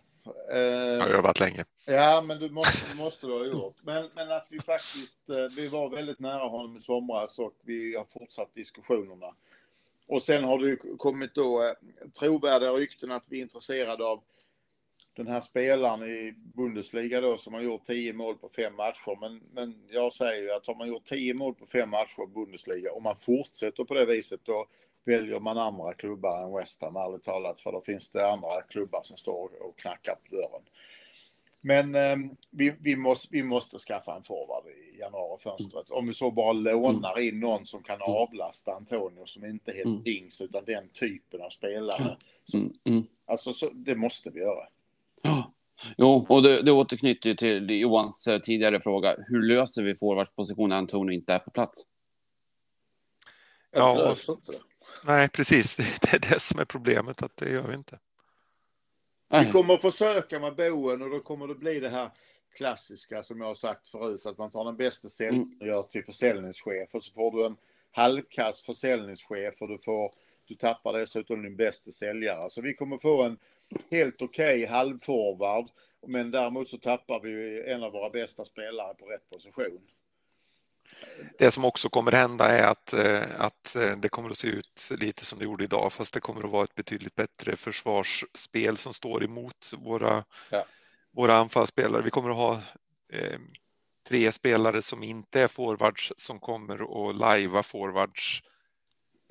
jag 0.56 1.00
har 1.02 1.08
övat 1.10 1.40
länge. 1.40 1.66
ja 1.86 2.22
men 2.22 2.40
du 2.40 2.50
måste, 2.50 2.96
måste 2.96 3.28
du 3.28 3.34
ha 3.38 3.46
gjort. 3.46 3.76
Men, 3.84 4.10
men 4.16 4.32
att 4.32 4.48
vi 4.50 4.60
faktiskt, 4.62 5.20
vi 5.56 5.68
var 5.68 5.90
väldigt 5.90 6.20
nära 6.20 6.48
honom 6.48 6.78
i 6.78 6.82
somras 6.82 7.40
och 7.40 7.54
vi 7.64 7.96
har 7.96 8.06
fortsatt 8.06 8.54
diskussionerna. 8.54 9.36
Och 10.10 10.24
sen 10.24 10.44
har 10.44 10.60
det 10.60 10.68
ju 10.68 10.78
kommit 10.98 11.36
då 11.36 11.64
eh, 11.64 11.74
trovärdiga 12.20 12.72
rykten 12.72 13.12
att 13.12 13.26
vi 13.30 13.38
är 13.38 13.42
intresserade 13.42 14.06
av 14.06 14.24
den 15.16 15.28
här 15.28 15.42
spelaren 15.42 16.04
i 16.04 16.34
Bundesliga 16.56 17.22
då 17.22 17.38
som 17.38 17.54
har 17.54 17.62
gjort 17.62 17.84
10 17.84 18.14
mål 18.14 18.38
på 18.38 18.50
fem 18.50 18.76
matcher. 18.76 19.18
Men, 19.22 19.42
men 19.52 19.88
jag 19.90 20.14
säger 20.14 20.44
ju 20.44 20.52
att 20.52 20.68
har 20.68 20.76
man 20.76 20.88
gjort 20.88 21.06
10 21.06 21.34
mål 21.34 21.56
på 21.56 21.66
fem 21.66 21.90
matcher 21.90 22.24
i 22.24 22.28
Bundesliga 22.28 22.94
och 22.94 23.02
man 23.02 23.16
fortsätter 23.16 23.84
på 23.84 23.94
det 23.94 24.06
viset 24.06 24.46
då 24.46 24.68
väljer 25.06 25.40
man 25.40 25.58
andra 25.58 25.94
klubbar 25.94 26.44
än 26.44 26.54
West 26.54 26.82
Ham 26.82 26.96
ärligt 26.96 27.24
talat. 27.24 27.62
För 27.62 27.72
då 27.72 27.82
finns 27.82 28.10
det 28.10 28.32
andra 28.32 28.62
klubbar 28.62 29.02
som 29.04 29.18
står 29.18 29.64
och 29.64 29.80
knackar 29.80 30.16
på 30.16 30.36
dörren. 30.36 30.64
Men 31.62 31.96
eh, 31.96 32.18
vi, 32.50 32.76
vi, 32.80 32.96
måste, 32.96 33.28
vi 33.32 33.44
måste 33.44 33.80
skaffa 33.80 34.16
en 34.16 34.24
forward 34.24 34.64
i 34.68 35.00
januarifönstret. 35.00 35.92
Om 35.92 36.08
vi 36.08 36.14
så 36.14 36.32
bara 36.32 36.52
lånar 36.52 37.20
in 37.20 37.40
någon 37.40 37.66
som 37.66 37.84
kan 37.84 38.02
avlasta 38.02 38.72
Antonio 38.72 39.26
som 39.26 39.46
inte 39.46 39.72
är 39.72 39.76
helt 39.76 39.86
Mm. 39.86 40.04
dings 40.04 40.42
utan 40.42 40.66
den 40.66 40.90
typen 40.90 41.42
av 41.42 41.50
spelare. 41.50 42.18
Mm, 42.54 42.74
mm. 42.84 43.04
Alltså 43.26 43.54
så, 43.54 43.70
det 43.74 43.96
måste 43.96 44.30
vi 44.30 44.40
göra. 44.40 44.68
Ja. 45.22 45.54
Jo, 45.98 46.26
och 46.30 46.44
det, 46.44 46.62
det 46.62 46.72
återknyter 46.72 47.34
till 47.34 47.70
Johans 47.70 48.28
eh, 48.28 48.40
tidigare 48.40 48.82
fråga. 48.82 49.16
Hur 49.28 49.42
löser 49.42 49.84
vi 49.84 49.96
forwardspositionen 49.96 50.70
när 50.70 50.78
Antonio 50.78 51.14
inte 51.14 51.34
är 51.34 51.40
på 51.40 51.52
plats? 51.52 51.86
Ja, 53.72 54.16
det. 54.48 54.60
Nej, 55.04 55.30
precis, 55.30 55.76
det 56.02 56.14
är 56.14 56.20
det 56.20 56.40
som 56.40 56.60
är 56.60 56.66
problemet, 56.66 57.24
att 57.24 57.38
det 57.38 57.52
gör 57.52 57.68
vi 57.68 57.76
inte. 57.76 58.00
Vi 59.32 59.38
Nej. 59.38 59.52
kommer 59.52 59.74
att 59.74 59.82
försöka 59.82 60.40
med 60.40 60.56
boen 60.56 61.02
och 61.02 61.10
då 61.10 61.20
kommer 61.20 61.48
det 61.48 61.56
bli 61.56 61.80
det 61.80 61.90
här 61.90 62.10
klassiska 62.56 63.24
som 63.24 63.40
jag 63.42 63.48
har 63.48 63.56
sagt 63.56 63.88
förut 63.88 64.26
att 64.26 64.38
man 64.38 64.52
tar 64.52 64.66
den 64.66 64.78
bästa 64.78 65.10
säljaren 65.10 65.60
gör 65.62 65.84
till 65.84 66.06
försäljningschef 66.06 66.96
och 66.96 67.04
så 67.04 67.14
får 67.14 67.32
du 67.32 67.46
en 67.46 67.58
halvkass 67.92 68.62
försäljningschef 68.62 69.62
och 69.62 69.68
du 69.68 69.78
får 69.78 70.14
du 70.46 70.56
tappar 70.56 70.94
dessutom 70.94 71.44
din 71.44 71.56
bästa 71.56 71.92
säljare. 71.92 72.50
Så 72.50 72.62
vi 72.62 72.74
kommer 72.74 72.98
få 72.98 73.24
en 73.24 73.38
helt 73.92 74.22
okej 74.22 74.66
halvforward 74.66 75.70
men 76.08 76.32
däremot 76.32 76.68
så 76.68 76.78
tappar 76.78 77.20
vi 77.20 77.64
en 77.72 77.84
av 77.84 77.92
våra 77.92 78.10
bästa 78.10 78.46
spelare 78.46 78.94
på 78.94 79.06
rätt 79.06 79.30
position. 79.30 79.82
Det 81.38 81.52
som 81.52 81.66
också 81.66 81.90
kommer 81.90 82.12
hända 82.12 82.46
är 82.46 82.64
att, 82.64 82.94
eh, 82.94 83.24
att 83.38 83.76
eh, 83.76 83.98
det 83.98 84.10
kommer 84.10 84.30
att 84.30 84.38
se 84.38 84.48
ut 84.48 84.90
lite 84.98 85.26
som 85.26 85.40
det 85.40 85.46
gjorde 85.46 85.64
idag, 85.64 85.94
fast 85.94 86.14
det 86.14 86.20
kommer 86.20 86.44
att 86.44 86.52
vara 86.52 86.64
ett 86.64 86.76
betydligt 86.76 87.16
bättre 87.16 87.56
försvarsspel 87.56 88.78
som 88.78 88.94
står 88.94 89.24
emot 89.24 89.74
våra, 89.78 90.26
Ja. 90.50 90.66
våra 91.12 91.38
anfallsspelare. 91.38 92.02
Vi 92.02 92.10
kommer 92.10 92.30
att 92.30 92.36
ha 92.36 92.62
eh, 93.14 93.40
tre 94.08 94.32
spelare 94.32 94.82
som 94.82 95.04
inte 95.04 95.42
är 95.42 95.48
forwards 95.48 96.14
som 96.18 96.40
kommer 96.40 97.10
att 97.10 97.16
lajva 97.16 97.64
forwards. 97.64 98.42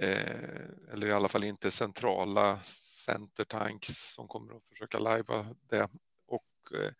Eh, 0.02 0.92
eller 0.92 1.06
i 1.06 1.12
alla 1.12 1.28
fall 1.28 1.44
inte 1.44 1.70
centrala 1.70 2.60
centertanks 3.06 4.12
som 4.14 4.28
kommer 4.28 4.56
att 4.56 4.68
försöka 4.68 4.98
lajva 4.98 5.46
det. 5.70 5.88
Och 6.26 6.76
eh, 6.82 6.90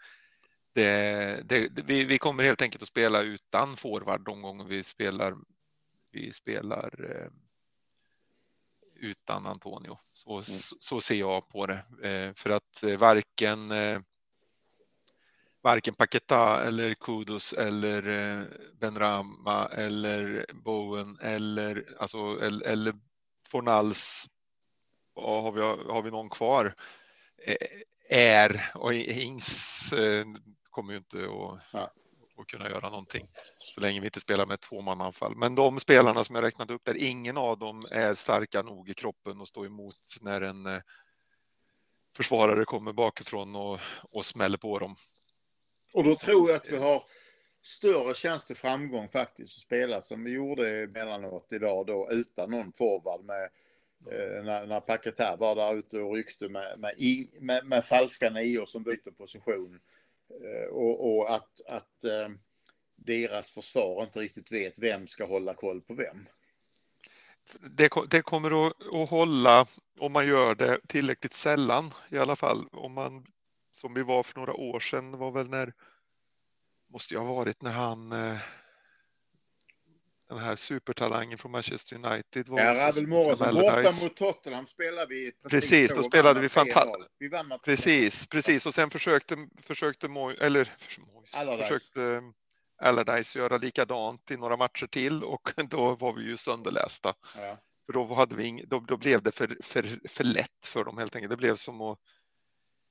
det, 0.79 1.69
det, 1.71 1.83
vi, 1.85 2.05
vi 2.05 2.19
kommer 2.19 2.45
helt 2.45 2.63
enkelt 2.63 2.83
att 2.83 2.89
spela 2.89 3.23
utan 3.23 3.77
forward 3.77 4.25
de 4.25 4.43
gånger 4.43 4.65
vi 4.65 4.85
spelar. 4.85 5.35
Vi 6.11 6.33
spelar 6.33 7.11
eh, 7.11 7.31
utan 8.95 9.47
Antonio. 9.47 9.99
Så, 10.13 10.31
mm. 10.31 10.43
så, 10.43 10.77
så, 10.81 11.01
ser 11.01 11.15
jag 11.15 11.49
på 11.49 11.67
det. 11.67 11.85
Eh, 12.03 12.35
för 12.35 12.51
att 12.51 12.83
eh, 12.83 12.97
varken 12.97 13.73
varken 15.63 15.95
Paketa 15.95 16.65
eller 16.65 16.95
Kudos 16.95 17.53
eller 17.53 18.03
Benrama 18.81 19.67
eller 19.67 20.47
Bowen 20.53 21.19
eller 21.23 21.97
alltså 21.99 22.19
eller, 22.19 22.67
eller 22.67 22.95
Fornals. 23.49 24.29
Har 25.15 25.53
vi, 25.53 25.61
har 25.93 26.03
vi 26.03 26.11
någon 26.11 26.31
kvar? 26.31 26.75
Är 28.09 28.71
och 28.75 28.95
Ings 28.95 29.93
kommer 30.71 30.93
ju 30.93 30.99
inte 30.99 31.17
att, 31.17 31.61
ja. 31.73 31.93
att 32.39 32.47
kunna 32.47 32.71
göra 32.71 32.89
någonting 32.89 33.29
så 33.57 33.81
länge 33.81 34.01
vi 34.01 34.07
inte 34.07 34.21
spelar 34.21 34.47
med 34.47 34.61
tvåmananfall. 34.61 35.37
Men 35.37 35.55
de 35.55 35.81
spelarna 35.81 36.25
som 36.25 36.35
jag 36.35 36.45
räknat 36.45 36.71
upp 36.71 36.85
där, 36.85 36.97
ingen 36.97 37.37
av 37.37 37.59
dem 37.59 37.83
är 37.91 38.15
starka 38.15 38.63
nog 38.63 38.91
i 38.91 38.95
kroppen 38.95 39.41
att 39.41 39.49
stå 39.49 39.65
emot 39.65 39.97
när 40.21 40.41
en 40.41 40.67
eh, 40.67 40.81
försvarare 42.17 42.65
kommer 42.65 42.93
bakifrån 42.93 43.57
och, 43.57 43.81
och 44.03 44.27
smäller 44.27 44.59
på 44.59 44.79
dem. 44.79 44.95
Och 45.93 46.05
då 46.05 46.17
tror 46.17 46.51
jag 46.51 46.57
att 46.57 46.73
vi 46.73 46.77
har 46.77 47.05
större 47.63 48.15
chans 48.15 48.47
till 48.47 48.57
framgång 48.57 49.09
faktiskt 49.09 49.57
att 49.57 49.63
spela 49.63 50.03
som 50.03 50.25
vi 50.25 50.31
gjorde 50.31 50.83
emellanåt 50.83 51.53
idag 51.53 51.87
då 51.87 52.09
utan 52.11 52.51
någon 52.51 52.73
forward 52.73 53.25
med 53.25 53.45
eh, 54.13 54.45
när, 54.45 54.67
när 54.67 54.81
Paketär 54.81 55.37
var 55.37 55.55
där 55.55 55.75
ute 55.75 56.01
och 56.01 56.15
ryckte 56.15 56.49
med, 56.49 56.79
med, 56.79 56.95
med, 57.41 57.67
med 57.67 57.85
falska 57.85 58.31
nior 58.31 58.67
som 58.67 58.83
byter 58.83 59.11
position. 59.11 59.81
Eh, 60.31 60.69
och, 60.71 61.17
och, 61.17 61.35
att, 61.35 61.61
att 61.67 62.05
eh, 62.05 62.29
deras 62.97 63.51
försvar 63.51 64.05
inte 64.05 64.21
riktigt 64.21 64.53
vet 64.53 64.79
vem 64.79 65.07
ska 65.07 65.27
hålla 65.27 65.55
koll 65.55 65.81
på 65.81 65.95
vem. 65.95 66.29
Det, 67.61 67.91
det 68.11 68.23
kommer 68.23 68.67
att, 68.67 68.95
att 68.95 69.11
hålla 69.11 69.67
om 69.99 70.13
man 70.13 70.27
gör 70.27 70.55
det 70.55 70.81
tillräckligt 70.89 71.35
sällan 71.35 71.95
i 72.11 72.19
alla 72.19 72.37
fall. 72.37 72.69
Om 72.73 72.93
man 72.93 73.27
som 73.73 73.95
vi 73.95 74.03
var 74.03 74.23
för 74.23 74.39
några 74.39 74.55
år 74.55 74.81
sedan 74.81 75.19
var 75.19 75.31
väl 75.31 75.49
när 75.49 75.73
måste 76.89 77.15
jag 77.15 77.21
ha 77.21 77.35
varit 77.35 77.63
när 77.63 77.73
han 77.73 78.13
eh, 78.13 78.39
den 80.29 80.39
här 80.39 80.57
supertalangen 80.57 81.39
från 81.39 81.53
Manchester 81.53 81.97
United. 81.97 82.49
Var 82.49 82.61
ja, 82.61 82.75
Ravel 82.75 83.07
Morrison. 83.07 83.55
Borta 83.55 83.93
mot 84.03 84.17
Tottenham 84.17 84.67
spelade 84.67 85.07
vi. 85.07 85.33
Precis, 85.51 85.95
då 85.95 86.03
spelade 86.03 86.41
vi 86.41 86.49
fantastiskt. 86.49 87.09
Precis, 87.65 88.27
precis. 88.27 88.67
Och 88.67 88.75
sen 88.75 88.91
försökte, 88.91 89.37
försökte 89.63 90.09
Moy, 90.09 90.35
eller 90.41 90.75
Allardyce. 91.37 91.63
försökte 91.69 92.23
Allardyce 92.83 93.39
göra 93.39 93.59
likadant 93.59 94.31
i 94.31 94.37
några 94.37 94.57
matcher 94.57 94.87
till 94.87 95.25
och 95.25 95.53
då 95.71 95.95
var 95.95 96.13
vi 96.13 96.23
ju 96.23 96.37
sönderlästa. 96.37 97.15
Ja. 97.37 97.59
För 97.87 97.93
då, 97.93 98.15
hade 98.15 98.35
vi 98.35 98.47
ing, 98.47 98.63
då, 98.67 98.81
då 98.81 98.97
blev 98.97 99.23
det 99.23 99.33
för, 99.33 99.57
för, 99.63 100.09
för 100.09 100.25
lätt 100.25 100.67
för 100.67 100.85
dem 100.85 100.99
helt 100.99 101.17
enkelt. 101.17 101.31
Det 101.31 101.37
blev 101.37 101.57
som 101.57 101.81
att 101.81 101.99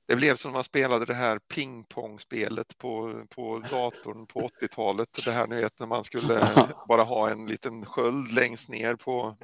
det 0.08 0.16
blev 0.16 0.36
som 0.36 0.52
man 0.52 0.64
spelade 0.64 1.04
det 1.04 1.14
här 1.14 1.38
pingpongspelet 1.38 2.78
på, 2.78 3.22
på 3.34 3.58
datorn 3.58 4.26
på 4.26 4.40
80-talet. 4.40 5.08
Det 5.24 5.30
här 5.30 5.46
ni 5.46 5.56
vet 5.56 5.80
när 5.80 5.86
man 5.86 6.04
skulle 6.04 6.54
bara 6.88 7.02
ha 7.02 7.30
en 7.30 7.46
liten 7.46 7.86
sköld 7.86 8.32
längst 8.32 8.68
ner 8.68 8.96
på 8.96 9.36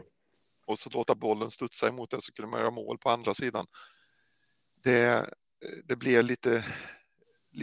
och 0.66 0.78
så 0.78 0.90
låta 0.90 1.14
bollen 1.14 1.50
studsa 1.50 1.88
emot 1.88 2.10
det 2.10 2.22
så 2.22 2.32
kunde 2.32 2.50
man 2.50 2.60
göra 2.60 2.70
mål 2.70 2.98
på 2.98 3.10
andra 3.10 3.34
sidan. 3.34 3.66
Det, 4.84 5.30
det 5.84 5.96
blev 5.96 6.24
lite, 6.24 6.64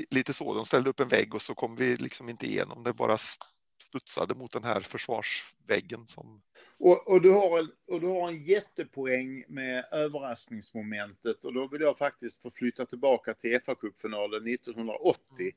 lite 0.10 0.34
så. 0.34 0.54
De 0.54 0.66
ställde 0.66 0.90
upp 0.90 1.00
en 1.00 1.10
vägg 1.10 1.36
och 1.36 1.42
så 1.42 1.56
kom 1.56 1.76
vi 1.76 1.98
liksom 1.98 2.30
inte 2.30 2.46
igenom. 2.48 2.84
Det 2.84 2.94
bara 2.94 3.18
studsade 3.82 4.36
mot 4.36 4.52
den 4.52 4.64
här 4.64 4.82
försvarsväggen 4.82 6.08
som 6.08 6.42
och, 6.84 7.08
och, 7.08 7.22
du 7.22 7.32
har 7.32 7.60
en, 7.60 7.72
och 7.88 8.02
du 8.02 8.08
har 8.08 8.28
en 8.28 8.44
jättepoäng 8.44 9.44
med 9.48 9.86
överraskningsmomentet. 9.92 11.46
Och 11.46 11.54
då 11.54 11.68
vill 11.68 11.82
jag 11.82 11.98
faktiskt 11.98 12.42
få 12.42 12.52
flytta 12.52 12.86
tillbaka 12.86 13.34
till 13.34 13.60
FA-cupfinalen 13.60 14.54
1980 14.54 15.52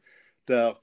där, 0.44 0.76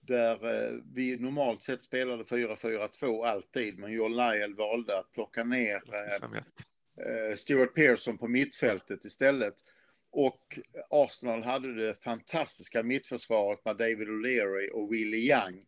där 0.00 0.64
eh, 0.64 0.78
vi 0.94 1.16
normalt 1.18 1.62
sett 1.62 1.82
spelade 1.82 2.22
4-4-2 2.22 3.26
alltid 3.26 3.78
men 3.78 3.92
John 3.92 4.16
Lyle 4.16 4.54
valde 4.54 4.98
att 4.98 5.12
plocka 5.12 5.44
ner 5.44 5.82
eh, 5.94 6.28
eh, 7.06 7.36
Stuart 7.36 7.74
Pearson 7.74 8.18
på 8.18 8.28
mittfältet 8.28 9.04
istället. 9.04 9.54
Och 10.10 10.58
Arsenal 10.90 11.42
hade 11.42 11.74
det 11.74 12.02
fantastiska 12.02 12.82
mittförsvaret 12.82 13.64
med 13.64 13.76
David 13.76 14.08
O'Leary 14.08 14.70
och 14.70 14.92
Willie 14.92 15.32
Young 15.32 15.66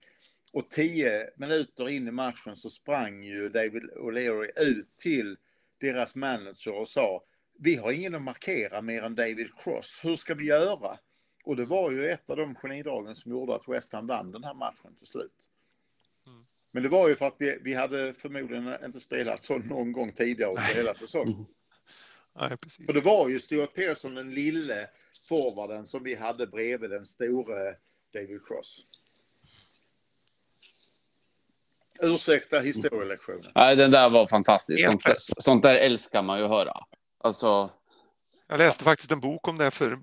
och 0.54 0.70
tio 0.70 1.30
minuter 1.36 1.88
in 1.88 2.08
i 2.08 2.10
matchen 2.10 2.56
så 2.56 2.70
sprang 2.70 3.24
ju 3.24 3.48
David 3.48 3.82
O'Leary 3.82 4.50
ut 4.56 4.96
till 4.96 5.36
deras 5.80 6.14
manager 6.14 6.72
och 6.72 6.88
sa 6.88 7.24
vi 7.58 7.76
har 7.76 7.92
ingen 7.92 8.14
att 8.14 8.22
markera 8.22 8.82
mer 8.82 9.02
än 9.02 9.14
David 9.14 9.48
Cross. 9.58 10.00
Hur 10.02 10.16
ska 10.16 10.34
vi 10.34 10.44
göra? 10.44 10.98
Och 11.44 11.56
det 11.56 11.64
var 11.64 11.90
ju 11.90 12.10
ett 12.10 12.30
av 12.30 12.36
de 12.36 12.54
genidragen 12.54 13.14
som 13.14 13.30
gjorde 13.30 13.54
att 13.54 13.68
West 13.68 13.92
Ham 13.92 14.06
vann 14.06 14.32
den 14.32 14.44
här 14.44 14.54
matchen 14.54 14.96
till 14.96 15.06
slut. 15.06 15.48
Mm. 16.26 16.46
Men 16.70 16.82
det 16.82 16.88
var 16.88 17.08
ju 17.08 17.16
för 17.16 17.26
att 17.26 17.36
vi, 17.38 17.58
vi 17.62 17.74
hade 17.74 18.14
förmodligen 18.14 18.74
inte 18.84 19.00
spelat 19.00 19.42
så 19.42 19.58
någon 19.58 19.92
gång 19.92 20.12
tidigare 20.12 20.50
under 20.50 20.74
hela 20.74 20.94
säsongen. 20.94 21.34
Mm. 21.34 21.46
Ja, 22.34 22.56
precis. 22.62 22.86
För 22.86 22.92
det 22.92 23.00
var 23.00 23.28
ju 23.28 23.40
Stuart 23.40 23.74
Pearson, 23.74 24.14
den 24.14 24.34
lille 24.34 24.88
forwarden 25.28 25.86
som 25.86 26.02
vi 26.02 26.14
hade 26.14 26.46
bredvid 26.46 26.90
den 26.90 27.04
store 27.04 27.76
David 28.12 28.46
Cross. 28.46 28.86
Ursäkta 32.00 32.60
historielektionen. 32.60 33.52
Nej, 33.54 33.76
den 33.76 33.90
där 33.90 34.10
var 34.10 34.26
fantastisk. 34.26 34.86
Sånt 34.86 35.04
där, 35.04 35.14
sånt 35.18 35.62
där 35.62 35.74
älskar 35.74 36.22
man 36.22 36.38
ju 36.38 36.46
höra. 36.46 36.72
Alltså... 37.20 37.70
Jag 38.48 38.58
läste 38.58 38.84
faktiskt 38.84 39.12
en 39.12 39.20
bok 39.20 39.48
om 39.48 39.58
det 39.58 39.70
för 39.70 39.98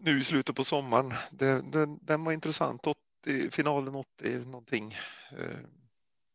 nu 0.00 0.18
i 0.18 0.24
slutet 0.24 0.56
på 0.56 0.64
sommaren. 0.64 1.12
Det, 1.30 1.72
den, 1.72 1.98
den 2.02 2.24
var 2.24 2.32
intressant. 2.32 2.86
80, 2.86 3.50
finalen 3.50 3.94
80 3.94 4.28
någonting. 4.28 4.98
Eh, 5.38 5.58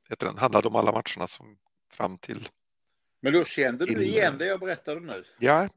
heter 0.10 0.26
den. 0.28 0.38
Handlade 0.38 0.68
om 0.68 0.76
alla 0.76 0.92
matcherna 0.92 1.28
som 1.28 1.58
fram 1.92 2.18
till. 2.18 2.50
Men 3.20 3.34
då 3.34 3.46
kände 3.46 3.86
du 3.86 4.06
igen 4.06 4.38
det 4.38 4.46
jag 4.46 4.60
berättade 4.60 5.00
nu? 5.00 5.24
Ja. 5.40 5.62
Japp. 5.62 5.72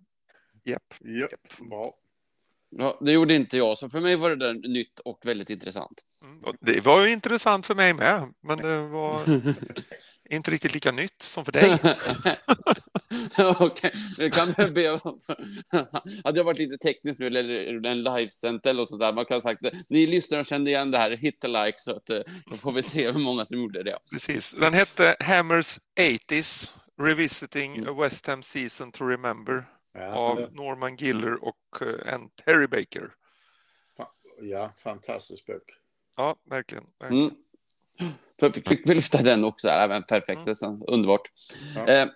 Japp. 0.65 0.95
Japp. 1.01 1.69
Bra. 1.71 1.95
Ja, 2.71 2.99
det 3.01 3.13
gjorde 3.13 3.35
inte 3.35 3.57
jag, 3.57 3.79
så 3.79 3.89
för 3.89 4.01
mig 4.01 4.17
var 4.17 4.31
det 4.31 4.37
där 4.37 4.69
nytt 4.69 5.01
och 5.01 5.21
väldigt 5.25 5.51
intressant. 5.51 6.05
Mm, 6.23 6.57
det 6.61 6.81
var 6.81 7.07
ju 7.07 7.13
intressant 7.13 7.67
för 7.67 7.75
mig 7.75 7.95
med, 7.95 8.33
men 8.43 8.59
det 8.59 8.79
var 8.79 9.21
inte 10.31 10.51
riktigt 10.51 10.75
lika 10.75 10.93
nytt 10.93 11.23
som 11.23 11.45
för 11.45 11.53
dig. 11.53 11.73
Okej, 13.39 13.93
okay. 14.17 14.31
kan 14.31 14.55
jag 14.57 14.73
be 14.73 14.89
Hade 16.25 16.39
jag 16.39 16.45
varit 16.45 16.59
lite 16.59 16.79
teknisk 16.79 17.19
nu 17.19 17.27
eller 17.27 17.87
en 17.87 18.03
livesänt 18.03 18.67
eller 18.67 18.87
så 18.87 18.97
där, 18.97 19.13
man 19.13 19.25
kan 19.25 19.35
ha 19.35 19.43
sagt. 19.43 19.61
Ni 19.89 20.07
lyssnare 20.07 20.45
kände 20.45 20.71
igen 20.71 20.91
det 20.91 20.99
här, 20.99 21.11
hit 21.11 21.41
the 21.41 21.49
like, 21.49 21.79
så 21.79 21.97
att, 21.97 22.11
eh, 22.11 22.21
då 22.47 22.57
får 22.57 22.73
vi 22.73 22.83
se 22.83 23.11
hur 23.11 23.21
många 23.21 23.45
som 23.45 23.59
gjorde 23.59 23.83
det. 23.83 23.99
Precis, 24.13 24.55
den 24.61 24.75
hette 24.75 25.17
Hammers 25.21 25.79
80s, 26.01 26.71
Revisiting 27.03 27.77
mm. 27.77 27.89
a 27.89 28.03
West 28.03 28.27
Ham 28.27 28.43
Season 28.43 28.93
to 28.93 29.05
Remember 29.05 29.78
ja, 29.93 30.15
av 30.15 30.37
det... 30.37 30.51
Norman 30.53 30.97
Giller 30.97 31.45
och 31.45 31.57
eh, 31.81 32.15
en 32.15 32.31
Terry 32.45 32.67
Baker. 32.67 33.15
Ja, 34.41 34.73
fantastisk 34.77 35.47
bok. 35.47 35.63
Ja, 36.17 36.37
verkligen. 36.45 36.85
verkligen. 36.99 37.31
Mm. 38.01 38.53
Fick 38.53 38.91
vi 38.91 38.95
lyfta 38.95 39.23
den 39.23 39.45
också? 39.45 39.69
Även 39.69 40.03
perfekt, 40.03 40.63
mm. 40.63 40.83
underbart. 40.87 41.23
Ja. 41.77 41.87
Eh, 41.87 42.09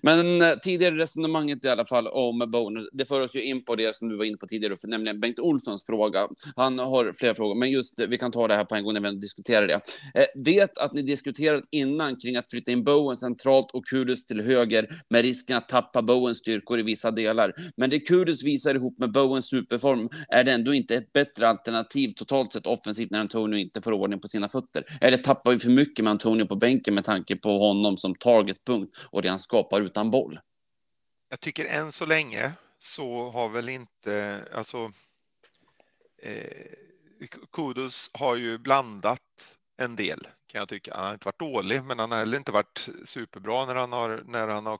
men 0.00 0.42
eh, 0.42 0.54
tidigare 0.62 0.96
resonemanget 0.96 1.64
i 1.64 1.68
alla 1.68 1.86
fall 1.86 2.06
om 2.06 2.50
bonus, 2.50 2.88
det 2.92 3.04
för 3.04 3.20
oss 3.20 3.36
ju 3.36 3.42
in 3.42 3.64
på 3.64 3.76
det 3.76 3.96
som 3.96 4.08
du 4.08 4.16
var 4.16 4.24
inne 4.24 4.36
på 4.36 4.46
tidigare, 4.46 4.76
för 4.76 4.88
nämligen 4.88 5.20
Bengt 5.20 5.38
Olssons 5.38 5.86
fråga. 5.86 6.28
Han 6.56 6.78
har 6.78 7.12
flera 7.12 7.34
frågor, 7.34 7.54
men 7.54 7.70
just 7.70 7.98
eh, 7.98 8.06
vi 8.06 8.18
kan 8.18 8.32
ta 8.32 8.48
det 8.48 8.54
här 8.54 8.64
på 8.64 8.74
en 8.74 8.84
gång 8.84 8.94
när 8.94 9.00
vi 9.00 9.16
diskuterar 9.16 9.66
det. 9.66 9.80
Eh, 10.14 10.26
vet 10.44 10.78
att 10.78 10.92
ni 10.92 11.02
diskuterat 11.02 11.64
innan 11.70 12.16
kring 12.16 12.36
att 12.36 12.50
flytta 12.50 12.72
in 12.72 12.84
Bowen 12.84 13.16
centralt 13.16 13.70
och 13.72 13.86
Kudus 13.86 14.26
till 14.26 14.40
höger 14.40 14.88
med 15.10 15.22
risken 15.22 15.56
att 15.56 15.68
tappa 15.68 16.02
Bowens 16.02 16.38
styrkor 16.38 16.78
i 16.78 16.82
vissa 16.82 17.10
delar. 17.10 17.52
Men 17.76 17.90
det 17.90 18.00
Kudus 18.00 18.44
visar 18.44 18.74
ihop 18.74 18.98
med 18.98 19.12
Bowens 19.12 19.48
superform 19.48 20.08
är 20.28 20.44
det 20.44 20.52
ändå 20.52 20.74
inte 20.74 20.94
ett 20.94 21.12
bättre 21.12 21.48
alternativ 21.48 22.12
totalt 22.16 22.52
sett 22.52 22.66
offensivt 22.66 23.10
när 23.10 23.20
Antonio 23.20 23.58
inte 23.58 23.80
får 23.80 23.92
ordning 23.92 24.20
på 24.20 24.28
sina 24.28 24.48
fötter. 24.48 24.84
Eller 25.00 25.16
tappar 25.16 25.52
vi 25.52 25.58
för 25.58 25.70
mycket 25.70 26.04
med 26.04 26.10
Antonio 26.10 26.46
på 26.46 26.56
bänken 26.56 26.94
med 26.94 27.04
tanke 27.04 27.36
på 27.36 27.58
honom 27.58 27.96
som 27.96 28.14
targetpunkt 28.14 28.96
och 29.10 29.22
det 29.22 29.28
han 29.28 29.38
skapar 29.38 29.75
skapar 29.76 29.86
utan 29.86 30.10
boll. 30.10 30.40
Jag 31.28 31.40
tycker 31.40 31.64
än 31.64 31.92
så 31.92 32.06
länge 32.06 32.52
så 32.78 33.30
har 33.30 33.48
väl 33.48 33.68
inte, 33.68 34.44
alltså 34.52 34.92
eh, 36.22 36.72
Kudos 37.52 38.10
har 38.14 38.36
ju 38.36 38.58
blandat 38.58 39.56
en 39.76 39.96
del 39.96 40.28
kan 40.46 40.58
jag 40.58 40.68
tycka. 40.68 40.94
Han 40.94 41.04
har 41.04 41.12
inte 41.12 41.26
varit 41.26 41.38
dålig, 41.38 41.84
men 41.84 41.98
han 41.98 42.10
har 42.10 42.18
heller 42.18 42.38
inte 42.38 42.52
varit 42.52 42.88
superbra 43.04 43.66
när 43.66 43.74
han 43.74 43.92
har, 43.92 44.22
när 44.24 44.48
han 44.48 44.66
har 44.66 44.78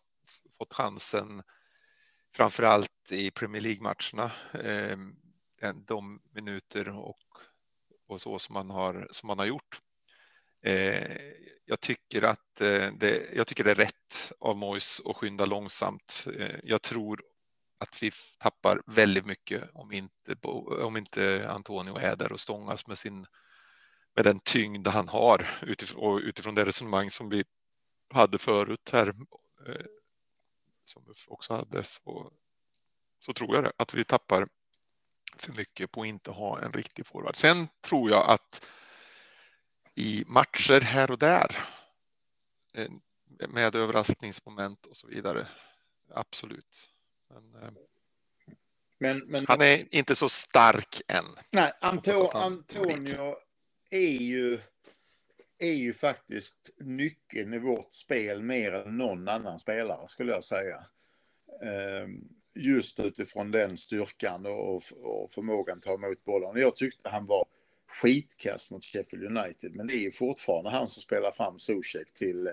fått 0.58 0.72
chansen. 0.72 1.42
Framför 2.34 2.62
allt 2.62 3.12
i 3.12 3.30
Premier 3.30 3.62
League 3.62 3.82
matcherna. 3.82 4.32
Eh, 4.52 4.96
de 5.86 6.20
minuter 6.32 6.88
och 6.88 7.18
och 8.08 8.20
så 8.20 8.38
som 8.38 8.52
man 8.54 8.70
har, 8.70 9.08
som 9.10 9.26
man 9.26 9.38
har 9.38 9.46
gjort. 9.46 9.82
Eh, 10.66 11.16
jag 11.64 11.80
tycker 11.80 12.22
att 12.22 12.60
eh, 12.60 12.92
det, 12.92 13.30
jag 13.34 13.46
tycker 13.46 13.64
det 13.64 13.70
är 13.70 13.74
rätt 13.74 14.32
av 14.38 14.56
Mois 14.56 15.00
att 15.04 15.16
skynda 15.16 15.46
långsamt. 15.46 16.26
Eh, 16.38 16.56
jag 16.62 16.82
tror 16.82 17.22
att 17.78 18.02
vi 18.02 18.10
tappar 18.38 18.82
väldigt 18.86 19.26
mycket 19.26 19.70
om 19.74 19.92
inte, 19.92 20.36
om 20.82 20.96
inte 20.96 21.48
Antonio 21.50 21.96
är 21.96 22.16
där 22.16 22.32
och 22.32 22.40
stångas 22.40 22.86
med 22.86 22.98
sin 22.98 23.26
med 24.14 24.24
den 24.24 24.40
tyngd 24.40 24.86
han 24.86 25.08
har 25.08 25.46
utifrån, 25.62 26.22
utifrån 26.22 26.54
det 26.54 26.64
resonemang 26.64 27.10
som 27.10 27.28
vi 27.28 27.44
hade 28.14 28.38
förut 28.38 28.90
här 28.92 29.12
som 30.84 31.14
också 31.28 31.54
hade 31.54 31.84
så, 31.84 32.32
så 33.20 33.32
tror 33.32 33.54
jag 33.54 33.64
det, 33.64 33.72
att 33.76 33.94
vi 33.94 34.04
tappar 34.04 34.46
för 35.36 35.52
mycket 35.52 35.90
på 35.92 36.00
att 36.00 36.06
inte 36.06 36.30
ha 36.30 36.62
en 36.62 36.72
riktig 36.72 37.06
forward. 37.06 37.36
Sen 37.36 37.68
tror 37.80 38.10
jag 38.10 38.30
att 38.30 38.66
i 39.96 40.24
matcher 40.26 40.80
här 40.80 41.10
och 41.10 41.18
där 41.18 41.56
eh, 42.74 42.90
med 43.48 43.74
överraskningsmoment 43.74 44.86
och 44.86 44.96
så 44.96 45.06
vidare. 45.06 45.46
Absolut. 46.14 46.90
Men, 47.28 47.62
eh, 47.62 47.70
men, 48.98 49.18
men 49.18 49.46
han 49.48 49.60
är 49.60 49.94
inte 49.94 50.16
så 50.16 50.28
stark 50.28 51.02
än. 51.08 51.24
Nej, 51.50 51.72
Anto, 51.80 52.28
Antonio 52.28 53.36
är 53.90 54.18
ju, 54.20 54.58
är 55.58 55.72
ju 55.72 55.94
faktiskt 55.94 56.70
nyckeln 56.78 57.54
i 57.54 57.58
vårt 57.58 57.92
spel 57.92 58.42
mer 58.42 58.72
än 58.72 58.98
någon 58.98 59.28
annan 59.28 59.58
spelare 59.58 60.08
skulle 60.08 60.32
jag 60.32 60.44
säga. 60.44 60.86
Ehm, 61.62 62.28
just 62.54 63.00
utifrån 63.00 63.50
den 63.50 63.76
styrkan 63.76 64.46
och, 64.46 64.82
och 64.92 65.32
förmågan 65.32 65.78
att 65.78 65.84
ta 65.84 65.94
emot 65.94 66.24
bollen. 66.24 66.56
Jag 66.56 66.76
tyckte 66.76 67.08
han 67.08 67.26
var 67.26 67.46
skitkast 67.86 68.70
mot 68.70 68.84
Sheffield 68.84 69.38
United, 69.38 69.74
men 69.74 69.86
det 69.86 69.94
är 69.94 70.00
ju 70.00 70.12
fortfarande 70.12 70.70
han 70.70 70.88
som 70.88 71.02
spelar 71.02 71.30
fram 71.30 71.58
Zuzek 71.58 72.14
till 72.14 72.50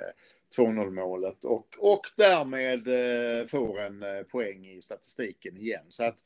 2-0 0.57 0.83
eh, 0.83 0.89
målet 0.91 1.43
och, 1.43 1.75
och 1.77 2.01
därmed 2.15 2.87
eh, 2.87 3.47
får 3.47 3.79
en 3.79 4.03
eh, 4.03 4.23
poäng 4.23 4.67
i 4.67 4.81
statistiken 4.81 5.57
igen. 5.57 5.85
Så 5.89 6.03
att 6.03 6.17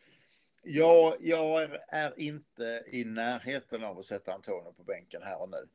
jag, 0.64 1.16
jag 1.20 1.64
är, 1.64 1.80
är 1.88 2.20
inte 2.20 2.84
i 2.88 3.06
närheten 3.06 3.84
av 3.84 4.00
att 4.00 4.06
sätta 4.06 4.34
Antonio 4.34 4.74
på 4.78 4.84
bänken 4.84 5.22
här 5.24 5.42
och 5.42 5.50
nu. 5.50 5.68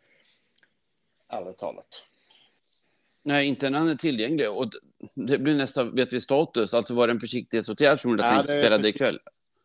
Ärligt 1.29 1.59
talat. 1.59 2.05
Nej, 3.23 3.47
inte 3.47 3.71
när 3.71 3.79
han 3.79 3.89
är 3.89 3.95
tillgänglig. 3.95 4.51
Och 4.51 4.71
det 5.15 5.39
blir 5.39 5.55
nästa, 5.55 5.85
vet 5.85 6.13
vi 6.13 6.21
status, 6.21 6.75
alltså 6.75 6.95
var 6.95 7.07
det 7.07 7.13
en 7.13 7.21
försiktighetsåtgärd 7.21 8.01
som 8.01 8.11
gjorde 8.11 8.25
att 8.25 8.31
han 8.31 8.41
inte 8.41 8.53
spelade 8.53 8.89
ikväll? 8.89 9.19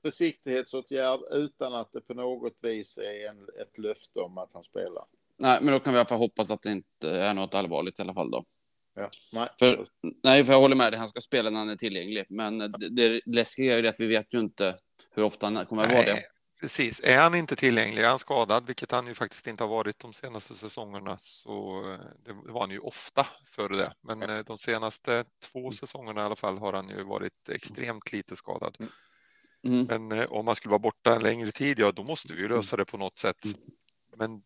Försiktighetsåtgärd 0.08 1.20
utan 1.32 1.74
att 1.74 1.91
det 1.91 2.01
på 2.01 2.14
något 2.14 2.60
vis 2.64 2.97
är 2.97 3.30
en, 3.30 3.47
ett 3.62 3.78
löfte 3.78 4.20
om 4.20 4.38
att 4.38 4.53
han 4.53 4.64
spelar. 4.64 5.05
Nej, 5.38 5.60
men 5.62 5.74
då 5.74 5.80
kan 5.80 5.93
vi 5.93 5.97
i 5.97 5.99
alla 5.99 6.08
fall 6.08 6.18
hoppas 6.18 6.51
att 6.51 6.62
det 6.62 6.72
inte 6.72 7.10
är 7.10 7.34
något 7.34 7.53
allvarligt 7.53 7.99
i 7.99 8.01
alla 8.01 8.14
fall 8.14 8.32
då. 8.32 8.45
Ja, 8.95 9.10
nej. 9.34 9.47
För, 9.60 9.86
nej, 10.24 10.45
för 10.45 10.53
jag 10.53 10.60
håller 10.60 10.76
med 10.76 10.93
dig, 10.93 10.99
han 10.99 11.08
ska 11.08 11.22
spela 11.22 11.49
när 11.49 11.60
han 11.60 11.70
är 11.70 11.76
tillgänglig. 11.76 12.26
Men 12.30 12.58
det, 12.58 12.89
det 12.89 13.22
läskiga 13.26 13.78
är 13.78 13.82
ju 13.82 13.88
att 13.88 13.99
vi 13.99 14.08
vet 14.08 14.34
ju 14.34 14.39
inte 14.39 14.78
hur 15.12 15.24
ofta 15.24 15.45
han 15.45 15.66
kommer 15.66 15.84
att 15.84 15.91
vara 15.91 16.05
det. 16.05 16.24
Precis, 16.60 17.01
är 17.03 17.18
han 17.18 17.36
inte 17.36 17.55
tillgänglig, 17.55 18.03
är 18.03 18.10
han 18.10 18.20
skadad, 18.20 18.68
vilket 18.68 18.91
han 18.91 19.08
ju 19.08 19.14
faktiskt 19.14 19.47
inte 19.47 19.64
har 19.64 19.70
varit 19.70 19.99
de 19.99 20.14
senaste 20.14 20.53
säsongerna, 20.53 21.18
så 21.18 21.91
eh, 21.91 21.99
det 22.26 22.51
var 22.51 22.62
han 22.62 22.72
ju 22.72 22.80
ofta 22.80 23.28
före 23.45 23.76
det. 23.76 23.93
Men 24.01 24.22
eh, 24.22 24.39
de 24.45 24.58
senaste 24.58 25.26
två 25.51 25.60
mm. 25.60 25.72
säsongerna 25.72 26.22
i 26.22 26.24
alla 26.24 26.36
fall 26.36 26.58
har 26.58 26.74
han 26.74 26.89
ju 26.89 27.03
varit 27.03 27.49
extremt 27.49 28.14
lite 28.14 28.36
skadad. 28.36 28.78
Mm. 29.68 29.80
mm. 29.80 30.07
Men 30.07 30.20
eh, 30.20 30.26
om 30.26 30.47
han 30.47 30.55
skulle 30.55 30.70
vara 30.70 30.80
borta 30.80 31.15
en 31.15 31.24
längre 31.24 31.51
tid, 31.51 31.80
ja, 31.80 31.91
då 31.91 32.03
måste 32.03 32.34
vi 32.34 32.47
lösa 32.47 32.78
det 32.78 32.86
på 32.86 32.97
något 32.97 33.18
sätt. 33.18 33.45
Men 34.18 34.41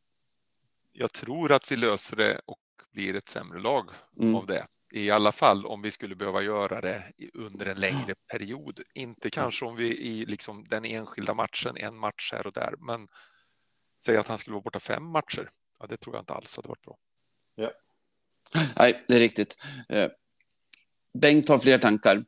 jag 0.91 1.13
tror 1.13 1.51
att 1.51 1.72
vi 1.72 1.76
löser 1.76 2.15
det 2.15 2.41
och 2.45 2.59
blir 2.91 3.15
ett 3.15 3.28
sämre 3.28 3.59
lag 3.59 3.89
mm. 4.17 4.36
av 4.36 4.45
det 4.45 4.67
i 4.91 5.11
alla 5.11 5.32
fall 5.32 5.65
om 5.65 5.82
vi 5.82 5.91
skulle 5.91 6.15
behöva 6.15 6.41
göra 6.41 6.82
det 6.82 7.11
under 7.34 7.65
en 7.65 7.80
längre 7.80 8.15
period. 8.32 8.80
Inte 8.93 9.30
kanske 9.30 9.65
om 9.65 9.76
vi 9.76 9.97
i 9.97 10.26
liksom 10.26 10.63
den 10.67 10.86
enskilda 10.86 11.34
matchen, 11.34 11.78
en 11.78 11.97
match 11.97 12.32
här 12.34 12.47
och 12.47 12.53
där, 12.53 12.76
men 12.78 13.07
säg 14.05 14.17
att 14.17 14.28
han 14.28 14.38
skulle 14.38 14.53
vara 14.53 14.63
borta 14.63 14.80
fem 14.80 15.03
matcher. 15.03 15.49
Ja, 15.80 15.88
det 15.88 15.97
tror 15.97 16.15
jag 16.15 16.22
inte 16.22 16.34
alls 16.34 16.55
hade 16.55 16.67
varit 16.67 16.82
bra. 16.82 16.97
Ja. 17.55 17.72
Nej, 18.76 19.05
det 19.07 19.15
är 19.15 19.19
riktigt. 19.19 19.55
Eh, 19.89 20.09
Bengt 21.13 21.49
har 21.49 21.57
fler 21.57 21.78
tankar. 21.78 22.26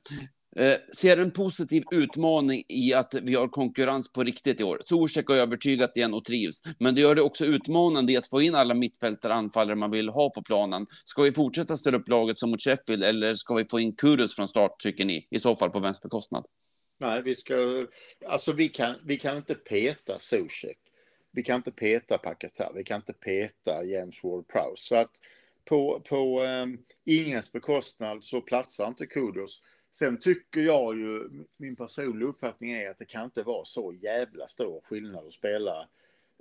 Eh, 0.56 0.76
ser 0.98 1.18
en 1.18 1.32
positiv 1.32 1.84
utmaning 1.92 2.64
i 2.70 2.94
att 2.94 3.14
vi 3.14 3.36
har 3.36 3.48
konkurrens 3.48 4.12
på 4.12 4.24
riktigt 4.24 4.62
i 4.62 4.64
år. 4.64 4.82
Zuzek 4.86 5.28
har 5.28 5.36
övertygat 5.36 5.98
igen 5.98 6.14
och 6.14 6.26
trivs, 6.26 6.62
men 6.80 6.96
det 6.96 7.02
gör 7.02 7.16
det 7.16 7.22
också 7.22 7.46
utmanande 7.46 8.14
i 8.14 8.18
att 8.18 8.30
få 8.30 8.42
in 8.42 8.56
alla 8.56 8.74
mittfältare 8.74 9.34
anfallare 9.34 9.76
man 9.76 9.92
vill 9.92 10.10
ha 10.10 10.30
på 10.30 10.42
planen. 10.44 10.86
Ska 11.06 11.22
vi 11.22 11.34
fortsätta 11.34 11.78
ställa 11.78 11.98
upp 11.98 12.08
laget 12.08 12.40
som 12.40 12.50
mot 12.50 12.62
Sheffield 12.62 13.04
eller 13.04 13.36
ska 13.36 13.54
vi 13.54 13.66
få 13.72 13.80
in 13.80 13.96
Kudus 13.96 14.36
från 14.36 14.48
start, 14.48 14.80
tycker 14.80 15.06
ni? 15.06 15.28
I 15.30 15.40
så 15.40 15.56
fall 15.56 15.70
på 15.70 15.80
vems 15.80 16.02
bekostnad? 16.02 16.46
Nej, 17.00 17.22
vi 17.22 17.36
ska... 17.36 17.88
Alltså, 18.28 18.52
vi 18.52 18.70
kan, 18.70 18.96
vi 19.04 19.20
kan 19.20 19.38
inte 19.38 19.56
peta 19.56 20.20
Zuzek. 20.20 20.78
Vi 21.32 21.44
kan 21.44 21.56
inte 21.56 21.72
peta 21.72 22.18
Paketa. 22.18 22.72
Vi 22.76 22.84
kan 22.84 22.96
inte 22.96 23.14
peta 23.14 23.84
James 23.84 24.22
Ward-Prowse. 24.22 24.76
Så 24.76 24.96
att 24.96 25.12
på, 25.66 26.02
på 26.10 26.44
um, 26.44 26.78
ingens 27.06 27.52
bekostnad 27.52 28.24
så 28.24 28.42
platsar 28.42 28.88
inte 28.88 29.06
Kudus. 29.06 29.62
Sen 29.94 30.20
tycker 30.20 30.62
jag 30.62 30.98
ju, 30.98 31.30
min 31.58 31.76
personliga 31.76 32.30
uppfattning 32.30 32.72
är 32.72 32.90
att 32.90 32.98
det 32.98 33.06
kan 33.06 33.26
inte 33.26 33.44
vara 33.44 33.66
så 33.66 33.94
jävla 33.94 34.48
stor 34.48 34.82
skillnad 34.82 35.28
att 35.28 35.34
spela 35.34 35.80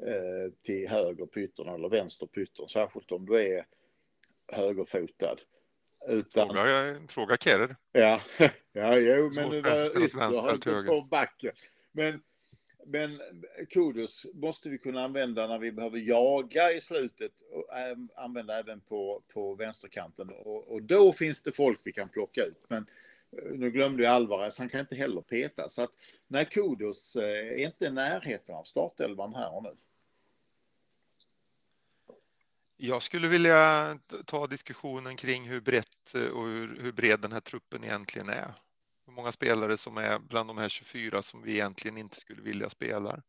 eh, 0.03 0.53
till 0.62 0.88
höger 0.88 1.26
pytten 1.26 1.68
eller 1.68 1.88
vänster 1.88 2.26
pytten, 2.26 2.68
särskilt 2.68 3.12
om 3.12 3.26
du 3.26 3.42
är 3.42 3.66
högerfotad. 4.53 5.36
Utan... 6.09 6.48
Fråga, 6.48 7.00
fråga 7.09 7.36
Kerr. 7.36 7.76
Ja, 7.92 8.20
ja 8.72 8.98
jo, 8.98 9.30
men 9.36 9.48
nu 9.48 9.61
var 9.61 10.05
ytter 10.05 10.86
på 10.86 11.03
backen. 11.05 11.53
Men, 11.92 12.22
men 12.86 13.20
Kudus 13.70 14.26
måste 14.34 14.68
vi 14.68 14.78
kunna 14.78 15.05
använda 15.05 15.46
när 15.46 15.59
vi 15.59 15.72
behöver 15.72 15.98
jaga 15.98 16.72
i 16.72 16.80
slutet 16.80 17.32
och 17.50 17.78
äh, 17.78 17.96
använda 18.14 18.59
även 18.59 18.80
på, 18.80 19.22
på 19.32 19.55
vänsterkanten. 19.55 20.28
Och, 20.30 20.72
och 20.72 20.82
då 20.82 21.12
finns 21.12 21.42
det 21.42 21.53
folk 21.53 21.80
vi 21.84 21.92
kan 21.92 22.09
plocka 22.09 22.44
ut. 22.44 22.64
Men 22.68 22.86
nu 23.33 23.70
glömde 23.70 24.03
jag 24.03 24.12
Alvarez, 24.12 24.59
han 24.59 24.68
kan 24.68 24.80
inte 24.80 24.95
heller 24.95 25.20
peta. 25.20 25.68
Så 25.68 25.83
att 25.83 25.91
nej, 26.26 26.47
Kudos 26.47 27.16
eh, 27.16 27.24
är 27.24 27.57
inte 27.57 27.85
i 27.85 27.91
närheten 27.91 28.55
av 28.55 28.64
startelvan 28.64 29.35
här 29.35 29.55
och 29.55 29.62
nu. 29.62 29.76
Jag 32.76 33.03
skulle 33.03 33.28
vilja 33.28 33.99
ta 34.26 34.47
diskussionen 34.47 35.16
kring 35.16 35.49
hur 35.49 35.61
brett 35.61 36.14
eh, 36.14 36.26
och 36.26 36.47
hur, 36.47 36.78
hur 36.80 36.93
bred 36.93 37.20
den 37.20 37.33
här 37.33 37.41
truppen 37.41 37.85
egentligen 37.85 38.28
är. 38.28 38.55
Hur 39.07 39.12
många 39.12 39.33
spelare 39.33 39.76
som 39.76 39.99
är 39.99 40.18
bland 40.18 40.49
de 40.49 40.59
här 40.59 40.68
24 40.68 41.22
som 41.22 41.43
vi 41.43 41.53
egentligen 41.53 41.99
inte 41.99 42.20
skulle 42.20 42.43
vilja 42.43 42.70
spela. 42.70 43.22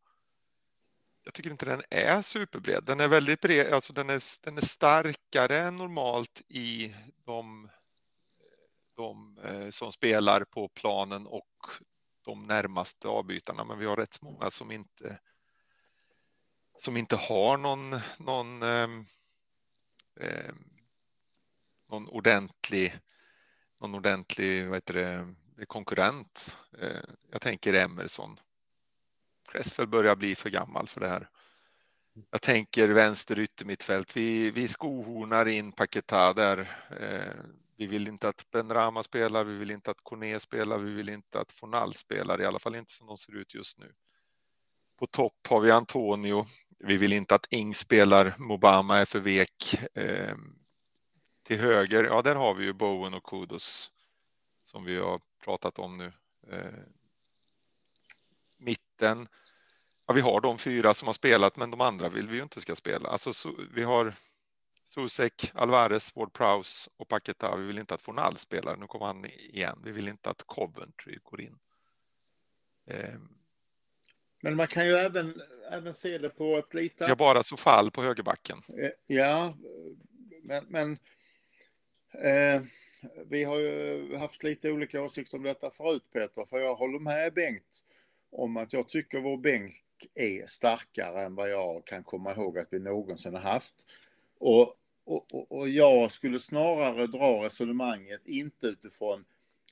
Jag 1.24 1.34
tycker 1.34 1.50
inte 1.50 1.66
den 1.66 1.82
är 1.90 2.22
superbred. 2.22 2.84
Den 2.84 3.00
är 3.00 3.08
väldigt 3.08 3.40
bred, 3.40 3.72
alltså 3.72 3.92
den 3.92 4.10
är, 4.10 4.22
den 4.44 4.56
är 4.56 4.62
starkare 4.62 5.58
än 5.58 5.76
normalt 5.76 6.42
i 6.48 6.94
de 7.24 7.68
Eh, 9.44 9.70
som 9.70 9.92
spelar 9.92 10.44
på 10.44 10.68
planen 10.68 11.26
och 11.26 11.66
de 12.24 12.46
närmaste 12.46 13.08
avbytarna. 13.08 13.64
Men 13.64 13.78
vi 13.78 13.86
har 13.86 13.96
rätt 13.96 14.22
många 14.22 14.50
som 14.50 14.70
inte 14.70 15.18
som 16.78 16.96
inte 16.96 17.16
har 17.16 17.56
någon, 17.56 18.00
någon, 18.18 18.62
eh, 20.20 20.54
någon 21.90 22.08
ordentlig, 22.08 22.98
någon 23.80 23.94
ordentlig 23.94 24.66
vad 24.66 24.76
heter 24.76 24.94
det, 24.94 25.66
konkurrent. 25.66 26.56
Eh, 26.78 27.04
jag 27.30 27.40
tänker 27.40 27.74
Emerson. 27.74 28.36
Cresswell 29.48 29.88
börjar 29.88 30.16
bli 30.16 30.34
för 30.34 30.50
gammal 30.50 30.88
för 30.88 31.00
det 31.00 31.08
här. 31.08 31.28
Jag 32.30 32.42
tänker 32.42 32.88
vänster 32.88 33.38
yttermittfält. 33.38 34.16
Vi, 34.16 34.50
vi 34.50 34.68
skohornar 34.68 35.46
in 35.46 35.72
Paketa 35.72 36.32
där. 36.32 36.58
Eh, 37.00 37.44
vi 37.76 37.86
vill 37.86 38.08
inte 38.08 38.28
att 38.28 38.50
Benrahma 38.50 39.02
spelar, 39.02 39.44
vi 39.44 39.58
vill 39.58 39.70
inte 39.70 39.90
att 39.90 40.00
Corné 40.02 40.40
spelar, 40.40 40.78
vi 40.78 40.92
vill 40.92 41.08
inte 41.08 41.40
att 41.40 41.52
Fornal 41.52 41.94
spelar, 41.94 42.40
i 42.40 42.44
alla 42.44 42.58
fall 42.58 42.74
inte 42.74 42.92
som 42.92 43.06
de 43.06 43.18
ser 43.18 43.36
ut 43.36 43.54
just 43.54 43.78
nu. 43.78 43.92
På 44.98 45.06
topp 45.06 45.46
har 45.48 45.60
vi 45.60 45.70
Antonio. 45.70 46.46
Vi 46.78 46.96
vill 46.96 47.12
inte 47.12 47.34
att 47.34 47.52
Ing 47.52 47.74
spelar, 47.74 48.34
Mobama 48.38 48.98
är 48.98 49.04
för 49.04 49.20
vek. 49.20 49.74
Eh, 49.94 50.36
till 51.42 51.60
höger, 51.60 52.04
ja, 52.04 52.22
där 52.22 52.36
har 52.36 52.54
vi 52.54 52.64
ju 52.64 52.72
Bowen 52.72 53.14
och 53.14 53.24
Kudos 53.24 53.90
som 54.64 54.84
vi 54.84 54.96
har 54.96 55.20
pratat 55.44 55.78
om 55.78 55.98
nu. 55.98 56.12
Eh, 56.50 56.82
mitten, 58.56 59.28
ja, 60.06 60.14
vi 60.14 60.20
har 60.20 60.40
de 60.40 60.58
fyra 60.58 60.94
som 60.94 61.06
har 61.06 61.12
spelat, 61.12 61.56
men 61.56 61.70
de 61.70 61.80
andra 61.80 62.08
vill 62.08 62.26
vi 62.26 62.36
ju 62.36 62.42
inte 62.42 62.60
ska 62.60 62.76
spela. 62.76 63.08
Alltså, 63.08 63.32
så, 63.32 63.54
vi 63.74 63.82
har 63.82 64.14
Susek, 64.94 65.50
Alvarez, 65.54 66.16
Ward 66.16 66.32
Prowse 66.32 66.90
och 66.96 67.08
Paketa. 67.08 67.56
Vi 67.56 67.66
vill 67.66 67.78
inte 67.78 67.94
att 67.94 68.02
Fornal 68.02 68.38
spelar. 68.38 68.76
Nu 68.76 68.86
kommer 68.86 69.06
han 69.06 69.24
igen. 69.24 69.78
Vi 69.84 69.92
vill 69.92 70.08
inte 70.08 70.30
att 70.30 70.42
Coventry 70.42 71.18
går 71.22 71.40
in. 71.40 71.58
Ehm. 72.86 73.28
Men 74.40 74.56
man 74.56 74.66
kan 74.66 74.86
ju 74.86 74.94
även, 74.94 75.42
även 75.70 75.94
se 75.94 76.18
det 76.18 76.28
på 76.28 76.56
ett 76.56 76.74
lite... 76.74 77.06
Har 77.06 77.16
bara 77.16 77.42
Sofall 77.42 77.90
på 77.90 78.02
högerbacken. 78.02 78.58
Eh, 78.78 78.90
Ja, 79.06 79.56
men, 80.42 80.64
men 80.68 80.98
eh, 82.12 82.62
vi 83.26 83.44
har 83.44 83.58
ju 83.58 84.16
haft 84.16 84.42
lite 84.42 84.70
olika 84.70 85.02
åsikter 85.02 85.36
om 85.36 85.42
detta 85.42 85.70
förut 85.70 86.04
Peter, 86.12 86.44
för 86.44 86.58
jag 86.58 86.74
håller 86.74 86.98
med 86.98 87.34
Bengt 87.34 87.84
om 88.30 88.56
att 88.56 88.72
jag 88.72 88.88
tycker 88.88 89.20
vår 89.20 89.36
bänk 89.36 89.82
är 90.14 90.46
starkare 90.46 91.24
än 91.24 91.34
vad 91.34 91.50
jag 91.50 91.86
kan 91.86 92.04
komma 92.04 92.32
ihåg 92.32 92.58
att 92.58 92.68
vi 92.70 92.78
någonsin 92.78 93.34
har 93.34 93.42
haft. 93.42 93.86
Och, 94.38 94.76
och, 95.04 95.34
och- 95.34 95.52
och 95.52 95.68
jag 95.68 96.12
skulle 96.12 96.40
snarare 96.40 97.06
dra 97.06 97.44
resonemanget 97.44 98.26
inte 98.26 98.66
utifrån 98.66 99.24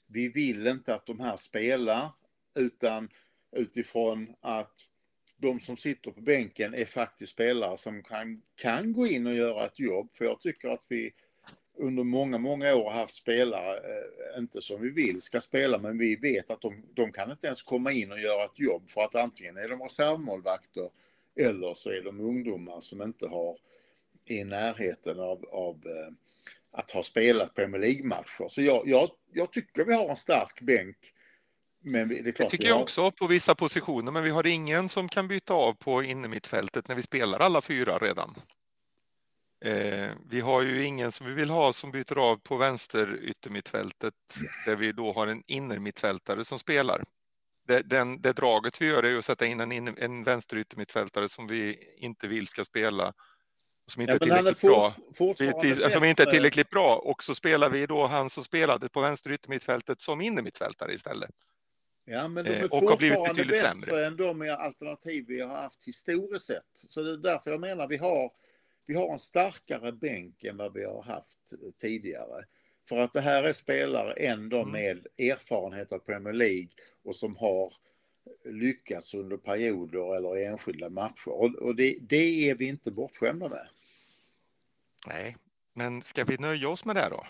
vi 0.06 0.28
vill 0.28 0.66
inte 0.66 0.94
att 0.94 1.06
de 1.06 1.20
här 1.20 1.36
spelar, 1.36 2.08
utan 2.54 3.08
utifrån 3.56 4.34
att 4.40 4.72
de 5.36 5.60
som 5.60 5.76
sitter 5.76 6.10
på 6.10 6.20
bänken 6.20 6.74
är 6.74 6.84
faktiskt 6.84 7.32
spelare 7.32 7.76
som 7.78 8.02
kan, 8.02 8.42
kan 8.54 8.92
gå 8.92 9.06
in 9.06 9.26
och 9.26 9.34
göra 9.34 9.66
ett 9.66 9.78
jobb. 9.80 10.08
För 10.12 10.24
jag 10.24 10.40
tycker 10.40 10.68
att 10.68 10.86
vi 10.88 11.10
under 11.74 12.04
många, 12.04 12.38
många 12.38 12.74
år 12.74 12.84
har 12.84 13.00
haft 13.00 13.14
spelare, 13.14 13.76
eh, 13.76 14.38
inte 14.38 14.62
som 14.62 14.82
vi 14.82 14.90
vill 14.90 15.22
ska 15.22 15.40
spela, 15.40 15.78
men 15.78 15.98
vi 15.98 16.16
vet 16.16 16.50
att 16.50 16.60
de, 16.60 16.82
de 16.94 17.12
kan 17.12 17.30
inte 17.30 17.46
ens 17.46 17.62
komma 17.62 17.92
in 17.92 18.12
och 18.12 18.20
göra 18.20 18.44
ett 18.44 18.58
jobb 18.58 18.90
för 18.90 19.00
att 19.00 19.14
antingen 19.14 19.56
är 19.56 19.68
de 19.68 19.80
reservmålvakter 19.82 20.90
eller 21.36 21.74
så 21.74 21.90
är 21.90 22.02
de 22.02 22.20
ungdomar 22.20 22.80
som 22.80 23.02
inte 23.02 23.26
har 23.26 23.56
i 24.24 24.44
närheten 24.44 25.20
av, 25.20 25.44
av 25.52 25.74
eh, 25.86 26.12
att 26.72 26.90
ha 26.90 27.02
spelat 27.02 27.54
Premier 27.54 27.80
League-matcher. 27.80 28.48
Så 28.48 28.62
jag, 28.62 28.82
jag, 28.88 29.10
jag 29.32 29.52
tycker 29.52 29.84
vi 29.84 29.94
har 29.94 30.08
en 30.08 30.16
stark 30.16 30.60
bänk. 30.60 30.96
Men 31.84 32.08
det 32.08 32.18
är 32.18 32.22
Det 32.22 32.32
klart 32.32 32.50
tycker 32.50 32.64
vi 32.64 32.68
jag 32.68 32.76
har, 32.76 32.82
också 32.82 33.10
på 33.10 33.26
vissa 33.26 33.54
positioner, 33.54 34.12
men 34.12 34.24
vi 34.24 34.30
har 34.30 34.46
ingen 34.46 34.88
som 34.88 35.08
kan 35.08 35.28
byta 35.28 35.54
av 35.54 35.74
på 35.74 36.02
innermittfältet 36.02 36.88
när 36.88 36.94
vi 36.94 37.02
spelar 37.02 37.40
alla 37.40 37.60
fyra 37.60 37.98
redan. 37.98 38.34
Eh, 39.64 40.10
vi 40.30 40.40
har 40.40 40.62
ju 40.62 40.84
ingen 40.84 41.12
som 41.12 41.26
vi 41.26 41.32
vill 41.32 41.50
ha 41.50 41.72
som 41.72 41.90
byter 41.90 42.18
av 42.18 42.36
på 42.36 42.56
vänster 42.56 43.18
yttermittfältet 43.22 44.14
där 44.66 44.76
vi 44.76 44.92
då 44.92 45.12
har 45.12 45.26
en 45.26 45.42
innermittfältare 45.46 46.44
som 46.44 46.58
spelar. 46.58 47.04
Det, 47.66 47.80
den, 47.80 48.20
det 48.20 48.32
draget 48.32 48.80
vi 48.80 48.86
gör 48.86 49.02
är 49.02 49.18
att 49.18 49.24
sätta 49.24 49.46
in 49.46 49.60
en, 49.60 49.72
in, 49.72 49.96
en 49.98 50.24
vänster 50.24 50.56
yttermittfältare 50.56 51.28
som 51.28 51.46
vi 51.46 51.78
inte 51.96 52.28
vill 52.28 52.48
ska 52.48 52.64
spela. 52.64 53.12
Som 53.86 54.02
inte 54.02 54.12
Ja, 54.12 54.16
är 54.26 54.30
han 54.36 54.46
är 54.46 54.52
tillräckligt 54.52 54.60
bra. 54.70 54.92
fortfarande 55.14 55.68
vi, 55.86 55.90
som 55.90 56.04
inte 56.04 56.22
är 56.22 56.26
tillräckligt 56.30 56.70
bra 56.70 56.96
och 56.96 57.22
så 57.22 57.34
spelar 57.34 57.70
vi 57.70 57.86
då 57.86 58.06
han 58.06 58.30
som 58.30 58.44
spelade 58.44 58.88
på 58.88 59.00
vänster 59.00 59.32
yttermittfältet 59.32 60.00
som 60.00 60.20
innermittfältare 60.20 60.92
istället. 60.92 61.30
Ja, 62.04 62.28
men 62.28 62.44
de 62.44 62.50
Eh, 62.50 62.60
är 62.62 62.72
och 62.72 62.90
har 62.90 62.96
blivit 62.96 63.24
betydligt 63.24 63.62
bättre 63.62 63.80
sämre. 63.80 64.06
än 64.06 64.16
de 64.16 64.56
alternativ 64.58 65.24
vi 65.28 65.40
har 65.40 65.56
haft 65.56 65.86
historiskt 65.86 66.44
sett. 66.46 66.64
Så 66.72 67.02
det 67.02 67.12
är 67.12 67.16
därför 67.16 67.50
jag 67.50 67.60
menar 67.60 67.86
vi 67.88 67.96
har, 67.96 68.30
vi 68.86 68.94
har 68.94 69.12
en 69.12 69.18
starkare 69.18 69.92
bänk 69.92 70.44
än 70.44 70.56
vad 70.56 70.72
vi 70.72 70.84
har 70.84 71.02
haft 71.02 71.38
tidigare. 71.80 72.42
För 72.88 72.98
att 72.98 73.12
det 73.12 73.20
här 73.20 73.42
är 73.42 73.52
spelare 73.52 74.12
ändå 74.12 74.58
Mm. 74.58 74.72
med 74.72 75.06
erfarenhet 75.18 75.92
av 75.92 75.98
Premier 75.98 76.32
League 76.34 76.68
och 77.04 77.14
som 77.16 77.36
har 77.36 77.72
lyckats 78.44 79.14
under 79.14 79.36
perioder 79.36 80.16
eller 80.16 80.46
enskilda 80.46 80.88
matcher. 80.88 81.62
Och, 81.62 81.76
det, 81.76 81.98
det 82.00 82.50
är 82.50 82.54
vi 82.54 82.66
inte 82.66 82.90
bortskämda 82.90 83.48
med. 83.48 83.68
Nej, 85.06 85.36
men 85.72 86.02
ska 86.02 86.24
vi 86.24 86.36
nöja 86.36 86.68
oss 86.68 86.84
med 86.84 86.96
det 86.96 87.08
då? 87.10 87.26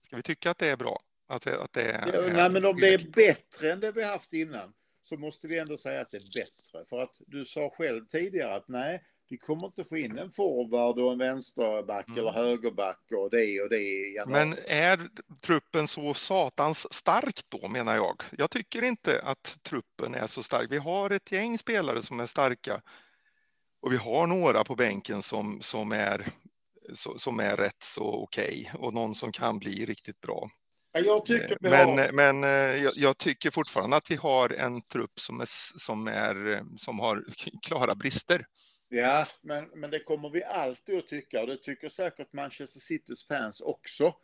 Ska 0.00 0.16
vi 0.16 0.22
tycka 0.22 0.50
att 0.50 0.58
det 0.58 0.68
är 0.68 0.76
bra? 0.76 1.02
Att 1.26 1.46
att 1.46 1.72
det 1.72 1.82
är, 1.82 2.14
Ja, 2.14 2.34
nej, 2.34 2.50
men 2.50 2.64
om 2.64 2.76
det 2.76 2.94
är 2.94 3.08
bättre 3.08 3.72
än 3.72 3.80
det 3.80 3.92
vi 3.92 4.02
haft 4.02 4.32
innan 4.32 4.72
så 5.02 5.16
måste 5.16 5.46
vi 5.46 5.58
ändå 5.58 5.76
säga 5.76 6.00
att 6.00 6.10
det 6.10 6.16
är 6.16 6.40
bättre. 6.40 6.84
För 6.84 6.98
att 6.98 7.20
du 7.26 7.44
sa 7.44 7.70
själv 7.70 8.06
tidigare 8.06 8.54
att 8.54 8.68
nej, 8.68 9.02
vi 9.32 9.38
kommer 9.38 9.66
inte 9.66 9.84
få 9.84 9.96
in 9.96 10.18
en 10.18 10.30
forward 10.30 10.98
och 10.98 11.12
en 11.12 11.18
vänsterback 11.18 12.08
Mm. 12.08 12.18
eller 12.18 12.32
högerback 12.32 13.00
och 13.16 13.30
det 13.30 13.60
och 13.60 13.68
det. 13.70 14.24
Men 14.26 14.54
är 14.66 15.08
truppen 15.42 15.88
så 15.88 16.14
satans 16.14 16.92
stark 16.92 17.40
då 17.48 17.68
menar 17.68 17.94
jag? 17.94 18.22
Jag 18.38 18.50
tycker 18.50 18.82
inte 18.82 19.20
att 19.22 19.58
truppen 19.62 20.14
är 20.14 20.26
så 20.26 20.42
stark. 20.42 20.66
Vi 20.70 20.78
har 20.78 21.10
ett 21.10 21.32
gäng 21.32 21.58
spelare 21.58 22.02
som 22.02 22.20
är 22.20 22.26
starka 22.26 22.82
och 23.82 23.92
vi 23.92 23.96
har 23.96 24.26
några 24.26 24.64
på 24.64 24.74
bänken 24.74 25.22
som, 25.22 25.60
som, 25.60 25.92
är, 25.92 26.26
som 27.16 27.40
är 27.40 27.56
rätt 27.56 27.82
så 27.82 28.22
okej 28.22 28.72
och 28.78 28.94
någon 28.94 29.14
som 29.14 29.32
kan 29.32 29.58
bli 29.58 29.86
riktigt 29.86 30.20
bra. 30.20 30.50
Ja, 30.92 31.00
jag 31.26 31.56
Men, 31.60 31.98
har... 31.98 32.12
men 32.12 32.44
eh, 32.44 32.82
jag, 32.82 32.92
jag 32.96 33.18
tycker 33.18 33.50
fortfarande 33.50 33.96
att 33.96 34.10
vi 34.10 34.16
har 34.16 34.54
en 34.54 34.82
trupp 34.82 35.20
som, 35.20 35.40
är, 35.40 35.46
som, 35.78 36.08
är, 36.08 36.54
eh, 36.54 36.62
som 36.76 36.98
har 36.98 37.24
klara 37.62 37.94
brister. 37.94 38.46
Ja, 38.94 39.26
men, 39.40 39.68
men 39.74 39.90
det 39.90 39.98
kommer 40.00 40.30
vi 40.30 40.44
alltid 40.44 40.98
att 40.98 41.06
tycka 41.06 41.40
och 41.40 41.46
det 41.46 41.56
tycker 41.56 41.88
säkert 41.88 42.32
Manchester 42.32 42.80
Citys 42.80 43.26
fans 43.26 43.60
också. 43.60 44.14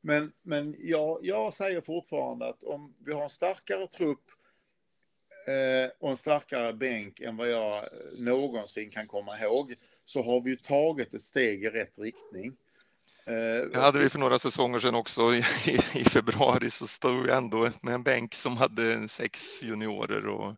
Men, 0.00 0.32
men 0.42 0.76
jag, 0.78 1.18
jag 1.22 1.54
säger 1.54 1.80
fortfarande 1.80 2.48
att 2.48 2.62
om 2.62 2.94
vi 2.98 3.12
har 3.12 3.22
en 3.22 3.30
starkare 3.30 3.86
trupp 3.86 4.24
eh, 5.46 5.92
och 5.98 6.10
en 6.10 6.16
starkare 6.16 6.72
bänk 6.72 7.20
än 7.20 7.36
vad 7.36 7.50
jag 7.50 7.76
eh, 7.76 7.82
någonsin 8.18 8.90
kan 8.90 9.06
komma 9.06 9.38
ihåg 9.38 9.74
så 10.04 10.22
har 10.22 10.40
vi 10.40 10.50
ju 10.50 10.56
tagit 10.56 11.14
ett 11.14 11.22
steg 11.22 11.64
i 11.64 11.70
rätt 11.70 11.98
riktning. 11.98 12.56
Eh, 13.26 13.68
det 13.72 13.80
hade 13.80 13.98
vi 13.98 14.08
för 14.08 14.18
några 14.18 14.38
säsonger 14.38 14.78
sedan 14.78 14.94
också. 14.94 15.22
I, 15.34 15.44
i 15.94 16.04
februari 16.04 16.70
så 16.70 16.86
stod 16.86 17.26
vi 17.26 17.32
ändå 17.32 17.70
med 17.80 17.94
en 17.94 18.02
bänk 18.02 18.34
som 18.34 18.56
hade 18.56 19.08
sex 19.08 19.62
juniorer. 19.62 20.26
Och, 20.26 20.54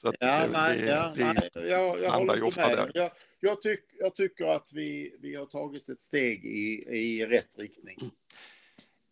så 0.00 0.12
Ja, 0.20 0.46
det, 0.46 0.52
nej, 0.52 0.78
det, 0.78 0.86
ja, 0.86 1.12
det, 1.16 1.32
nej, 1.32 1.68
jag, 1.70 2.00
jag 2.00 2.10
håller 2.10 2.36
ju 2.36 2.42
ofta 2.42 2.68
med. 2.68 2.76
där. 2.76 2.90
Jag, 2.94 3.10
jag, 3.40 3.62
tyck, 3.62 3.80
jag 3.98 4.14
tycker 4.14 4.44
att 4.44 4.72
vi, 4.72 5.16
vi 5.20 5.36
har 5.36 5.46
tagit 5.46 5.88
ett 5.88 6.00
steg 6.00 6.44
i, 6.44 6.84
i 6.88 7.26
rätt 7.26 7.58
riktning. 7.58 7.98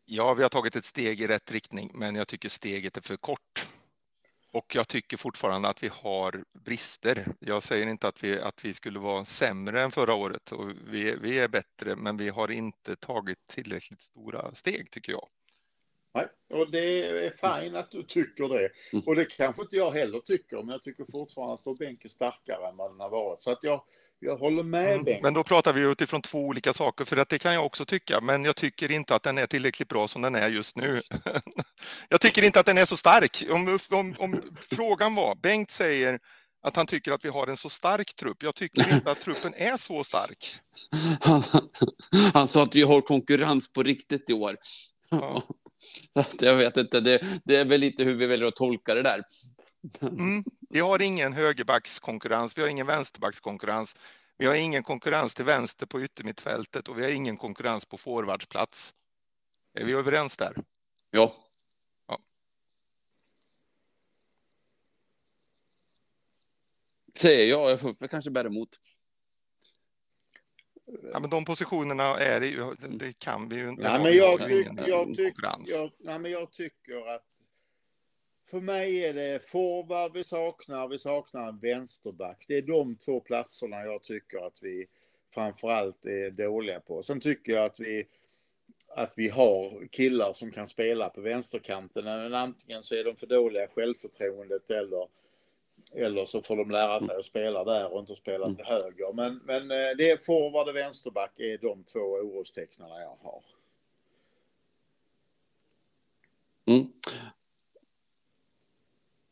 Ja, 0.05 0.35
vi 0.35 0.43
har 0.43 0.49
tagit 0.49 0.77
ett 0.77 0.85
steg 0.85 1.21
i 1.21 1.27
rätt 1.27 1.53
riktning, 1.53 1.91
men 1.95 2.15
jag 2.15 2.29
tycker 2.29 2.49
steget 2.49 2.97
är 2.97 3.01
för 3.01 3.17
kort. 3.17 3.69
Och 4.53 4.75
jag 4.75 4.89
tycker 4.89 5.17
fortfarande 5.17 5.69
att 5.69 5.83
vi 5.83 5.91
har 5.93 6.45
brister. 6.65 7.27
Jag 7.41 7.63
säger 7.63 7.87
inte 7.87 8.09
att 8.09 8.25
vi, 8.25 8.41
att 8.41 8.65
vi 8.65 8.75
skulle 8.75 8.99
vara 8.99 9.25
sämre 9.25 9.83
än 9.83 9.91
förra 9.91 10.15
året 10.15 10.53
och 10.53 10.71
vi, 10.87 11.17
vi 11.23 11.39
är 11.39 11.49
bättre, 11.49 11.97
men 11.97 12.17
vi 12.17 12.29
har 12.29 12.51
inte 12.51 12.97
tagit 12.97 13.47
tillräckligt 13.47 14.01
stora 14.01 14.55
steg 14.55 14.91
tycker 14.91 15.13
jag. 15.13 15.29
Nej, 16.15 16.27
och 16.51 16.71
det 16.71 17.07
är 17.27 17.61
fint 17.61 17.77
att 17.77 17.91
du 17.91 18.03
tycker 18.03 18.49
det. 18.49 18.71
Mm. 18.93 19.05
Och 19.07 19.17
det 19.17 19.25
kanske 19.25 19.63
inte 19.63 19.77
jag 19.77 19.91
heller 19.91 20.19
tycker, 20.19 20.57
men 20.57 20.69
jag 20.69 20.83
tycker 20.83 21.05
fortfarande 21.13 21.55
att 21.55 21.61
vår 21.65 21.75
bänk 21.77 22.05
är 22.05 22.09
starkare 22.09 22.69
än 22.69 22.77
vad 22.77 22.91
den 22.91 23.01
har 23.01 23.11
varit. 23.11 23.43
Så 23.43 23.51
att 23.51 23.59
jag, 23.63 23.83
jag 24.19 24.37
håller 24.37 24.63
med 24.63 24.93
Mm, 24.93 25.05
Bengt. 25.05 25.23
Men 25.23 25.35
då 25.35 25.45
pratar 25.45 25.73
vi 25.73 25.81
utifrån 25.81 26.23
två 26.23 26.39
olika 26.39 26.73
saker, 26.73 27.05
för 27.05 27.17
att 27.17 27.29
det 27.29 27.39
kan 27.39 27.55
jag 27.55 27.67
också 27.67 27.85
tycka, 27.85 28.21
men 28.21 28.45
jag 28.45 28.57
tycker 28.57 28.93
inte 28.93 29.15
att 29.15 29.23
den 29.23 29.39
är 29.39 29.47
tillräckligt 29.47 29.89
bra 29.89 30.09
som 30.09 30.23
den 30.23 30.35
är 30.35 30.49
just 30.49 30.77
nu. 30.77 31.01
jag 32.09 32.21
tycker 32.21 32.43
inte 32.43 32.61
att 32.61 32.67
den 32.67 32.79
är 32.79 32.85
så 32.85 32.97
stark. 32.97 33.45
Om, 33.51 33.79
om, 33.91 34.15
om 34.19 34.43
frågan 34.61 35.15
var, 35.15 35.35
Bengt 35.35 35.71
säger 35.71 36.19
att 36.63 36.77
han 36.77 36.87
tycker 36.87 37.13
att 37.13 37.25
vi 37.25 37.29
har 37.29 37.47
en 37.47 37.57
så 37.57 37.71
stark 37.71 38.17
trupp. 38.17 38.43
Jag 38.43 38.55
tycker 38.55 38.95
inte 38.95 39.11
att 39.11 39.21
truppen 39.21 39.55
är 39.57 39.77
så 39.77 40.05
stark. 40.05 40.47
Han, 41.21 41.43
han 42.35 42.49
sa 42.49 42.63
att 42.63 42.75
vi 42.75 42.83
har 42.83 43.01
konkurrens 43.01 43.73
på 43.73 43.83
riktigt 43.83 44.31
i 44.31 44.33
år. 44.33 44.57
Ja. 45.11 45.43
Så 46.15 46.21
att 46.21 46.43
jag 46.43 46.57
vet 46.57 46.77
inte, 46.77 47.01
det, 47.01 47.41
det 47.45 47.57
är 47.57 47.65
väl 47.65 47.81
lite 47.81 48.05
hur 48.05 48.15
vi 48.15 48.27
väljer 48.27 48.49
att 48.49 48.57
tolka 48.57 48.95
det 48.95 49.03
där. 49.03 49.23
Mm. 50.03 50.45
Vi 50.71 50.81
har 50.81 51.03
ingen 51.03 51.33
högerbackskonkurrens, 51.33 52.59
vi 52.59 52.63
har 52.63 52.69
ingen 52.69 52.87
vänsterbackskonkurrens. 52.87 53.97
Vi 54.39 54.47
har 54.47 54.55
ingen 54.55 54.83
konkurrens 54.83 55.35
till 55.35 55.45
vänster 55.45 55.87
på 55.87 56.03
yttermittfältet 56.03 56.89
och 56.89 56.99
vi 56.99 57.03
har 57.03 57.11
ingen 57.11 57.37
konkurrens 57.37 57.85
på 57.85 57.99
forwardsplats. 57.99 58.95
Är 59.75 59.85
vi 59.85 59.93
överens 59.93 60.37
där? 60.37 60.57
Ja. 61.11 61.35
Ja. 62.07 62.19
Säger 67.19 67.51
jag, 67.51 67.71
jag 67.71 67.81
får 67.81 68.09
kanske 68.09 68.31
bära 68.31 68.47
emot. 68.47 68.69
Ja, 71.13 71.21
men 71.21 71.31
de 71.31 71.45
positionerna 71.45 72.05
är 72.05 72.41
det 72.41 72.47
ju, 72.47 72.75
det 72.89 73.19
kan 73.19 73.49
vi 73.49 73.57
ju 73.57 73.69
inte. 73.69 73.83
Nej, 73.83 74.03
men 74.03 74.17
jag, 74.17 74.49
tyck, 74.49 74.69
jag, 74.87 75.15
tyck, 75.15 75.35
jag, 75.67 75.91
nej, 75.99 76.19
men 76.19 76.31
jag 76.31 76.53
tycker 76.53 77.15
att 77.15 77.25
för 78.51 78.61
mig 78.61 79.05
är 79.05 79.15
det 79.15 79.45
forward 79.45 80.13
vi 80.13 80.25
saknar, 80.25 80.89
vi 80.89 80.99
saknar 80.99 81.49
en 81.49 81.59
vänsterback. 81.59 82.45
Det 82.49 82.57
är 82.57 82.63
de 82.63 82.97
två 82.97 83.21
platserna 83.21 83.85
jag 83.85 84.03
tycker 84.03 84.47
att 84.47 84.59
vi 84.63 84.87
framförallt 85.35 86.05
är 86.05 86.31
dåliga 86.31 86.81
på. 86.81 87.03
Sen 87.03 87.21
tycker 87.21 87.53
jag 87.53 87.65
att 87.65 87.81
vi, 87.81 88.07
att 88.89 89.13
vi 89.17 89.29
har 89.29 89.87
killar 89.87 90.33
som 90.33 90.51
kan 90.51 90.67
spela 90.67 91.09
på 91.09 91.21
vänsterkanten. 91.21 92.05
Men 92.05 92.35
antingen 92.35 92.83
så 92.83 92.95
är 92.95 93.05
de 93.05 93.17
för 93.17 93.27
dåliga 93.27 93.69
självförtroendet 93.69 94.71
eller, 94.71 95.09
eller 95.95 96.27
så 96.27 96.43
får 96.43 96.57
de 96.57 96.71
lära 96.71 97.01
sig 97.01 97.17
att 97.17 97.25
spela 97.25 97.65
där 97.65 97.93
och 97.93 98.01
inte 98.01 98.17
spela 98.17 98.55
till 98.55 98.65
höger. 98.65 99.13
Men, 99.13 99.41
men 99.45 99.71
eh, 99.71 99.97
det 99.99 100.11
är 100.11 100.17
forward 100.17 100.69
och 100.69 100.77
vänsterback 100.77 101.41
är 101.41 101.59
de 101.59 101.85
två 101.85 101.99
orostecknarna 101.99 103.01
jag 103.01 103.17
har. 103.23 103.43
Mm. 106.67 106.93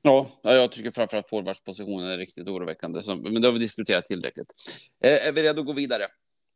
Ja, 0.03 0.29
ja, 0.43 0.55
jag 0.55 0.73
tycker 0.73 0.91
framförallt 0.91 1.29
forwardspositionen 1.29 2.07
är 2.09 2.19
riktigt 2.19 2.49
oroväckande. 2.49 3.01
Men 3.07 3.43
det 3.43 3.49
har 3.49 3.53
vi 3.53 3.59
diskuterat 3.59 4.05
tillräckligt. 4.05 4.53
Eh, 5.01 5.29
är 5.29 5.33
vi 5.33 5.43
redo 5.43 5.61
att 5.61 5.67
gå 5.67 5.73
vidare? 5.73 6.07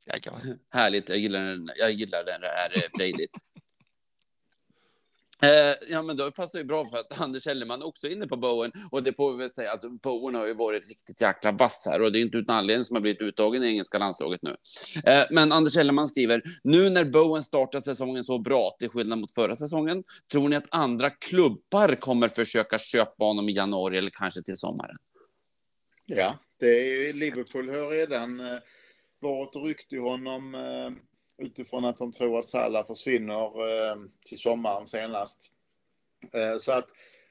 Jajamän. 0.07 0.59
Härligt, 0.71 1.09
jag 1.09 1.19
gillar 1.19 1.45
den, 1.45 1.71
jag 1.77 1.93
gillar 1.93 2.25
den 2.25 2.41
det 2.41 2.49
är 2.49 2.77
eh, 2.77 2.83
frejdigt. 2.97 3.35
Eh, 5.43 5.75
ja, 5.89 6.03
men 6.03 6.17
då 6.17 6.31
passar 6.31 6.59
ju 6.59 6.65
bra 6.65 6.89
för 6.89 6.97
att 6.97 7.21
Anders 7.21 7.47
Elleman 7.47 7.83
också 7.83 8.07
är 8.07 8.11
inne 8.11 8.27
på 8.27 8.37
Bowen. 8.37 8.73
Och 8.91 9.03
det 9.03 9.17
får 9.17 9.33
vi 9.33 9.39
väl 9.39 9.51
säga, 9.51 9.71
alltså 9.71 9.89
Bowen 9.89 10.35
har 10.35 10.47
ju 10.47 10.55
varit 10.55 10.89
riktigt 10.89 11.21
jäkla 11.21 11.53
vass 11.53 11.87
här 11.91 12.03
och 12.03 12.13
det 12.13 12.19
är 12.19 12.21
inte 12.21 12.37
utan 12.37 12.57
anledning 12.57 12.85
som 12.85 12.97
har 12.97 13.01
blivit 13.01 13.23
uttagen 13.23 13.65
i 13.65 13.67
engelska 13.67 13.99
landslaget 13.99 14.43
nu. 14.43 14.57
Eh, 15.05 15.25
men 15.31 15.53
Anders 15.53 15.77
Elleman 15.77 16.09
skriver, 16.09 16.43
nu 16.65 16.91
när 16.91 17.05
Bowen 17.05 17.43
startar 17.43 17.81
säsongen 17.81 18.25
så 18.25 18.39
bra, 18.39 18.71
till 18.79 18.89
skillnad 18.89 19.19
mot 19.19 19.33
förra 19.33 19.57
säsongen, 19.57 20.05
tror 20.33 20.49
ni 20.49 20.57
att 20.57 20.67
andra 20.71 21.11
klubbar 21.11 21.95
kommer 21.95 22.29
försöka 22.29 22.79
köpa 22.79 23.25
honom 23.25 23.49
i 23.49 23.53
januari 23.53 23.99
eller 23.99 24.11
kanske 24.11 24.43
till 24.43 24.57
sommaren? 24.57 24.97
Ja, 26.07 26.39
det 26.59 26.67
är, 26.67 27.13
Liverpool 27.13 27.69
har 27.69 27.91
redan 27.91 28.41
eh, 28.41 28.59
varit 29.21 29.57
ryckt 29.57 29.93
i 29.93 29.97
honom 29.97 30.55
eh, 30.55 30.91
utifrån 31.41 31.85
att 31.85 31.99
de 31.99 32.13
tror 32.13 32.39
att 32.39 32.49
Salah 32.49 32.87
försvinner 32.87 33.45
eh, 33.45 33.97
till 34.25 34.39
sommaren 34.39 34.87
senast. 34.87 35.53
Eh, 36.33 36.59
så 36.59 36.73
att 36.73 36.89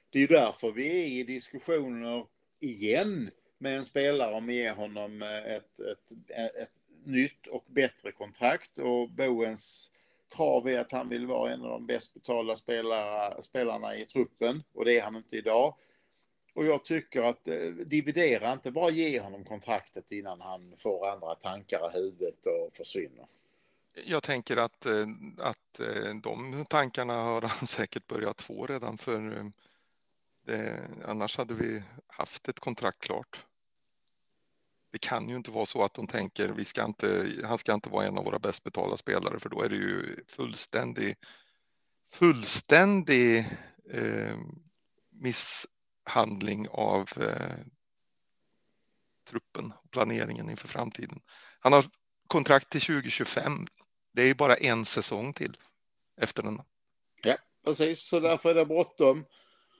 det 0.09 0.17
är 0.17 0.21
ju 0.21 0.27
därför 0.27 0.71
vi 0.71 0.87
är 0.87 1.07
i 1.07 1.23
diskussioner 1.23 2.25
igen 2.59 3.31
med 3.57 3.77
en 3.77 3.85
spelare 3.85 4.35
om 4.35 4.49
att 4.49 4.55
ge 4.55 4.71
honom 4.71 5.21
eh, 5.21 5.53
ett, 5.55 5.79
ett, 5.79 6.11
ett, 6.29 6.55
ett 6.55 6.71
nytt 7.05 7.47
och 7.47 7.65
bättre 7.67 8.11
kontrakt 8.11 8.77
och 8.77 9.09
Boens 9.09 9.89
krav 10.35 10.67
är 10.67 10.79
att 10.79 10.91
han 10.91 11.09
vill 11.09 11.27
vara 11.27 11.51
en 11.53 11.61
av 11.61 11.69
de 11.69 11.85
bäst 11.85 12.13
betalda 12.13 12.55
spelare, 12.55 13.43
spelarna 13.43 13.95
i 13.95 14.05
truppen 14.05 14.63
och 14.73 14.85
det 14.85 14.99
är 14.99 15.03
han 15.03 15.15
inte 15.15 15.37
idag. 15.37 15.75
Och 16.53 16.65
jag 16.65 16.85
tycker 16.85 17.23
att 17.23 17.47
eh, 17.47 17.69
dividera 17.69 18.53
inte, 18.53 18.71
bara 18.71 18.89
ge 18.89 19.19
honom 19.19 19.43
kontraktet 19.45 20.11
innan 20.11 20.41
han 20.41 20.75
får 20.77 21.07
andra 21.07 21.35
tankar 21.35 21.91
i 21.91 21.97
huvudet 21.97 22.45
och 22.45 22.75
försvinner. 22.75 23.25
Jag 24.05 24.23
tänker 24.23 24.57
att, 24.57 24.85
eh, 24.85 25.07
att 25.37 25.79
eh, 25.79 26.15
de 26.23 26.65
tankarna 26.69 27.13
har 27.13 27.41
han 27.57 27.67
säkert 27.67 28.07
börjat 28.07 28.41
få 28.41 28.65
redan 28.65 28.97
för 28.97 29.37
eh, 29.37 29.45
det, 30.45 30.87
annars 31.05 31.37
hade 31.37 31.53
vi 31.53 31.83
haft 32.07 32.47
ett 32.47 32.59
kontrakt 32.59 32.99
klart. 32.99 33.45
Det 34.91 34.99
kan 34.99 35.29
ju 35.29 35.35
inte 35.35 35.51
vara 35.51 35.65
så 35.65 35.83
att 35.83 35.93
de 35.93 36.07
tänker 36.07 36.49
vi 36.49 36.65
ska 36.65 36.85
inte, 36.85 37.27
han 37.45 37.57
ska 37.57 37.73
inte 37.73 37.89
vara 37.89 38.05
en 38.05 38.17
av 38.17 38.25
våra 38.25 38.39
bäst 38.39 38.63
betalda 38.63 38.97
spelare 38.97 39.39
för 39.39 39.49
då 39.49 39.61
är 39.61 39.69
det 39.69 39.75
ju 39.75 40.15
fullständig 40.27 41.17
fullständig 42.11 43.37
eh, 43.93 44.37
misshandling 45.09 46.67
av 46.69 47.09
eh, 47.17 47.65
truppen 49.29 49.73
och 49.83 49.91
planeringen 49.91 50.49
inför 50.49 50.67
framtiden. 50.67 51.21
Han 51.59 51.73
har 51.73 51.85
kontrakt 52.27 52.69
till 52.69 52.81
2025. 52.81 53.67
Det 54.11 54.21
är 54.21 54.25
ju 54.27 54.35
bara 54.35 54.55
en 54.55 54.85
säsong 54.85 55.33
till 55.33 55.57
efter 56.17 56.43
den. 56.43 56.61
Ja, 57.23 57.35
precis. 57.65 58.07
Så 58.07 58.19
därför 58.19 58.49
är 58.49 58.53
det 58.55 58.65
bråttom 58.65 59.25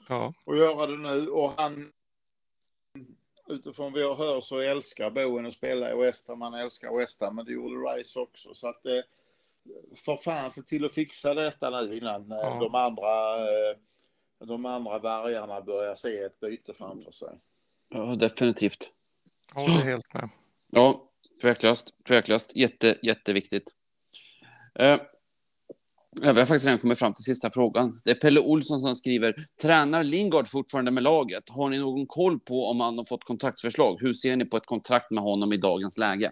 Ja, 0.10 0.34
att 0.46 0.58
göra 0.58 0.88
det 0.88 0.98
nu. 0.98 1.28
Och 1.30 1.52
han, 1.58 1.92
utifrån 3.48 3.94
vad 3.94 4.02
jag 4.02 4.16
hör 4.16 4.42
så 4.42 4.60
älskar 4.60 5.10
Bowen 5.10 5.46
att 5.46 5.54
spela 5.54 5.92
i 5.92 5.96
West 5.96 6.28
Ham. 6.28 6.42
Han 6.42 6.54
älskar 6.54 6.98
West 6.98 7.22
Ham, 7.22 7.36
men 7.36 7.46
det 7.46 7.52
gjorde 7.52 7.76
Rice 7.76 8.20
också. 8.20 8.54
Så 8.54 8.68
att 8.68 8.86
eh, 8.86 9.00
för 10.06 10.18
fan 10.18 10.52
se 10.52 10.62
till 10.62 10.86
att 10.86 10.94
fixa 10.94 11.34
detta 11.34 11.70
nu 11.82 11.98
innan 11.98 12.32
eh, 12.32 12.38
Ja. 12.38 12.60
de 12.60 12.76
andra 12.76 13.38
eh, 13.38 13.78
de 14.48 14.66
andra 14.66 15.00
vargarna 15.00 15.62
börjar 15.62 15.96
se 15.96 16.18
ett 16.20 16.40
byte 16.40 16.74
framför 16.74 17.12
sig. 17.12 17.40
Ja, 17.90 18.16
definitivt. 18.16 18.92
jag 19.56 19.62
håller 19.62 19.84
helt 19.86 20.14
med. 20.14 20.30
Ja, 20.70 21.10
tveklöst. 21.42 21.94
Tveklöst. 22.08 22.56
Jätte, 22.56 22.98
jätteviktigt. 23.04 23.76
Eh, 24.80 25.00
vi 26.22 26.28
har 26.28 26.34
faktiskt 26.34 26.66
redan 26.66 26.80
kommit 26.80 27.00
fram 27.00 27.14
till 27.14 27.24
sista 27.24 27.52
frågan. 27.52 28.00
Det 28.04 28.12
är 28.12 28.16
Pelle 28.16 28.40
Olsson 28.40 28.80
som 28.80 28.96
skriver, 28.96 29.36
tränar 29.62 30.04
Lingard 30.04 30.48
fortfarande 30.48 30.92
med 30.92 31.04
laget? 31.04 31.50
Har 31.50 31.70
ni 31.70 31.78
någon 31.80 32.08
koll 32.08 32.40
på 32.40 32.66
om 32.66 32.80
han 32.80 32.98
har 32.98 33.06
fått 33.06 33.24
kontraktsförslag? 33.24 33.98
Hur 34.02 34.14
ser 34.14 34.36
ni 34.36 34.46
på 34.46 34.58
ett 34.58 34.66
kontrakt 34.66 35.12
med 35.12 35.24
honom 35.24 35.54
i 35.54 35.58
dagens 35.58 35.98
läge? 35.98 36.32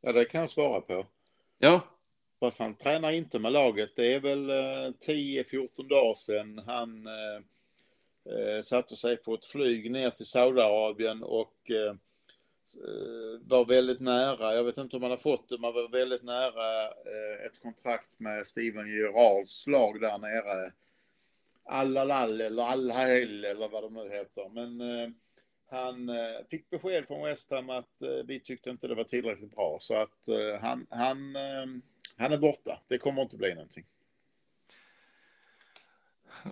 Ja, 0.00 0.12
det 0.12 0.24
kan 0.24 0.40
jag 0.40 0.50
svara 0.50 0.80
på. 0.80 1.06
Ja, 1.58 1.80
Fast 2.42 2.58
han 2.58 2.74
tränar 2.74 3.12
inte 3.12 3.38
med 3.38 3.52
laget. 3.52 3.96
Det 3.96 4.14
är 4.14 4.20
väl 4.20 4.50
eh, 4.50 4.92
10-14 5.06 5.88
dagar 5.88 6.14
sedan 6.14 6.62
han 6.66 7.04
eh, 7.06 7.36
eh, 8.34 8.62
satte 8.62 8.96
sig 8.96 9.16
på 9.16 9.34
ett 9.34 9.44
flyg 9.44 9.90
ner 9.90 10.10
till 10.10 10.26
Saudiarabien 10.26 11.22
och 11.22 11.70
eh, 11.70 11.76
eh, 11.76 11.94
Eh, 12.76 13.40
var 13.48 13.64
väldigt 13.64 14.00
nära, 14.00 14.54
jag 14.54 14.64
vet 14.64 14.76
inte 14.78 14.96
om 14.96 15.02
han 15.02 15.10
har 15.10 15.18
fått 15.18 15.48
det, 15.48 15.58
men 15.58 15.74
var 15.74 15.88
väldigt 15.88 16.22
nära 16.22 16.84
eh, 16.84 17.46
ett 17.46 17.62
kontrakt 17.62 18.20
med 18.20 18.46
Steven 18.46 18.88
Gerards 18.88 19.66
lag 19.66 20.00
där 20.00 20.18
nere. 20.18 20.72
Allalal 21.64 22.40
eller 22.40 22.62
Al-Hail 22.62 23.44
eller 23.44 23.68
vad 23.68 23.82
de 23.82 23.94
nu 23.94 24.10
heter. 24.10 24.48
Men 24.48 24.80
eh, 24.80 25.10
han 25.70 26.10
fick 26.50 26.70
besked 26.70 27.06
från 27.06 27.24
West 27.24 27.50
Ham 27.50 27.70
att 27.70 28.02
vi 28.24 28.40
tyckte 28.40 28.70
inte 28.70 28.88
det 28.88 28.94
var 28.94 29.04
tillräckligt 29.04 29.54
bra. 29.54 29.78
Så 29.80 29.94
att 29.94 30.28
han, 30.60 30.86
han, 30.90 31.36
han 32.16 32.32
är 32.32 32.38
borta. 32.38 32.80
Det 32.88 32.98
kommer 32.98 33.22
inte 33.22 33.36
bli 33.36 33.54
någonting. 33.54 33.84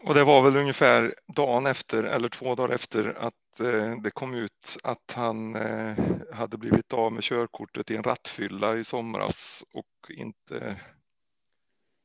Och 0.02 0.14
det 0.14 0.24
var 0.24 0.42
väl 0.42 0.56
ungefär 0.56 1.14
dagen 1.26 1.66
efter 1.66 2.04
eller 2.04 2.28
två 2.28 2.54
dagar 2.54 2.74
efter 2.74 3.14
att 3.18 3.34
Eh, 3.60 4.00
det 4.02 4.10
kom 4.10 4.34
ut 4.34 4.76
att 4.82 5.12
han 5.12 5.56
eh, 5.56 5.96
hade 6.32 6.58
blivit 6.58 6.92
av 6.92 7.12
med 7.12 7.22
körkortet 7.22 7.90
i 7.90 7.96
en 7.96 8.02
rattfylla 8.02 8.76
i 8.76 8.84
somras 8.84 9.64
och 9.72 10.10
inte 10.10 10.80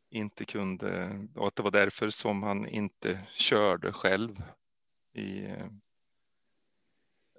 inte 0.10 0.46
kunde 0.46 1.20
och 1.36 1.48
att 1.48 1.56
det 1.56 1.64
var 1.64 1.72
därför 1.72 2.10
som 2.10 2.44
han 2.44 2.68
inte 2.68 3.20
körde 3.34 3.94
själv. 3.94 4.44
I, 5.14 5.46
eh, 5.46 5.68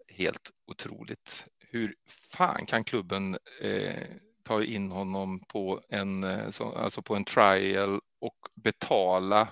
helt 0.09 0.51
otroligt. 0.67 1.47
Hur 1.59 1.95
fan 2.31 2.67
kan 2.67 2.85
klubben 2.85 3.37
eh, 3.62 4.03
ta 4.43 4.62
in 4.62 4.91
honom 4.91 5.41
på 5.41 5.81
en, 5.89 6.25
alltså 6.25 7.03
på 7.03 7.17
en 7.17 7.25
trial 7.25 8.01
och 8.21 8.49
betala 8.55 9.49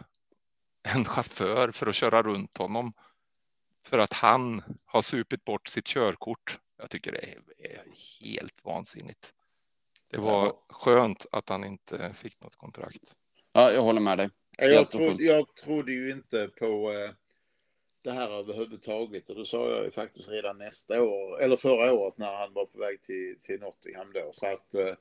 en 0.83 1.05
chaufför 1.05 1.73
för 1.73 1.87
att 1.87 1.95
köra 1.95 2.23
runt 2.23 2.59
honom 2.59 2.93
för 3.85 3.99
att 3.99 4.13
han 4.13 4.63
har 4.85 5.03
supit 5.03 5.45
bort 5.45 5.69
sitt 5.69 5.87
körkort. 5.87 6.59
Jag 6.79 6.91
tycker 6.91 7.13
det 7.13 7.19
är, 7.19 7.71
är 7.71 7.83
helt 8.21 8.65
vansinnigt. 8.65 9.33
Det 10.11 10.19
var 10.19 10.57
skönt 10.69 11.27
att 11.33 11.49
han 11.49 11.65
inte 11.65 12.13
fick 12.13 12.41
något 12.41 12.57
kontrakt. 12.57 13.15
ja 13.53 13.71
jag 13.71 13.83
håller 13.83 14.01
med 14.01 14.19
dig. 14.19 14.31
Jag, 14.57 14.91
trodde, 14.91 15.25
jag 15.25 15.55
trodde 15.55 15.93
ju 15.93 16.11
inte 16.11 16.49
på 16.49 16.93
eh, 16.93 17.11
det 18.03 18.13
här 18.13 18.31
överhuvudtaget 18.31 19.31
och 19.31 19.37
det 19.37 19.45
sa 19.45 19.71
jag 19.71 19.85
ju 19.85 19.91
faktiskt 19.91 20.29
redan 20.29 20.59
nästa 20.59 21.03
år, 21.03 21.41
eller 21.41 21.57
förra 21.57 21.93
året 21.93 22.19
när 22.19 22.37
han 22.37 22.53
var 22.53 22.67
på 22.67 22.79
väg 22.79 23.03
till, 23.03 23.37
till 23.41 23.61
Nottingham 23.61 24.13
då. 24.13 24.31
Så 24.33 24.47
att 24.47 24.75
eh, 24.75 24.95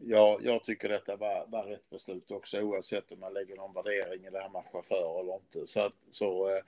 ja, 0.00 0.38
jag 0.42 0.64
tycker 0.64 0.88
detta 0.88 1.16
var, 1.16 1.46
var 1.46 1.64
rätt 1.64 1.90
beslut 1.90 2.30
också 2.30 2.60
oavsett 2.60 3.12
om 3.12 3.20
man 3.20 3.34
lägger 3.34 3.56
någon 3.56 3.74
värdering 3.74 4.24
i 4.24 4.30
det 4.30 4.40
här 4.40 4.48
med 4.48 4.62
chaufför 4.72 5.20
eller 5.20 5.34
inte. 5.34 5.66
Så, 5.66 5.80
att, 5.80 5.94
så 6.10 6.48
eh, 6.48 6.62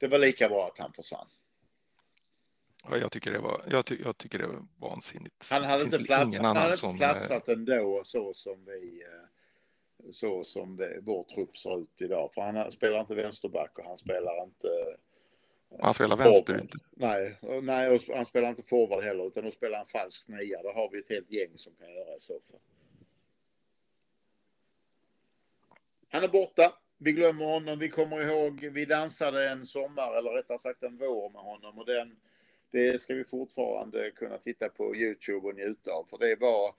det 0.00 0.08
var 0.08 0.18
lika 0.18 0.48
bra 0.48 0.66
att 0.66 0.78
han 0.78 0.92
försvann. 0.92 1.26
Ja, 2.84 2.96
Jag 2.96 3.12
tycker 3.12 3.32
det 3.32 3.38
var, 3.38 3.64
jag, 3.70 3.86
ty, 3.86 3.96
jag 4.04 4.18
tycker 4.18 4.38
det 4.38 4.46
var 4.46 4.66
vansinnigt. 4.76 5.50
Han 5.50 5.64
hade 5.64 5.84
inte, 5.84 5.96
finns 5.96 6.06
plats, 6.06 6.22
ingen 6.22 6.44
han 6.44 6.56
annan 6.56 6.62
hade 6.62 6.76
som, 6.76 6.90
eh, 6.90 6.96
platsat 6.96 7.48
ändå 7.48 8.02
så 8.04 8.34
som 8.34 8.64
vi 8.64 9.02
eh, 9.02 10.10
så 10.12 10.44
som 10.44 10.76
det, 10.76 10.98
vår 11.02 11.24
trupp 11.24 11.56
ser 11.56 11.80
ut 11.80 12.00
idag. 12.00 12.30
För 12.34 12.40
han 12.40 12.72
spelar 12.72 13.00
inte 13.00 13.14
vänsterback 13.14 13.78
och 13.78 13.84
han 13.84 13.96
spelar 13.96 14.42
inte 14.44 14.68
Han 15.80 15.94
spelar 15.94 16.16
vänster 16.16 16.60
inte. 16.60 16.78
Nej, 16.90 17.38
nej 17.62 17.90
och 17.90 18.16
han 18.16 18.26
spelar 18.26 18.48
inte 18.48 18.62
forward 18.62 19.04
heller 19.04 19.26
utan 19.26 19.44
då 19.44 19.50
spelar 19.50 19.76
han 19.76 19.86
falsk 19.86 20.28
nia. 20.28 20.62
Då 20.62 20.72
har 20.72 20.90
vi 20.90 20.98
ett 20.98 21.08
helt 21.08 21.30
gäng 21.30 21.50
som 21.54 21.74
kan 21.74 21.92
göra 21.92 22.16
i 22.16 22.20
så 22.20 22.40
fall. 22.50 22.60
Han 26.08 26.24
är 26.24 26.28
borta. 26.28 26.72
Vi 27.02 27.12
glömmer 27.12 27.44
honom. 27.44 27.78
Vi 27.78 27.88
kommer 27.88 28.22
ihåg, 28.22 28.68
vi 28.72 28.84
dansade 28.84 29.48
en 29.48 29.66
sommar 29.66 30.18
eller 30.18 30.30
rättare 30.30 30.58
sagt 30.58 30.82
en 30.82 30.96
vår 30.96 31.30
med 31.30 31.42
honom 31.42 31.78
och 31.78 31.86
den 31.86 32.16
det 32.72 33.00
ska 33.00 33.14
vi 33.14 33.24
fortfarande 33.24 34.10
kunna 34.10 34.38
titta 34.38 34.68
på 34.68 34.96
Youtube 34.96 35.48
och 35.48 35.54
njuta 35.54 35.92
av 35.92 36.04
för 36.04 36.18
det 36.18 36.36
var 36.36 36.74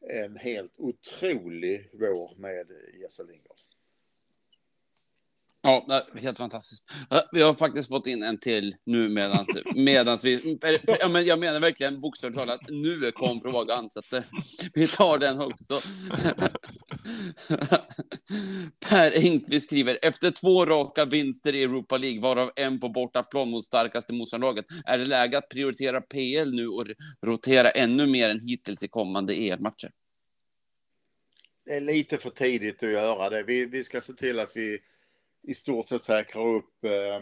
en 0.00 0.36
helt 0.36 0.72
otrolig 0.76 1.90
vår 1.92 2.34
med 2.36 2.66
Jesse 3.00 3.24
Lingard. 3.24 3.73
Ja, 5.66 6.02
helt 6.20 6.38
fantastiskt. 6.38 6.92
Vi 7.32 7.42
har 7.42 7.54
faktiskt 7.54 7.88
fått 7.88 8.06
in 8.06 8.22
en 8.22 8.38
till 8.38 8.76
nu 8.86 9.08
medans, 9.08 9.48
medans 9.74 10.24
vi... 10.24 10.58
Ja, 11.00 11.08
men 11.08 11.26
jag 11.26 11.38
menar 11.38 11.60
verkligen 11.60 12.00
bokstavligt 12.00 12.38
talat, 12.38 12.60
nu 12.68 13.10
kom 13.10 13.40
frågan. 13.40 13.90
Så 13.90 13.98
att, 13.98 14.24
vi 14.74 14.88
tar 14.88 15.18
den 15.18 15.40
också. 15.40 15.80
Per 18.88 19.12
Engqvist 19.24 19.66
skriver, 19.66 19.98
efter 20.02 20.30
två 20.30 20.66
raka 20.66 21.04
vinster 21.04 21.54
i 21.54 21.62
Europa 21.62 21.96
League, 21.96 22.20
varav 22.20 22.50
en 22.56 22.80
på 22.80 22.88
bortaplan 22.88 23.50
mot 23.50 23.64
starkaste 23.64 24.12
motståndarlaget, 24.12 24.66
är 24.84 24.98
det 24.98 25.04
läge 25.04 25.38
att 25.38 25.48
prioritera 25.48 26.00
PL 26.00 26.54
nu 26.54 26.68
och 26.68 26.86
rotera 27.22 27.70
ännu 27.70 28.06
mer 28.06 28.28
än 28.28 28.40
hittills 28.40 28.82
i 28.82 28.88
kommande 28.88 29.34
EM-matcher? 29.34 29.90
Det 31.66 31.74
är 31.74 31.80
lite 31.80 32.18
för 32.18 32.30
tidigt 32.30 32.82
att 32.82 32.90
göra 32.90 33.30
det. 33.30 33.42
Vi, 33.42 33.66
vi 33.66 33.84
ska 33.84 34.00
se 34.00 34.12
till 34.12 34.40
att 34.40 34.56
vi 34.56 34.78
i 35.46 35.54
stort 35.54 35.88
sett 35.88 36.02
säkrar 36.02 36.46
upp 36.46 36.84
eh, 36.84 37.16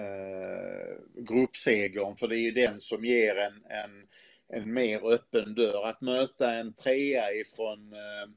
eh, 0.00 0.96
gruppsegern, 1.16 2.16
för 2.16 2.28
det 2.28 2.36
är 2.36 2.42
ju 2.42 2.50
den 2.50 2.80
som 2.80 3.04
ger 3.04 3.36
en, 3.36 3.64
en, 3.64 4.08
en 4.48 4.72
mer 4.72 5.12
öppen 5.12 5.54
dörr. 5.54 5.88
Att 5.88 6.00
möta 6.00 6.54
en 6.54 6.72
trea 6.72 7.32
ifrån 7.32 7.92
eh, 7.92 8.30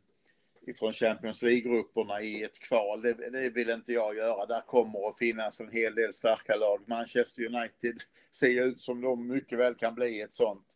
ifrån 0.68 0.94
Champions 0.94 1.42
League-grupperna 1.42 2.22
i 2.22 2.44
ett 2.44 2.60
kval. 2.60 3.02
Det, 3.02 3.14
det, 3.14 3.50
vill 3.50 3.70
inte 3.70 3.94
jag 3.94 4.16
göra. 4.16 4.46
Där 4.46 4.62
kommer 4.62 5.10
att 5.10 5.18
finnas 5.18 5.60
en 5.60 5.72
hel 5.72 5.96
del 5.96 6.14
starka 6.14 6.56
lag. 6.56 6.84
Manchester 6.86 7.46
United 7.46 7.96
ser 8.32 8.66
ut 8.66 8.80
som 8.80 9.02
de 9.02 9.28
mycket 9.28 9.60
väl 9.60 9.76
kan 9.76 9.96
bli 9.96 10.22
ett 10.22 10.34
sånt. 10.34 10.68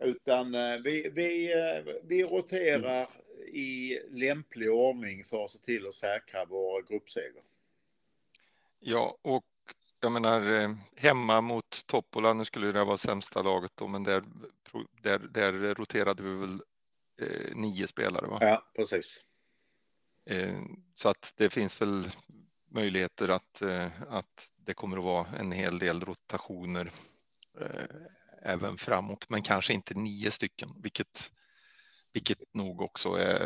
Utan 0.00 0.54
eh, 0.54 0.76
vi, 0.84 1.10
vi, 1.14 1.52
eh, 1.52 1.94
vi 2.04 2.24
roterar 2.24 3.08
i 3.52 3.98
lämplig 4.10 4.70
ordning 4.72 5.24
för 5.24 5.44
att 5.44 5.50
se 5.50 5.58
till 5.58 5.86
att 5.86 5.94
säkra 5.94 6.44
vår 6.44 6.82
gruppseger. 6.82 7.42
Ja, 8.78 9.18
och 9.22 9.44
jag 10.00 10.12
menar 10.12 10.52
eh, 10.52 10.70
hemma 10.96 11.40
mot 11.40 11.86
Toppola, 11.86 12.32
nu 12.32 12.44
skulle 12.44 12.72
det 12.72 12.84
vara 12.84 12.96
sämsta 12.96 13.42
laget 13.42 13.72
då, 13.74 13.88
men 13.88 14.04
där, 14.04 14.24
där, 15.02 15.18
där 15.18 15.74
roterade 15.74 16.22
vi 16.22 16.34
väl 16.34 16.62
eh, 17.22 17.56
nio 17.56 17.86
spelare. 17.86 18.26
Va? 18.26 18.38
Ja, 18.40 18.62
precis. 18.76 19.20
Eh, 20.26 20.60
så 20.94 21.08
att 21.08 21.32
det 21.36 21.50
finns 21.50 21.82
väl 21.82 22.10
möjligheter 22.70 23.28
att, 23.28 23.62
eh, 23.62 24.02
att 24.08 24.50
det 24.56 24.74
kommer 24.74 24.98
att 24.98 25.04
vara 25.04 25.26
en 25.38 25.52
hel 25.52 25.78
del 25.78 26.00
rotationer 26.00 26.90
eh, 27.60 27.96
även 28.42 28.76
framåt, 28.76 29.28
men 29.28 29.42
kanske 29.42 29.72
inte 29.72 29.94
nio 29.94 30.30
stycken, 30.30 30.70
vilket 30.82 31.32
vilket 32.16 32.54
nog 32.54 32.80
också 32.80 33.08
är, 33.08 33.40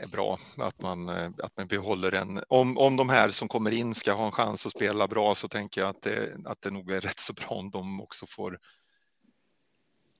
är 0.00 0.06
bra 0.06 0.38
att 0.56 0.82
man, 0.82 1.08
eh, 1.08 1.30
att 1.38 1.56
man 1.56 1.66
behåller 1.66 2.14
en. 2.14 2.42
Om, 2.48 2.78
om 2.78 2.96
de 2.96 3.08
här 3.08 3.30
som 3.30 3.48
kommer 3.48 3.70
in 3.70 3.94
ska 3.94 4.12
ha 4.12 4.26
en 4.26 4.32
chans 4.32 4.66
att 4.66 4.72
spela 4.72 5.08
bra 5.08 5.34
så 5.34 5.48
tänker 5.48 5.80
jag 5.80 5.90
att 5.90 6.02
det, 6.02 6.36
att 6.44 6.62
det 6.62 6.70
nog 6.70 6.90
är 6.90 7.00
rätt 7.00 7.18
så 7.20 7.32
bra 7.32 7.48
om 7.48 7.70
de 7.70 8.00
också 8.00 8.26
får 8.26 8.58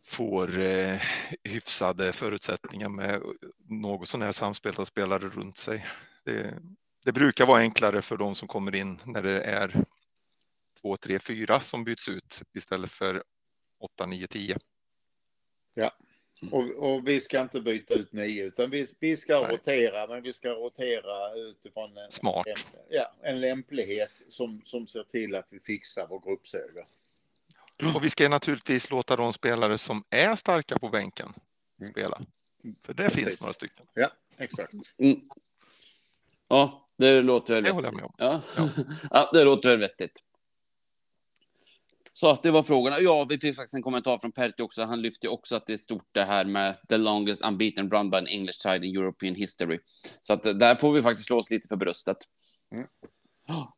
får 0.05 0.59
eh, 0.59 1.01
hyfsade 1.45 2.13
förutsättningar 2.13 2.89
med 2.89 3.23
något 3.69 4.09
sån 4.09 4.23
här 4.23 4.33
samspelta 4.33 4.85
spelare 4.85 5.29
runt 5.29 5.57
sig. 5.57 5.87
Det, 6.25 6.59
det, 7.05 7.13
brukar 7.13 7.47
vara 7.47 7.61
enklare 7.61 8.03
för 8.03 8.17
de 8.17 8.35
som 8.35 8.49
kommer 8.49 8.75
in 8.75 8.99
när 9.05 9.23
det 9.23 9.41
är 9.41 9.85
två, 10.81 10.97
tre, 10.97 11.19
fyra 11.19 11.61
som 11.61 11.85
byts 11.85 12.09
ut 12.09 12.43
istället 12.55 12.91
för 12.91 13.25
åtta, 13.81 14.07
nio, 14.07 14.27
tio. 14.27 14.59
Ja, 15.75 15.93
och, 16.51 16.71
och, 16.71 17.09
vi 17.09 17.21
ska 17.21 17.41
inte 17.41 17.61
byta 17.61 17.95
ut 17.95 18.13
nio 18.13 18.45
utan 18.45 18.71
vi, 18.71 18.87
vi 19.01 19.17
ska 19.17 19.41
Nej. 19.41 19.51
rotera, 19.51 20.07
men 20.07 20.23
vi 20.23 20.33
ska 20.33 20.49
rotera 20.49 21.35
utifrån 21.35 21.97
en, 21.97 22.11
Smart. 22.11 22.47
En, 22.47 22.57
ja, 22.89 23.13
en 23.23 23.41
lämplighet 23.41 24.23
som, 24.29 24.63
som 24.65 24.87
ser 24.87 25.03
till 25.03 25.35
att 25.35 25.47
vi 25.51 25.61
fixar 25.61 26.07
vår 26.07 26.21
gruppseger. 26.21 26.87
Och 27.95 28.05
vi 28.05 28.11
ska 28.11 28.29
naturligtvis 28.29 28.91
låta 28.91 29.17
de 29.17 29.33
spelare 29.33 29.79
som 29.79 30.05
är 30.11 30.37
starka 30.37 30.79
på 30.79 30.89
bänken 30.89 31.33
mm. 31.81 31.93
spela. 31.93 32.21
För 32.83 32.95
det 32.95 33.03
Precis. 33.03 33.25
finns 33.25 33.41
några 33.41 33.53
stycken. 33.53 33.87
Ja, 33.95 34.11
exakt. 34.39 34.73
Mm. 34.99 35.21
Ja, 36.49 36.89
det 36.99 37.23
låter 37.23 37.55
väl 37.55 37.65
Det 37.65 37.71
håller 37.71 37.89
jag 37.89 37.95
med 37.95 38.05
om. 38.05 38.13
Ja. 38.19 38.43
Ja. 38.57 38.69
ja, 39.11 39.31
det 39.33 39.45
låter 39.45 39.69
väl 39.69 39.79
vettigt. 39.79 40.23
Så 42.17 42.29
att 42.29 42.43
det 42.43 42.51
var 42.51 42.63
frågorna. 42.63 43.01
Ja, 43.01 43.27
vi 43.29 43.39
fick 43.39 43.57
faktiskt 43.57 43.75
en 43.75 43.83
kommentar 43.83 44.19
från 44.19 44.33
Pertti 44.33 44.63
också. 44.63 44.83
Han 44.83 45.03
lyfte 45.03 45.29
också 45.29 45.57
att 45.57 45.67
det 45.67 45.73
är 45.73 45.77
stort 45.77 46.09
det 46.13 46.25
här 46.25 46.45
med 46.45 46.77
the 46.89 46.97
longest 46.97 47.45
unbeaten 47.45 47.91
run 47.91 48.11
by 48.11 48.17
an 48.17 48.27
English 48.27 48.59
side 48.59 48.85
in 48.85 48.97
European 48.97 49.35
history. 49.35 49.79
Så 50.23 50.33
att 50.33 50.43
där 50.43 50.75
får 50.75 50.93
vi 50.93 51.03
faktiskt 51.03 51.27
slå 51.27 51.39
oss 51.39 51.51
lite 51.51 51.69
för 51.69 51.77
bröstet. 51.77 52.17
Mm. 52.73 52.87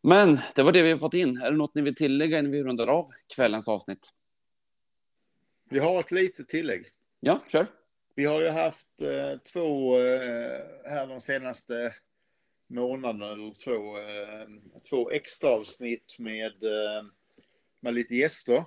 Men 0.03 0.39
det 0.55 0.62
var 0.62 0.72
det 0.72 0.82
vi 0.82 0.91
har 0.91 0.99
fått 0.99 1.14
in. 1.14 1.37
Är 1.37 1.51
det 1.51 1.57
något 1.57 1.74
ni 1.74 1.82
vill 1.82 1.95
tillägga 1.95 2.39
innan 2.39 2.53
vi 2.53 2.62
rundar 2.62 2.87
av 2.87 3.05
kvällens 3.37 3.68
avsnitt? 3.68 4.09
Vi 5.70 5.78
har 5.78 6.01
ett 6.01 6.11
litet 6.11 6.49
tillägg. 6.49 6.87
Ja, 7.20 7.41
kör. 7.49 7.66
Vi 8.14 8.24
har 8.24 8.41
ju 8.41 8.49
haft 8.49 9.01
eh, 9.01 9.41
två 9.53 9.99
eh, 9.99 10.61
här 10.84 11.07
de 11.07 11.20
senaste 11.20 11.95
månaderna 12.68 13.32
eller 13.32 13.64
två, 13.64 13.99
eh, 13.99 14.49
två 14.91 15.11
extra 15.11 15.51
avsnitt 15.51 16.16
med, 16.18 16.64
eh, 16.64 17.03
med 17.81 17.95
lite 17.95 18.14
gäster. 18.14 18.64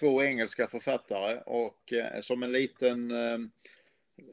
Två 0.00 0.22
engelska 0.22 0.68
författare 0.68 1.40
och 1.46 1.92
eh, 1.92 2.20
som 2.20 2.42
en 2.42 2.52
liten, 2.52 3.10
eh, 3.10 3.38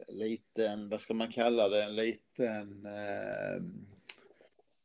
liten, 0.08 0.90
vad 0.90 1.02
ska 1.02 1.14
man 1.14 1.32
kalla 1.32 1.70
det, 1.70 1.84
en 1.84 1.96
liten 1.96 2.86
eh, 2.86 3.56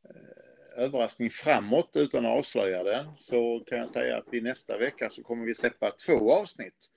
eh, 0.09 0.75
överraskning 0.75 1.29
framåt 1.29 1.95
utan 1.95 2.25
att 2.25 2.37
avslöja 2.37 2.83
den, 2.83 3.15
så 3.15 3.59
kan 3.67 3.77
jag 3.77 3.89
säga 3.89 4.17
att 4.17 4.27
vi 4.31 4.41
nästa 4.41 4.77
vecka 4.77 5.09
så 5.09 5.23
kommer 5.23 5.45
vi 5.45 5.55
släppa 5.55 5.91
två 6.05 6.33
avsnitt. 6.33 6.91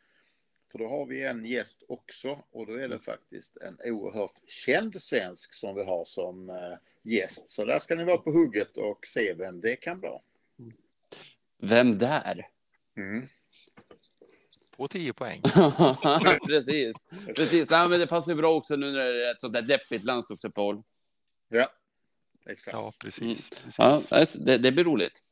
För 0.72 0.78
då 0.78 0.88
har 0.88 1.06
vi 1.06 1.24
en 1.24 1.44
gäst 1.44 1.82
också 1.88 2.44
och 2.50 2.66
då 2.66 2.74
är 2.74 2.88
det 2.88 2.98
faktiskt 2.98 3.56
en 3.56 3.78
oerhört 3.84 4.40
känd 4.46 5.02
svensk 5.02 5.54
som 5.54 5.74
vi 5.74 5.84
har 5.84 6.04
som 6.04 6.50
eh, 6.50 6.78
gäst. 7.02 7.48
Så 7.48 7.64
där 7.64 7.78
ska 7.78 7.94
ni 7.94 8.04
vara 8.04 8.18
på 8.18 8.30
hugget 8.30 8.76
och 8.76 9.06
se 9.06 9.34
vem 9.34 9.60
det 9.60 9.76
kan 9.76 10.00
vara. 10.00 10.20
Vem 11.58 11.98
där? 11.98 12.46
Mm. 12.96 13.28
På 14.76 14.88
10 14.88 15.12
poäng. 15.12 15.42
precis. 16.46 16.96
precis. 17.36 17.70
Nej, 17.70 17.88
men 17.88 18.00
det 18.00 18.06
passar 18.06 18.32
ju 18.32 18.38
bra 18.38 18.54
också 18.54 18.76
nu 18.76 18.92
när 18.92 18.98
det 18.98 19.26
är 19.26 19.30
ett 19.30 19.40
sånt 19.40 19.52
där 19.52 19.62
deppigt 19.62 20.04
landslagsuppehåll. 20.04 20.82
Ja, 21.48 21.68
exakt. 22.46 22.74
Ja, 22.74 22.92
precis. 22.98 23.22
Mm. 23.78 24.00
precis. 24.00 24.36
Ja, 24.38 24.44
det, 24.44 24.58
det 24.58 24.72
blir 24.72 24.84
roligt. 24.84 25.28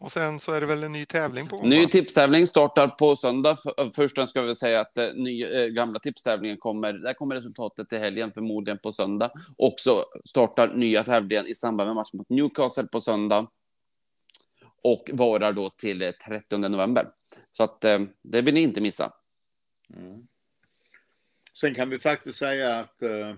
Och 0.00 0.12
sen 0.12 0.40
så 0.40 0.52
är 0.52 0.60
det 0.60 0.66
väl 0.66 0.82
en 0.82 0.92
ny 0.92 1.04
tävling 1.04 1.48
på 1.48 1.56
Ny 1.56 1.86
tipstävling 1.86 2.46
startar 2.46 2.88
på 2.88 3.16
söndag. 3.16 3.56
Först 3.94 4.28
ska 4.28 4.42
vi 4.42 4.54
säga 4.54 4.80
att 4.80 4.96
ny, 5.14 5.44
äh, 5.44 5.66
gamla 5.66 5.98
tipstävlingen 5.98 6.56
kommer, 6.56 6.92
där 6.92 7.12
kommer 7.12 7.34
resultatet 7.34 7.88
till 7.88 7.98
helgen 7.98 8.32
förmodligen 8.32 8.78
på 8.78 8.92
söndag. 8.92 9.30
Och 9.58 9.74
så 9.78 10.04
startar 10.24 10.68
nya 10.68 11.04
tävlingen 11.04 11.46
i 11.46 11.54
samband 11.54 11.88
med 11.88 11.94
matchen 11.94 12.18
mot 12.18 12.28
Newcastle 12.28 12.86
på 12.86 13.00
söndag. 13.00 13.46
Och 14.84 15.10
varar 15.12 15.52
då 15.52 15.70
till 15.70 16.02
eh, 16.02 16.10
30 16.10 16.58
november. 16.58 17.08
Så 17.52 17.62
att 17.62 17.84
eh, 17.84 18.00
det 18.22 18.42
vill 18.42 18.54
ni 18.54 18.62
inte 18.62 18.80
missa. 18.80 19.12
Mm. 19.96 20.26
Sen 21.60 21.74
kan 21.74 21.90
vi 21.90 21.98
faktiskt 21.98 22.38
säga 22.38 22.78
att 22.78 23.02
eh, 23.02 23.34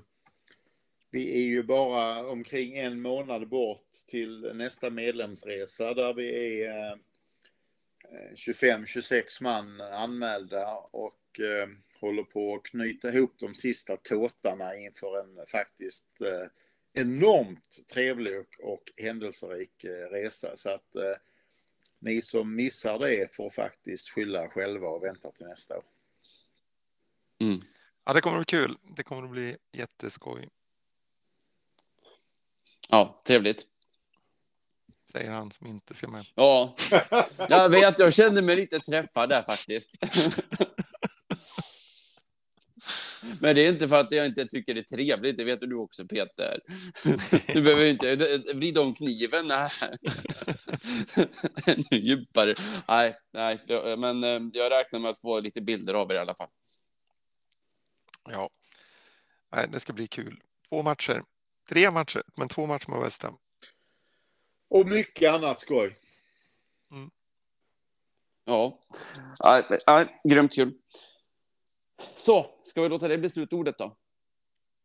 vi 1.10 1.36
är 1.36 1.46
ju 1.46 1.62
bara 1.62 2.26
omkring 2.26 2.76
en 2.76 3.00
månad 3.00 3.48
bort 3.48 3.90
till 4.06 4.50
nästa 4.54 4.90
medlemsresa 4.90 5.94
där 5.94 6.14
vi 6.14 6.62
är 6.62 6.92
eh, 6.92 6.96
25-26 8.34 9.42
man 9.42 9.80
anmälda 9.80 10.74
och 10.76 11.40
eh, 11.40 11.68
håller 12.00 12.22
på 12.22 12.54
att 12.54 12.62
knyta 12.62 13.12
ihop 13.12 13.34
de 13.38 13.54
sista 13.54 13.96
tåtarna 13.96 14.76
inför 14.76 15.20
en 15.20 15.46
faktiskt 15.46 16.20
eh, 16.20 16.46
enormt 17.02 17.88
trevlig 17.92 18.44
och 18.62 18.92
händelserik 18.96 19.84
resa. 20.10 20.56
Så 20.56 20.70
att 20.70 20.96
ni 21.98 22.22
som 22.22 22.54
missar 22.54 22.98
det 22.98 23.34
får 23.34 23.50
faktiskt 23.50 24.08
skylla 24.08 24.48
själva 24.48 24.88
och 24.88 25.04
vänta 25.04 25.30
till 25.30 25.46
nästa 25.46 25.76
år. 25.76 25.84
Mm. 27.40 27.60
Ja, 28.04 28.12
det 28.12 28.20
kommer 28.20 28.40
att 28.40 28.46
bli 28.46 28.58
kul. 28.58 28.78
Det 28.96 29.02
kommer 29.02 29.22
att 29.22 29.30
bli 29.30 29.56
jätteskoj. 29.72 30.48
Ja, 32.90 33.20
trevligt. 33.26 33.66
Säger 35.12 35.30
han 35.30 35.50
som 35.50 35.66
inte 35.66 35.94
ska 35.94 36.08
med. 36.08 36.26
Ja, 36.34 36.74
jag 37.48 37.68
vet. 37.68 37.98
Jag 37.98 38.14
kände 38.14 38.42
mig 38.42 38.56
lite 38.56 38.80
träffad 38.80 39.28
där 39.28 39.42
faktiskt. 39.42 39.96
Men 43.40 43.54
det 43.54 43.66
är 43.66 43.68
inte 43.68 43.88
för 43.88 44.00
att 44.00 44.12
jag 44.12 44.26
inte 44.26 44.46
tycker 44.46 44.74
det 44.74 44.80
är 44.80 44.96
trevligt, 44.96 45.38
det 45.38 45.44
vet 45.44 45.60
du 45.60 45.74
också 45.74 46.06
Peter. 46.06 46.60
Du 47.46 47.62
behöver 47.62 47.84
inte 47.84 48.16
vrida 48.54 48.80
om 48.80 48.94
kniven 48.94 49.50
här. 49.50 49.72
Ännu 51.66 52.00
djupare. 52.02 52.54
Nej, 52.88 53.16
nej, 53.32 53.64
men 53.98 54.24
eh, 54.24 54.40
jag 54.52 54.72
räknar 54.72 55.00
med 55.00 55.10
att 55.10 55.20
få 55.20 55.40
lite 55.40 55.60
bilder 55.60 55.94
av 55.94 56.10
er 56.10 56.14
i 56.14 56.18
alla 56.18 56.34
fall. 56.34 56.48
Ja, 58.30 58.50
nej, 59.52 59.68
det 59.72 59.80
ska 59.80 59.92
bli 59.92 60.06
kul. 60.06 60.42
Två 60.68 60.82
matcher. 60.82 61.22
Tre 61.68 61.90
matcher, 61.90 62.22
men 62.36 62.48
två 62.48 62.66
matcher 62.66 62.90
med 62.90 63.00
West 63.00 63.22
Ham. 63.22 63.38
Och 64.68 64.88
mycket 64.88 65.32
annat 65.32 65.60
skoj. 65.60 65.98
Mm. 66.92 67.10
Ja, 68.44 68.78
ja, 69.38 69.62
ja, 69.86 70.04
grymt 70.28 70.54
kul. 70.54 70.74
Så, 72.16 72.46
ska 72.64 72.82
vi 72.82 72.88
låta 72.88 73.08
det 73.08 73.18
bli 73.18 73.30
slutordet 73.30 73.78
då? 73.78 73.96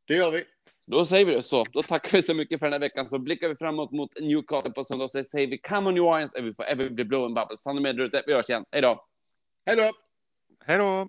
Det 0.07 0.15
gör 0.15 0.31
vi. 0.31 0.45
Då 0.87 1.05
säger 1.05 1.25
vi 1.25 1.33
det 1.33 1.41
så. 1.41 1.63
Då 1.63 1.83
tackar 1.83 2.11
vi 2.11 2.21
så 2.21 2.33
mycket 2.33 2.59
för 2.59 2.65
den 2.65 2.73
här 2.73 2.79
veckan. 2.79 3.07
Så 3.07 3.19
blickar 3.19 3.49
vi 3.49 3.55
framåt 3.55 3.91
mot 3.91 4.19
Newcastle 4.19 4.71
på 4.71 4.83
söndag. 4.83 5.07
Så 5.07 5.23
säger 5.23 5.47
vi 5.47 5.57
come 5.57 5.89
on 5.89 5.97
you 5.97 6.17
Lions 6.17 6.35
and 6.35 6.45
we 6.45 6.53
forever 6.53 6.89
be 6.89 7.05
blowing 7.05 7.33
bubbles. 7.33 7.59
Stanna 7.59 7.81
med 7.81 7.97
där 7.97 8.03
ute. 8.03 8.23
Vi 8.27 8.33
hörs 8.33 8.49
igen. 8.49 8.65
Hej 8.71 8.81
då! 8.81 9.05
Hej 9.65 9.75
då! 9.75 9.91
Hej 10.65 10.77
då! 10.77 11.07